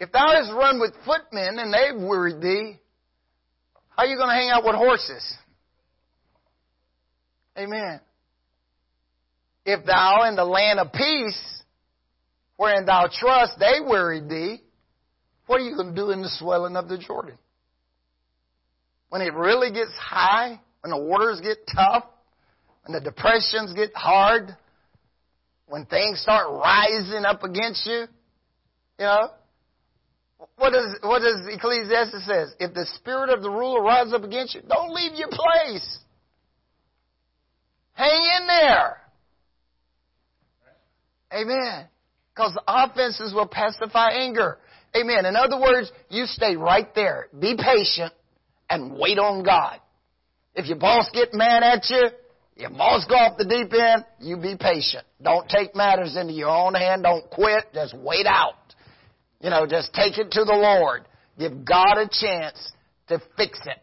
If 0.03 0.11
thou 0.11 0.32
hast 0.32 0.50
run 0.50 0.80
with 0.80 0.92
footmen 1.07 1.61
and 1.61 1.72
they've 1.72 1.94
wearied 1.94 2.42
thee, 2.42 2.76
how 3.90 4.03
are 4.03 4.07
you 4.07 4.16
going 4.16 4.30
to 4.30 4.34
hang 4.34 4.50
out 4.50 4.64
with 4.64 4.74
horses? 4.74 5.36
Amen. 7.57 8.00
If 9.64 9.86
thou 9.86 10.24
in 10.28 10.34
the 10.34 10.44
land 10.44 10.80
of 10.80 10.92
peace, 10.92 11.40
wherein 12.57 12.84
thou 12.84 13.11
trust, 13.12 13.61
they 13.61 13.78
wearied 13.80 14.28
thee, 14.28 14.61
what 15.46 15.61
are 15.61 15.64
you 15.64 15.76
going 15.76 15.94
to 15.94 15.94
do 15.94 16.11
in 16.11 16.20
the 16.20 16.30
swelling 16.30 16.74
of 16.74 16.88
the 16.88 16.98
Jordan? 16.98 17.38
When 19.11 19.22
it 19.22 19.32
really 19.34 19.70
gets 19.70 19.92
high, 19.96 20.61
when 20.80 20.90
the 20.90 20.98
waters 20.98 21.40
get 21.40 21.59
tough, 21.72 22.07
when 22.84 23.00
the 23.00 23.09
depressions 23.09 23.72
get 23.72 23.94
hard, 23.94 24.48
when 25.68 25.86
things 25.86 26.20
start 26.20 26.48
rising 26.50 27.24
up 27.24 27.44
against 27.44 27.86
you, 27.86 28.07
you 28.98 29.05
know, 29.07 29.28
what 30.57 30.72
does 30.72 30.99
what 31.03 31.20
does 31.20 31.47
Ecclesiastes 31.49 32.26
says? 32.26 32.55
If 32.59 32.74
the 32.74 32.86
spirit 32.97 33.30
of 33.30 33.43
the 33.43 33.51
ruler 33.51 33.82
rises 33.82 34.14
up 34.14 34.24
against 34.24 34.55
you, 34.55 34.62
don't 34.68 34.93
leave 34.93 35.12
your 35.14 35.28
place. 35.28 35.99
Hang 37.95 38.40
in 38.40 38.47
there. 38.47 38.97
Amen. 41.32 41.86
Because 42.34 42.57
offenses 42.66 43.32
will 43.34 43.47
pacify 43.47 44.11
anger. 44.11 44.59
Amen. 44.95 45.26
In 45.26 45.36
other 45.36 45.61
words, 45.61 45.90
you 46.09 46.26
stay 46.26 46.57
right 46.57 46.95
there. 46.95 47.28
Be 47.38 47.57
patient 47.57 48.12
and 48.68 48.97
wait 48.99 49.18
on 49.18 49.43
God. 49.43 49.80
If 50.55 50.66
your 50.66 50.78
boss 50.78 51.09
get 51.12 51.32
mad 51.32 51.62
at 51.62 51.88
you, 51.88 52.09
your 52.57 52.70
boss 52.70 53.07
go 53.09 53.14
off 53.14 53.38
the 53.38 53.45
deep 53.45 53.72
end, 53.72 54.05
you 54.20 54.36
be 54.36 54.57
patient. 54.59 55.05
Don't 55.22 55.49
take 55.49 55.74
matters 55.74 56.16
into 56.16 56.32
your 56.34 56.51
own 56.51 56.74
hand. 56.74 57.03
Don't 57.05 57.28
quit. 57.30 57.64
Just 57.72 57.97
wait 57.97 58.26
out. 58.26 58.55
You 59.43 59.51
know, 59.51 59.66
just 59.66 59.93
take 59.93 60.18
it 60.18 60.30
to 60.32 60.45
the 60.45 60.55
Lord. 60.55 61.03
Give 61.38 61.64
God 61.64 61.99
a 61.99 62.09
chance 62.09 62.72
to 63.09 63.20
fix 63.36 63.59
it. 63.66 63.78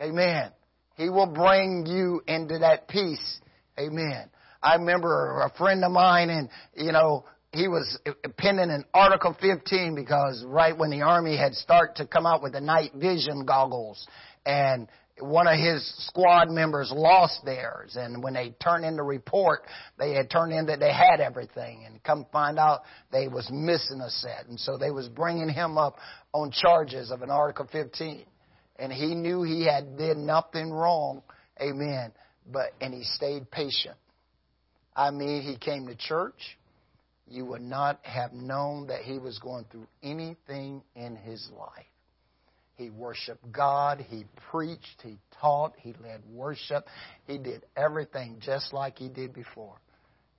Amen. 0.00 0.50
He 0.96 1.08
will 1.10 1.26
bring 1.26 1.84
you 1.86 2.22
into 2.26 2.58
that 2.58 2.88
peace. 2.88 3.40
Amen. 3.78 4.30
I 4.62 4.76
remember 4.76 5.42
a 5.42 5.56
friend 5.56 5.84
of 5.84 5.92
mine 5.92 6.30
and, 6.30 6.48
you 6.74 6.92
know, 6.92 7.24
he 7.52 7.68
was 7.68 7.98
penning 8.36 8.70
an 8.70 8.84
Article 8.92 9.36
15 9.40 9.94
because 9.94 10.44
right 10.46 10.76
when 10.76 10.90
the 10.90 11.02
Army 11.02 11.36
had 11.36 11.54
started 11.54 11.96
to 11.96 12.06
come 12.06 12.26
out 12.26 12.42
with 12.42 12.52
the 12.52 12.60
night 12.60 12.92
vision 12.94 13.44
goggles 13.46 14.06
and 14.44 14.88
one 15.20 15.46
of 15.46 15.58
his 15.58 15.82
squad 16.06 16.50
members 16.50 16.92
lost 16.94 17.44
theirs 17.44 17.96
and 17.98 18.22
when 18.22 18.34
they 18.34 18.50
turned 18.62 18.84
in 18.84 18.96
the 18.96 19.02
report 19.02 19.62
they 19.98 20.12
had 20.12 20.30
turned 20.30 20.52
in 20.52 20.66
that 20.66 20.78
they 20.78 20.92
had 20.92 21.20
everything 21.20 21.84
and 21.86 22.02
come 22.02 22.26
find 22.30 22.58
out 22.58 22.82
they 23.10 23.26
was 23.26 23.48
missing 23.50 24.00
a 24.00 24.10
set 24.10 24.46
and 24.48 24.60
so 24.60 24.76
they 24.76 24.90
was 24.90 25.08
bringing 25.08 25.48
him 25.48 25.78
up 25.78 25.96
on 26.32 26.50
charges 26.50 27.10
of 27.10 27.22
an 27.22 27.30
article 27.30 27.66
15 27.72 28.24
and 28.78 28.92
he 28.92 29.14
knew 29.14 29.42
he 29.42 29.64
had 29.64 29.96
did 29.96 30.18
nothing 30.18 30.70
wrong 30.70 31.22
amen 31.60 32.12
but 32.52 32.72
and 32.80 32.94
he 32.94 33.02
stayed 33.02 33.50
patient. 33.50 33.96
I 34.94 35.10
mean 35.10 35.42
he 35.42 35.56
came 35.56 35.86
to 35.86 35.94
church. 35.94 36.58
You 37.28 37.44
would 37.46 37.62
not 37.62 37.98
have 38.04 38.32
known 38.32 38.86
that 38.86 39.02
he 39.02 39.18
was 39.18 39.38
going 39.40 39.64
through 39.70 39.88
anything 40.02 40.82
in 40.94 41.16
his 41.16 41.48
life 41.58 41.86
he 42.76 42.90
worshiped 42.90 43.50
God. 43.52 44.04
He 44.08 44.24
preached. 44.50 45.02
He 45.02 45.18
taught. 45.40 45.72
He 45.78 45.94
led 46.02 46.22
worship. 46.30 46.86
He 47.26 47.38
did 47.38 47.64
everything 47.76 48.38
just 48.40 48.72
like 48.72 48.98
he 48.98 49.08
did 49.08 49.32
before. 49.32 49.76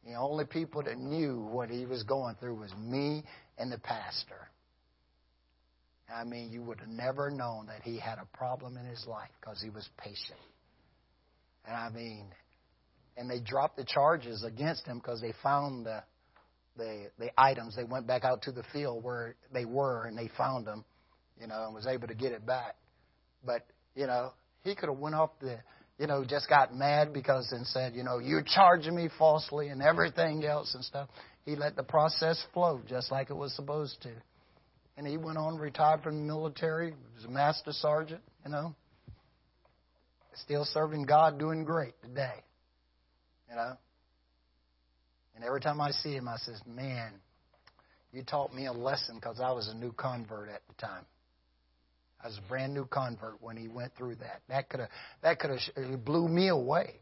The 0.05 0.13
only 0.13 0.45
people 0.45 0.83
that 0.83 0.97
knew 0.97 1.41
what 1.51 1.69
he 1.69 1.85
was 1.85 2.03
going 2.03 2.35
through 2.35 2.55
was 2.55 2.71
me 2.79 3.23
and 3.57 3.71
the 3.71 3.79
pastor. 3.79 4.49
I 6.13 6.23
mean, 6.23 6.51
you 6.51 6.61
would 6.61 6.79
have 6.79 6.89
never 6.89 7.29
known 7.29 7.65
that 7.67 7.81
he 7.83 7.99
had 7.99 8.17
a 8.19 8.37
problem 8.37 8.77
in 8.77 8.85
his 8.85 9.05
life 9.07 9.29
because 9.41 9.61
he 9.61 9.69
was 9.69 9.87
patient. 9.97 10.39
And 11.65 11.75
I 11.75 11.89
mean, 11.89 12.27
and 13.17 13.29
they 13.29 13.39
dropped 13.39 13.75
the 13.75 13.83
charges 13.83 14.43
against 14.43 14.85
him 14.85 14.99
because 14.99 15.19
they 15.19 15.33
found 15.43 15.85
the, 15.85 16.03
the 16.77 17.09
the 17.19 17.29
items. 17.37 17.75
They 17.75 17.83
went 17.83 18.07
back 18.07 18.23
out 18.23 18.43
to 18.43 18.51
the 18.51 18.63
field 18.71 19.03
where 19.03 19.35
they 19.51 19.65
were 19.65 20.05
and 20.05 20.17
they 20.17 20.29
found 20.37 20.65
them, 20.65 20.85
you 21.39 21.47
know, 21.47 21.65
and 21.65 21.73
was 21.73 21.87
able 21.87 22.07
to 22.07 22.15
get 22.15 22.31
it 22.31 22.45
back. 22.45 22.75
But 23.45 23.65
you 23.95 24.07
know, 24.07 24.33
he 24.63 24.75
could 24.75 24.89
have 24.89 24.97
went 24.97 25.15
off 25.15 25.31
the, 25.39 25.57
you 25.97 26.07
know, 26.07 26.23
just 26.23 26.47
got 26.49 26.75
mad 26.75 27.13
because 27.13 27.51
and 27.51 27.65
said, 27.65 27.95
you 27.95 28.03
know, 28.03 28.19
you're 28.19 28.43
charging 28.43 28.95
me 28.95 29.09
falsely 29.17 29.69
and 29.69 29.81
everything 29.81 30.45
else 30.45 30.73
and 30.75 30.83
stuff. 30.83 31.09
He 31.45 31.55
let 31.55 31.75
the 31.75 31.83
process 31.83 32.43
flow 32.53 32.81
just 32.87 33.11
like 33.11 33.29
it 33.29 33.35
was 33.35 33.55
supposed 33.55 34.01
to. 34.03 34.11
And 34.97 35.07
he 35.07 35.17
went 35.17 35.37
on, 35.37 35.57
retired 35.57 36.01
from 36.01 36.17
the 36.17 36.23
military, 36.23 36.93
was 37.15 37.25
a 37.25 37.29
master 37.29 37.71
sergeant, 37.71 38.21
you 38.43 38.51
know. 38.51 38.75
Still 40.43 40.65
serving 40.65 41.05
God, 41.05 41.39
doing 41.39 41.63
great 41.63 41.93
today. 42.03 42.43
You 43.49 43.55
know? 43.55 43.73
And 45.35 45.43
every 45.43 45.61
time 45.61 45.79
I 45.79 45.91
see 45.91 46.13
him, 46.13 46.27
I 46.27 46.37
says, 46.37 46.59
man, 46.67 47.13
you 48.11 48.23
taught 48.23 48.53
me 48.53 48.65
a 48.65 48.73
lesson 48.73 49.15
because 49.15 49.39
I 49.39 49.51
was 49.51 49.67
a 49.67 49.73
new 49.73 49.91
convert 49.91 50.49
at 50.49 50.61
the 50.67 50.73
time. 50.85 51.05
I 52.23 52.27
was 52.27 52.39
a 52.43 52.47
brand 52.49 52.73
new 52.73 52.85
convert 52.85 53.41
when 53.41 53.57
he 53.57 53.67
went 53.67 53.95
through 53.95 54.15
that. 54.15 54.41
That 54.49 54.69
could 54.69 54.79
have 54.81 54.89
that 55.21 55.39
could 55.39 55.51
have 55.51 56.05
blew 56.05 56.27
me 56.27 56.47
away, 56.49 56.95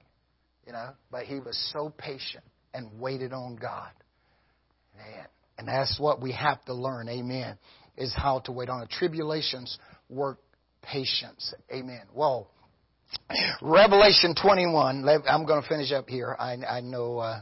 you 0.65 0.73
know. 0.73 0.89
But 1.11 1.25
he 1.25 1.39
was 1.39 1.57
so 1.73 1.93
patient 1.97 2.43
and 2.73 2.99
waited 2.99 3.33
on 3.33 3.55
God. 3.55 3.91
Man, 4.97 5.25
and 5.57 5.67
that's 5.67 5.97
what 5.99 6.21
we 6.21 6.31
have 6.33 6.63
to 6.65 6.73
learn. 6.73 7.09
Amen. 7.09 7.57
Is 7.97 8.13
how 8.15 8.39
to 8.39 8.51
wait 8.51 8.69
on 8.69 8.81
the 8.81 8.87
tribulations 8.87 9.77
work 10.09 10.39
patience. 10.81 11.53
Amen. 11.71 12.01
Well, 12.13 12.49
Revelation 13.61 14.35
21. 14.39 15.07
I'm 15.29 15.45
going 15.45 15.61
to 15.61 15.67
finish 15.67 15.91
up 15.91 16.09
here. 16.09 16.35
I, 16.37 16.57
I 16.69 16.81
know 16.81 17.19
uh, 17.19 17.41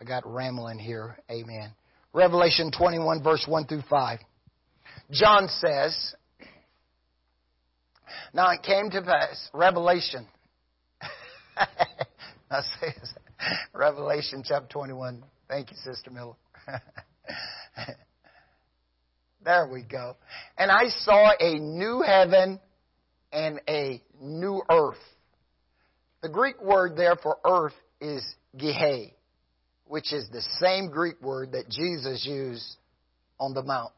I 0.00 0.04
got 0.04 0.24
rambling 0.26 0.78
here. 0.78 1.16
Amen. 1.30 1.72
Revelation 2.12 2.70
21, 2.76 3.22
verse 3.22 3.44
1 3.46 3.66
through 3.66 3.82
5. 3.88 4.18
John 5.10 5.48
says, 5.48 6.14
Now 8.32 8.50
it 8.50 8.62
came 8.62 8.90
to 8.90 9.02
pass, 9.02 9.48
Revelation. 9.52 10.26
I 12.50 12.62
say 12.80 12.94
Revelation 13.72 14.42
chapter 14.46 14.68
21. 14.70 15.22
Thank 15.48 15.70
you, 15.70 15.76
Sister 15.84 16.10
Miller. 16.10 16.34
there 19.44 19.68
we 19.72 19.82
go. 19.82 20.16
And 20.56 20.70
I 20.70 20.88
saw 20.88 21.30
a 21.38 21.58
new 21.58 22.02
heaven 22.02 22.60
and 23.32 23.60
a 23.68 24.02
new 24.20 24.62
earth. 24.70 24.96
The 26.22 26.28
Greek 26.28 26.60
word 26.60 26.96
there 26.96 27.16
for 27.16 27.38
earth 27.44 27.74
is 28.00 28.24
gehe, 28.56 29.12
which 29.86 30.12
is 30.12 30.28
the 30.30 30.42
same 30.60 30.90
Greek 30.90 31.20
word 31.22 31.52
that 31.52 31.68
Jesus 31.68 32.26
used 32.26 32.76
on 33.38 33.54
the 33.54 33.62
mount 33.62 33.92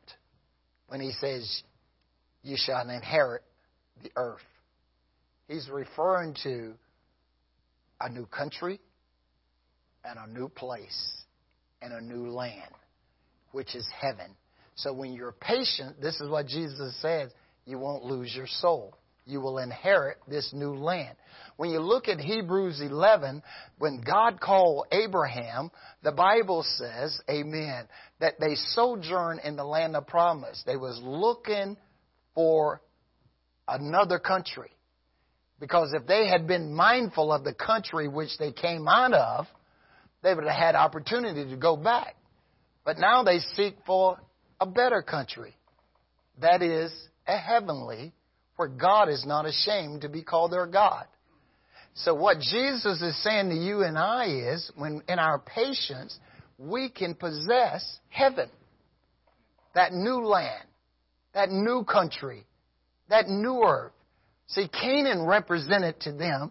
when 0.88 1.00
he 1.00 1.12
says, 1.12 1.62
You 2.42 2.56
shall 2.58 2.88
inherit 2.90 3.42
the 4.02 4.10
earth. 4.16 4.40
He's 5.48 5.68
referring 5.68 6.36
to 6.44 6.74
a 8.00 8.08
new 8.08 8.26
country 8.26 8.80
and 10.04 10.18
a 10.18 10.32
new 10.32 10.48
place 10.48 11.22
and 11.82 11.92
a 11.92 12.00
new 12.00 12.30
land, 12.30 12.72
which 13.52 13.74
is 13.74 13.86
heaven. 14.00 14.36
So 14.76 14.92
when 14.92 15.12
you're 15.12 15.32
patient, 15.32 16.00
this 16.00 16.20
is 16.20 16.28
what 16.28 16.46
Jesus 16.46 16.96
says, 17.02 17.30
you 17.66 17.78
won't 17.78 18.04
lose 18.04 18.34
your 18.34 18.46
soul 18.46 18.96
you 19.30 19.40
will 19.40 19.58
inherit 19.58 20.18
this 20.28 20.50
new 20.52 20.74
land. 20.74 21.16
When 21.56 21.70
you 21.70 21.80
look 21.80 22.08
at 22.08 22.20
Hebrews 22.20 22.80
11, 22.80 23.42
when 23.78 24.02
God 24.04 24.40
called 24.40 24.86
Abraham, 24.92 25.70
the 26.02 26.12
Bible 26.12 26.64
says, 26.76 27.18
amen, 27.28 27.86
that 28.20 28.40
they 28.40 28.54
sojourn 28.54 29.40
in 29.44 29.56
the 29.56 29.64
land 29.64 29.96
of 29.96 30.06
promise. 30.06 30.62
They 30.66 30.76
was 30.76 31.00
looking 31.02 31.76
for 32.34 32.82
another 33.70 34.18
country. 34.18 34.70
Because 35.58 35.92
if 35.92 36.06
they 36.06 36.26
had 36.28 36.46
been 36.46 36.72
mindful 36.72 37.32
of 37.32 37.44
the 37.44 37.54
country 37.54 38.08
which 38.08 38.30
they 38.38 38.52
came 38.52 38.88
out 38.88 39.12
of, 39.12 39.46
they 40.22 40.34
would 40.34 40.44
have 40.44 40.56
had 40.56 40.74
opportunity 40.74 41.48
to 41.50 41.56
go 41.56 41.76
back. 41.76 42.16
But 42.84 42.98
now 42.98 43.22
they 43.22 43.38
seek 43.54 43.76
for 43.86 44.18
a 44.60 44.66
better 44.66 45.02
country. 45.02 45.54
That 46.40 46.62
is 46.62 46.92
a 47.26 47.36
heavenly 47.36 48.12
where 48.56 48.68
God 48.68 49.08
is 49.08 49.24
not 49.26 49.46
ashamed 49.46 50.02
to 50.02 50.08
be 50.08 50.22
called 50.22 50.52
their 50.52 50.66
God. 50.66 51.06
So 51.94 52.14
what 52.14 52.38
Jesus 52.38 53.02
is 53.02 53.22
saying 53.22 53.50
to 53.50 53.56
you 53.56 53.82
and 53.82 53.98
I 53.98 54.26
is, 54.26 54.70
when 54.76 55.02
in 55.08 55.18
our 55.18 55.38
patience, 55.38 56.18
we 56.58 56.88
can 56.88 57.14
possess 57.14 57.98
heaven. 58.08 58.48
That 59.74 59.92
new 59.92 60.24
land, 60.24 60.66
that 61.34 61.50
new 61.50 61.84
country, 61.84 62.46
that 63.10 63.28
new 63.28 63.62
earth. 63.62 63.92
See, 64.48 64.68
Canaan 64.68 65.24
represented 65.26 66.00
to 66.00 66.12
them 66.12 66.50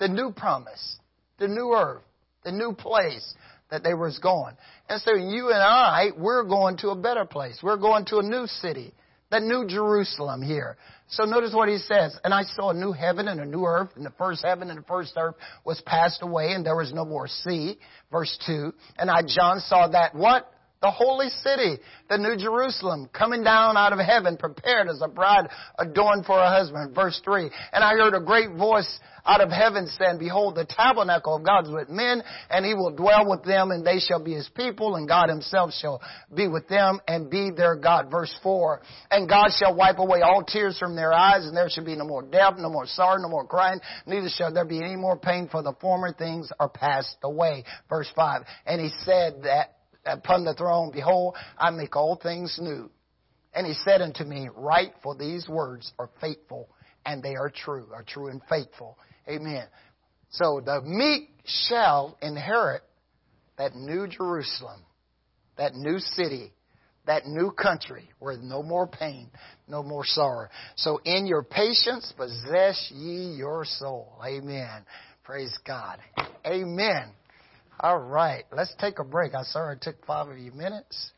the 0.00 0.08
new 0.08 0.32
promise, 0.32 0.98
the 1.38 1.48
new 1.48 1.72
earth, 1.72 2.02
the 2.44 2.52
new 2.52 2.72
place 2.72 3.34
that 3.70 3.82
they 3.82 3.94
was 3.94 4.18
going. 4.18 4.56
And 4.88 5.00
so 5.02 5.14
you 5.14 5.50
and 5.50 5.62
I, 5.62 6.10
we're 6.16 6.44
going 6.44 6.76
to 6.78 6.90
a 6.90 6.96
better 6.96 7.24
place. 7.24 7.58
We're 7.62 7.76
going 7.76 8.04
to 8.06 8.18
a 8.18 8.22
new 8.22 8.46
city, 8.46 8.92
the 9.30 9.40
new 9.40 9.66
Jerusalem 9.66 10.42
here. 10.42 10.76
So 11.08 11.24
notice 11.24 11.52
what 11.52 11.68
he 11.68 11.78
says. 11.78 12.18
And 12.24 12.32
I 12.32 12.42
saw 12.42 12.70
a 12.70 12.74
new 12.74 12.92
heaven 12.92 13.28
and 13.28 13.40
a 13.40 13.44
new 13.44 13.64
earth, 13.64 13.90
and 13.96 14.04
the 14.04 14.12
first 14.18 14.44
heaven 14.44 14.70
and 14.70 14.78
the 14.78 14.84
first 14.84 15.12
earth 15.16 15.34
was 15.64 15.80
passed 15.86 16.22
away, 16.22 16.52
and 16.52 16.64
there 16.64 16.76
was 16.76 16.92
no 16.92 17.04
more 17.04 17.28
sea. 17.28 17.78
Verse 18.10 18.36
2. 18.46 18.72
And 18.98 19.10
I, 19.10 19.22
John, 19.22 19.60
saw 19.60 19.88
that 19.88 20.14
what? 20.14 20.52
The 20.82 20.90
holy 20.90 21.28
city, 21.42 21.78
the 22.10 22.18
new 22.18 22.36
Jerusalem, 22.36 23.08
coming 23.12 23.42
down 23.42 23.76
out 23.76 23.92
of 23.92 23.98
heaven, 23.98 24.36
prepared 24.36 24.88
as 24.88 25.00
a 25.02 25.08
bride 25.08 25.48
adorned 25.78 26.26
for 26.26 26.38
her 26.38 26.48
husband. 26.48 26.94
Verse 26.94 27.20
3. 27.24 27.50
And 27.72 27.82
I 27.82 27.92
heard 27.92 28.14
a 28.14 28.20
great 28.20 28.52
voice 28.56 29.00
out 29.24 29.40
of 29.40 29.50
heaven 29.50 29.88
saying, 29.98 30.18
Behold, 30.18 30.54
the 30.54 30.66
tabernacle 30.66 31.36
of 31.36 31.44
God 31.44 31.64
is 31.64 31.72
with 31.72 31.88
men, 31.88 32.22
and 32.50 32.64
he 32.64 32.74
will 32.74 32.94
dwell 32.94 33.28
with 33.28 33.42
them, 33.42 33.70
and 33.70 33.86
they 33.86 33.98
shall 33.98 34.22
be 34.22 34.34
his 34.34 34.48
people, 34.54 34.96
and 34.96 35.08
God 35.08 35.28
himself 35.28 35.72
shall 35.72 36.00
be 36.34 36.46
with 36.46 36.68
them 36.68 37.00
and 37.08 37.30
be 37.30 37.50
their 37.50 37.74
God. 37.74 38.10
Verse 38.10 38.34
4. 38.42 38.80
And 39.10 39.28
God 39.28 39.48
shall 39.58 39.74
wipe 39.74 39.98
away 39.98 40.20
all 40.20 40.44
tears 40.44 40.78
from 40.78 40.94
their 40.94 41.12
eyes, 41.12 41.46
and 41.46 41.56
there 41.56 41.68
shall 41.70 41.84
be 41.84 41.96
no 41.96 42.04
more 42.04 42.22
death, 42.22 42.54
no 42.58 42.68
more 42.68 42.86
sorrow, 42.86 43.20
no 43.20 43.28
more 43.28 43.46
crying, 43.46 43.80
neither 44.06 44.28
shall 44.28 44.52
there 44.52 44.64
be 44.64 44.78
any 44.78 44.96
more 44.96 45.18
pain, 45.18 45.48
for 45.50 45.62
the 45.62 45.72
former 45.80 46.12
things 46.12 46.50
are 46.60 46.68
passed 46.68 47.16
away. 47.22 47.64
Verse 47.88 48.10
5. 48.14 48.42
And 48.66 48.80
he 48.80 48.90
said 49.04 49.42
that 49.42 49.75
upon 50.06 50.44
the 50.44 50.54
throne, 50.54 50.90
Behold, 50.92 51.36
I 51.58 51.70
make 51.70 51.96
all 51.96 52.16
things 52.16 52.58
new. 52.60 52.90
And 53.54 53.66
he 53.66 53.74
said 53.84 54.02
unto 54.02 54.24
me, 54.24 54.48
Write, 54.54 54.92
for 55.02 55.16
these 55.16 55.48
words 55.48 55.92
are 55.98 56.10
faithful, 56.20 56.68
and 57.04 57.22
they 57.22 57.34
are 57.34 57.50
true, 57.50 57.88
are 57.94 58.04
true 58.04 58.28
and 58.28 58.40
faithful. 58.48 58.98
Amen. 59.28 59.66
So 60.30 60.60
the 60.64 60.82
meek 60.82 61.30
shall 61.44 62.18
inherit 62.20 62.82
that 63.56 63.74
new 63.74 64.06
Jerusalem, 64.06 64.80
that 65.56 65.74
new 65.74 65.98
city, 65.98 66.52
that 67.06 67.26
new 67.26 67.50
country 67.50 68.10
where 68.18 68.36
no 68.36 68.62
more 68.62 68.86
pain, 68.86 69.30
no 69.68 69.82
more 69.82 70.04
sorrow. 70.04 70.48
So 70.76 71.00
in 71.04 71.26
your 71.26 71.42
patience 71.42 72.12
possess 72.16 72.90
ye 72.94 73.34
your 73.36 73.64
soul. 73.64 74.20
Amen. 74.24 74.84
Praise 75.24 75.56
God. 75.66 75.98
Amen. 76.44 77.12
All 77.80 77.98
right. 77.98 78.44
Let's 78.52 78.74
take 78.80 78.98
a 78.98 79.04
break. 79.04 79.34
I'm 79.34 79.44
sorry 79.44 79.76
it 79.76 79.82
took 79.82 80.04
five 80.06 80.28
of 80.28 80.38
you 80.38 80.52
minutes. 80.52 81.12